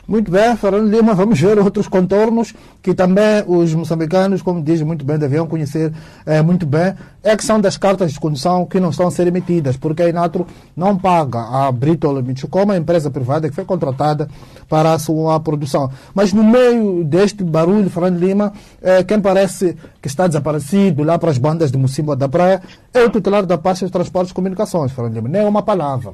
Muito 0.05 0.29
bem, 0.29 0.53
Fernando 0.57 0.89
Lima, 0.89 1.13
vamos 1.13 1.39
ver 1.39 1.57
outros 1.57 1.87
contornos 1.87 2.53
que 2.81 2.93
também 2.93 3.41
os 3.47 3.73
moçambicanos, 3.73 4.41
como 4.41 4.61
diz 4.61 4.81
muito 4.81 5.05
bem, 5.05 5.17
deviam 5.17 5.47
conhecer 5.47 5.93
é, 6.25 6.41
muito 6.41 6.65
bem. 6.65 6.93
É 7.23 7.31
a 7.31 7.37
questão 7.37 7.57
das 7.57 7.77
cartas 7.77 8.11
de 8.11 8.19
condução 8.19 8.65
que 8.65 8.81
não 8.81 8.89
estão 8.89 9.07
a 9.07 9.11
ser 9.11 9.27
emitidas, 9.27 9.77
porque 9.77 10.03
a 10.03 10.09
Inatro 10.09 10.45
não 10.75 10.97
paga 10.97 11.39
a 11.39 11.71
Brito 11.71 12.11
Limites 12.11 12.43
como 12.49 12.73
a 12.73 12.77
empresa 12.77 13.09
privada 13.09 13.47
que 13.47 13.55
foi 13.55 13.63
contratada 13.63 14.27
para 14.67 14.91
a 14.91 14.99
sua 14.99 15.39
produção. 15.39 15.89
Mas 16.13 16.33
no 16.33 16.43
meio 16.43 17.05
deste 17.05 17.41
barulho, 17.41 17.89
Fernando 17.89 18.19
Lima, 18.19 18.51
é, 18.81 19.05
quem 19.05 19.21
parece 19.21 19.77
que 20.01 20.09
está 20.09 20.27
desaparecido 20.27 21.01
lá 21.01 21.17
para 21.17 21.31
as 21.31 21.37
bandas 21.37 21.71
de 21.71 21.77
Mocimboa 21.77 22.17
da 22.17 22.27
Praia 22.27 22.61
é 22.93 23.05
o 23.05 23.09
titular 23.09 23.45
da 23.45 23.57
pasta 23.57 23.85
de 23.85 23.91
Transportes 23.91 24.31
e 24.31 24.33
Comunicações, 24.33 24.91
Fernando 24.91 25.15
Lima. 25.15 25.29
Nem 25.29 25.45
uma 25.45 25.61
palavra. 25.61 26.13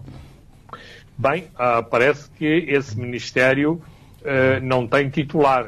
Bem, 1.22 1.50
uh, 1.56 1.84
parece 1.84 2.30
que 2.32 2.46
esse 2.46 2.98
Ministério 2.98 3.82
uh, 4.22 4.64
não 4.64 4.88
tem 4.88 5.10
titular. 5.10 5.66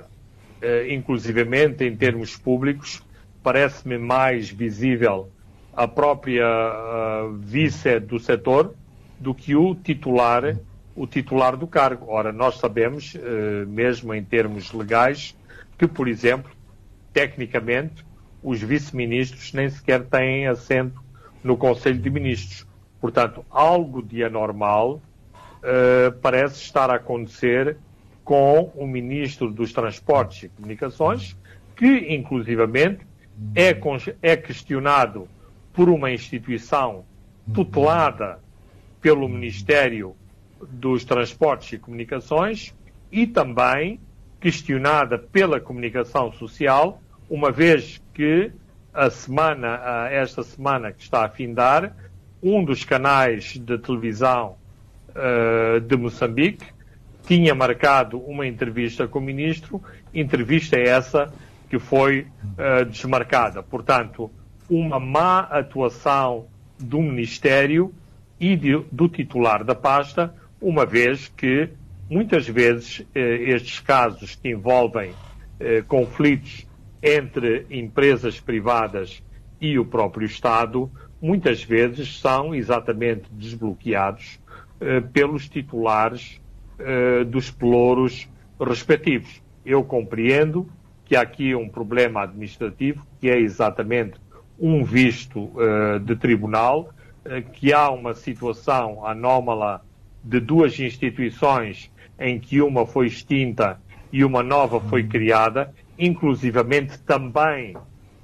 Uh, 0.64 0.90
inclusivamente, 0.90 1.84
em 1.84 1.94
termos 1.94 2.38
públicos, 2.38 3.04
parece-me 3.44 3.98
mais 3.98 4.50
visível 4.50 5.30
a 5.74 5.86
própria 5.90 6.48
uh, 6.48 7.34
vice 7.34 8.00
do 8.00 8.18
setor 8.18 8.74
do 9.20 9.36
que 9.36 9.54
o 9.54 9.76
titular, 9.76 10.56
o 10.96 11.06
titular 11.06 11.58
do 11.58 11.68
cargo. 11.68 12.06
Ora, 12.08 12.32
nós 12.32 12.58
sabemos, 12.58 13.14
mesmo 13.68 14.14
em 14.14 14.24
termos 14.24 14.72
legais, 14.72 15.36
que, 15.78 15.86
por 15.86 16.08
exemplo, 16.08 16.50
tecnicamente, 17.12 18.06
os 18.42 18.62
vice-ministros 18.62 19.52
nem 19.52 19.70
sequer 19.70 20.06
têm 20.06 20.48
assento 20.48 21.04
no 21.44 21.58
Conselho 21.58 22.00
de 22.00 22.10
Ministros. 22.10 22.66
Portanto, 23.02 23.46
algo 23.52 24.02
de 24.02 24.24
anormal 24.24 25.02
uh, 25.62 26.12
parece 26.22 26.62
estar 26.62 26.90
a 26.90 26.96
acontecer 26.96 27.78
com 28.24 28.72
o 28.76 28.86
Ministro 28.86 29.52
dos 29.52 29.74
Transportes 29.74 30.44
e 30.44 30.50
Comunicações, 30.50 31.36
que, 31.76 32.14
inclusivamente, 32.14 33.06
é, 33.56 33.76
é 34.22 34.38
questionado 34.38 35.28
por 35.74 35.90
uma 35.90 36.12
instituição 36.12 37.04
tutelada 37.54 38.40
pelo 39.02 39.28
Ministério 39.28 40.16
dos 40.70 41.04
Transportes 41.04 41.74
e 41.74 41.80
Comunicações 41.80 42.74
e 43.12 43.26
também 43.26 44.00
questionada 44.40 45.18
pela 45.18 45.60
comunicação 45.60 46.32
social, 46.34 47.02
uma 47.30 47.52
vez 47.52 48.02
que 48.14 48.52
a 48.94 49.10
semana, 49.10 50.08
esta 50.10 50.44
semana 50.44 50.92
que 50.92 51.04
está 51.04 51.26
a 51.26 51.30
findar, 51.30 51.96
um 52.42 52.64
dos 52.64 52.84
canais 52.84 53.58
de 53.58 53.78
televisão 53.78 54.58
uh, 55.16 55.80
de 55.80 55.96
Moçambique, 55.96 56.66
tinha 57.26 57.54
marcado 57.54 58.20
uma 58.20 58.48
entrevista 58.48 59.08
com 59.08 59.20
o 59.20 59.22
ministro, 59.22 59.82
entrevista 60.14 60.78
essa 60.78 61.32
que 61.70 61.80
foi 61.80 62.28
uh, 62.58 62.86
desmarcada. 62.86 63.64
Portanto, 63.64 64.32
uma 64.70 65.00
má 65.00 65.40
atuação 65.42 66.48
do 66.80 67.02
Ministério 67.02 67.94
e 68.40 68.56
de, 68.56 68.78
do 68.92 69.08
titular 69.08 69.64
da 69.64 69.76
pasta, 69.76 70.34
uma 70.60 70.86
vez 70.86 71.28
que 71.28 71.70
muitas 72.10 72.48
vezes 72.48 73.06
eh, 73.16 73.52
estes 73.52 73.80
casos 73.80 74.36
que 74.36 74.50
envolvem 74.50 75.14
eh, 75.60 75.82
conflitos 75.84 76.68
entre 77.02 77.66
empresas 77.70 78.40
privadas 78.40 79.24
e 79.62 79.80
o 79.80 79.86
próprio 79.86 80.26
Estado, 80.26 80.92
muitas 81.22 81.64
vezes 81.64 82.20
são 82.20 82.54
exatamente 82.54 83.32
desbloqueados 83.32 84.40
eh, 84.40 84.41
pelos 85.14 85.48
titulares 85.48 86.42
eh, 86.80 87.24
dos 87.24 87.52
pelouros 87.52 88.28
respectivos. 88.60 89.42
Eu 89.64 89.84
compreendo 89.84 90.68
que 91.06 91.16
há 91.16 91.22
aqui 91.22 91.54
um 91.54 91.70
problema 91.70 92.24
administrativo, 92.24 93.06
que 93.20 93.30
é 93.30 93.40
exatamente 93.40 94.14
um 94.60 94.84
visto 94.84 95.52
eh, 95.60 96.00
de 96.00 96.16
tribunal, 96.16 96.92
que 97.54 97.72
há 97.72 97.92
uma 97.92 98.16
situação 98.16 99.06
anómala 99.06 99.86
de 100.24 100.40
duas 100.40 100.80
instituições 100.80 101.92
em 102.20 102.40
que 102.40 102.64
uma 102.64 102.84
foi 102.88 103.06
extinta 103.06 103.80
e 104.12 104.24
uma 104.24 104.42
nova 104.42 104.80
foi 104.80 105.04
criada, 105.04 105.72
inclusivamente 106.00 106.98
também 107.00 107.78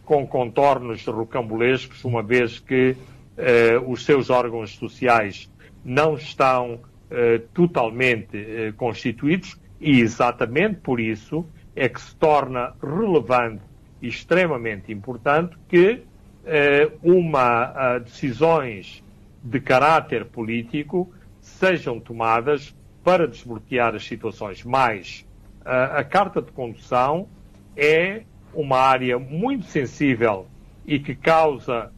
com 0.04 0.26
contornos 0.26 1.06
rocambolescos, 1.06 2.04
uma 2.04 2.24
vez 2.24 2.58
que 2.58 2.96
eh, 3.38 3.80
os 3.86 4.04
seus 4.04 4.32
órgãos 4.32 4.72
sociais 4.76 5.48
não 5.88 6.16
estão 6.16 6.82
eh, 7.10 7.42
totalmente 7.54 8.36
eh, 8.36 8.74
constituídos 8.76 9.58
e 9.80 10.02
exatamente 10.02 10.82
por 10.82 11.00
isso 11.00 11.46
é 11.74 11.88
que 11.88 12.02
se 12.02 12.14
torna 12.18 12.74
relevante 12.84 13.64
e 14.02 14.10
extremamente 14.10 14.92
importante 14.92 15.56
que 15.70 16.04
eh, 16.46 16.92
uma 17.02 18.00
decisões 18.00 19.02
de 19.42 19.62
caráter 19.62 20.26
político 20.26 21.10
sejam 21.40 22.02
tomadas 22.02 22.76
para 23.02 23.26
desbloquear 23.26 23.96
as 23.96 24.06
situações. 24.06 24.66
Mas 24.66 25.26
a 25.64 26.04
carta 26.04 26.42
de 26.42 26.52
condução 26.52 27.30
é 27.76 28.24
uma 28.54 28.78
área 28.78 29.18
muito 29.18 29.66
sensível 29.66 30.48
e 30.86 31.00
que 31.00 31.16
causa 31.16 31.92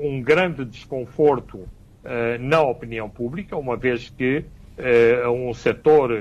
um 0.00 0.22
grande 0.22 0.64
desconforto 0.64 1.68
na 2.40 2.60
opinião 2.60 3.08
pública, 3.08 3.56
uma 3.56 3.76
vez 3.76 4.10
que 4.10 4.44
uh, 4.78 5.30
um 5.30 5.54
setor 5.54 6.12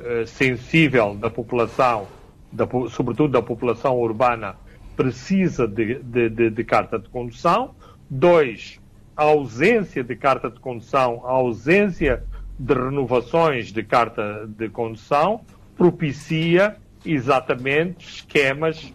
uh, 0.00 0.26
sensível 0.26 1.14
da 1.14 1.30
população, 1.30 2.06
da, 2.52 2.66
sobretudo 2.90 3.32
da 3.32 3.42
população 3.42 3.98
urbana, 3.98 4.56
precisa 4.96 5.66
de, 5.66 5.96
de, 6.02 6.28
de, 6.28 6.50
de, 6.50 6.64
carta 6.64 6.98
de 6.98 7.08
condução. 7.08 7.74
Dois, 8.10 8.80
a 9.16 9.24
ausência 9.24 10.02
de 10.02 10.16
carta 10.16 10.50
de 10.50 10.58
condução, 10.58 11.22
a 11.24 11.30
ausência 11.32 12.24
de 12.58 12.74
renovações 12.74 13.72
de 13.72 13.82
carta 13.84 14.48
de 14.48 14.68
condução 14.68 15.42
propicia 15.76 16.76
exatamente 17.06 18.08
esquemas 18.08 18.92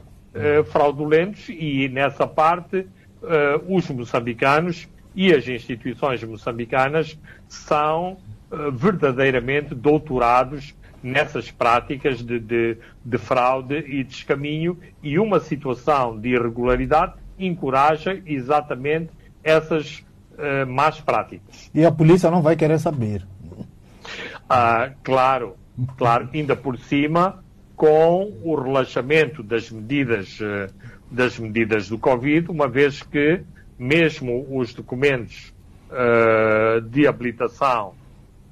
fraudulentos 0.66 1.48
e 1.48 1.88
nessa 1.88 2.28
parte 2.28 2.86
os 3.70 3.88
moçambicanos 3.90 4.90
e 5.16 5.34
as 5.34 5.48
instituições 5.48 6.24
moçambicanas 6.24 7.18
são 7.48 8.18
uh, 8.52 8.72
verdadeiramente 8.72 9.76
doutorados 9.76 10.74
nessas 11.02 11.52
práticas 11.52 12.24
de, 12.24 12.40
de, 12.40 12.78
de, 13.04 13.18
fraude 13.18 13.76
e 13.76 14.04
descaminho 14.04 14.80
e 15.02 15.20
uma 15.20 15.40
situação 15.40 16.18
de 16.18 16.30
irregularidade 16.30 17.14
encoraja 17.38 18.22
exatamente 18.26 19.10
essas 19.44 20.00
uh, 20.32 20.66
más 20.66 21.02
práticas. 21.02 21.70
E 21.74 21.86
a 21.86 21.92
polícia 21.92 22.32
não 22.32 22.42
vai 22.42 22.56
querer 22.56 22.80
saber. 22.80 23.26
Ah, 24.50 24.92
claro, 25.04 25.56
claro, 25.98 26.30
ainda 26.34 26.56
por 26.56 26.78
cima 26.78 27.44
com 27.76 28.32
o 28.44 28.56
relaxamento 28.56 29.44
das 29.44 29.70
medidas, 29.70 30.40
uh, 30.40 30.74
das 31.12 31.38
medidas 31.38 31.90
do 31.90 31.98
Covid, 31.98 32.50
uma 32.50 32.68
vez 32.68 33.04
que 33.04 33.42
mesmo 33.78 34.46
os 34.50 34.74
documentos 34.74 35.54
uh, 35.90 36.82
de 36.82 37.08
habilitação 37.08 37.94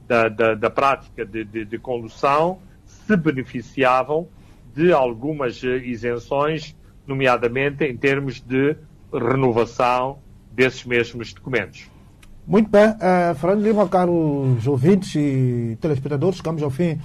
da, 0.07 0.27
da, 0.27 0.55
da 0.55 0.69
prática 0.69 1.25
de, 1.25 1.43
de, 1.43 1.65
de, 1.65 1.77
condução 1.77 2.59
se 2.85 3.15
beneficiavam 3.15 4.27
de 4.75 4.91
algumas 4.91 5.61
isenções 5.63 6.75
nomeadamente 7.05 7.83
em 7.85 7.95
termos 7.95 8.41
de 8.41 8.75
renovação 9.11 10.19
desses 10.51 10.85
mesmos 10.85 11.33
documentos. 11.33 11.89
Muito 12.45 12.69
bem, 12.69 12.89
uh, 12.89 13.35
Fernando 13.35 13.63
Lima, 13.63 13.87
caros 13.87 14.65
ouvintes 14.65 15.15
e 15.15 15.77
telespectadores, 15.79 16.37
chegamos 16.37 16.63
ao 16.63 16.69
fim 16.69 16.99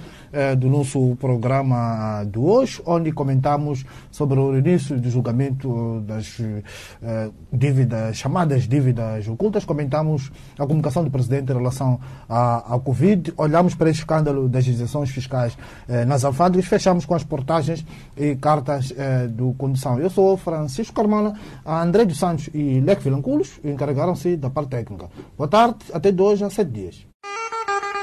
do 0.57 0.69
nosso 0.69 1.15
programa 1.15 2.23
de 2.31 2.37
hoje, 2.37 2.81
onde 2.85 3.11
comentamos 3.11 3.83
sobre 4.11 4.39
o 4.39 4.57
início 4.57 4.99
do 4.99 5.09
julgamento 5.09 6.01
das 6.01 6.39
uh, 6.39 7.33
dívidas, 7.51 8.17
chamadas 8.17 8.67
dívidas 8.67 9.27
ocultas, 9.27 9.65
comentamos 9.65 10.31
a 10.57 10.65
comunicação 10.65 11.03
do 11.03 11.09
Presidente 11.09 11.51
em 11.51 11.55
relação 11.55 11.99
à, 12.29 12.75
à 12.75 12.79
Covid, 12.79 13.33
olhamos 13.37 13.75
para 13.75 13.89
esse 13.89 13.99
escândalo 13.99 14.47
das 14.47 14.67
isenções 14.67 15.09
fiscais 15.09 15.57
nas 16.05 16.23
alfândegas, 16.23 16.65
fechamos 16.65 17.05
com 17.05 17.15
as 17.15 17.23
portagens 17.23 17.85
e 18.15 18.35
cartas 18.35 18.93
do 19.31 19.53
condução. 19.53 19.99
Eu 19.99 20.09
sou 20.09 20.37
Francisco 20.37 20.93
Carmona, 20.93 21.33
André 21.65 22.05
dos 22.05 22.17
Santos 22.17 22.49
e 22.53 22.79
Leque 22.79 23.03
Vilanculos 23.03 23.59
encarregaram-se 23.63 24.35
da 24.37 24.49
parte 24.49 24.69
técnica. 24.69 25.09
Boa 25.37 25.47
tarde, 25.47 25.77
até 25.93 26.11
dois 26.11 26.41
a 26.41 26.49
sete 26.49 26.71
dias. 26.71 27.16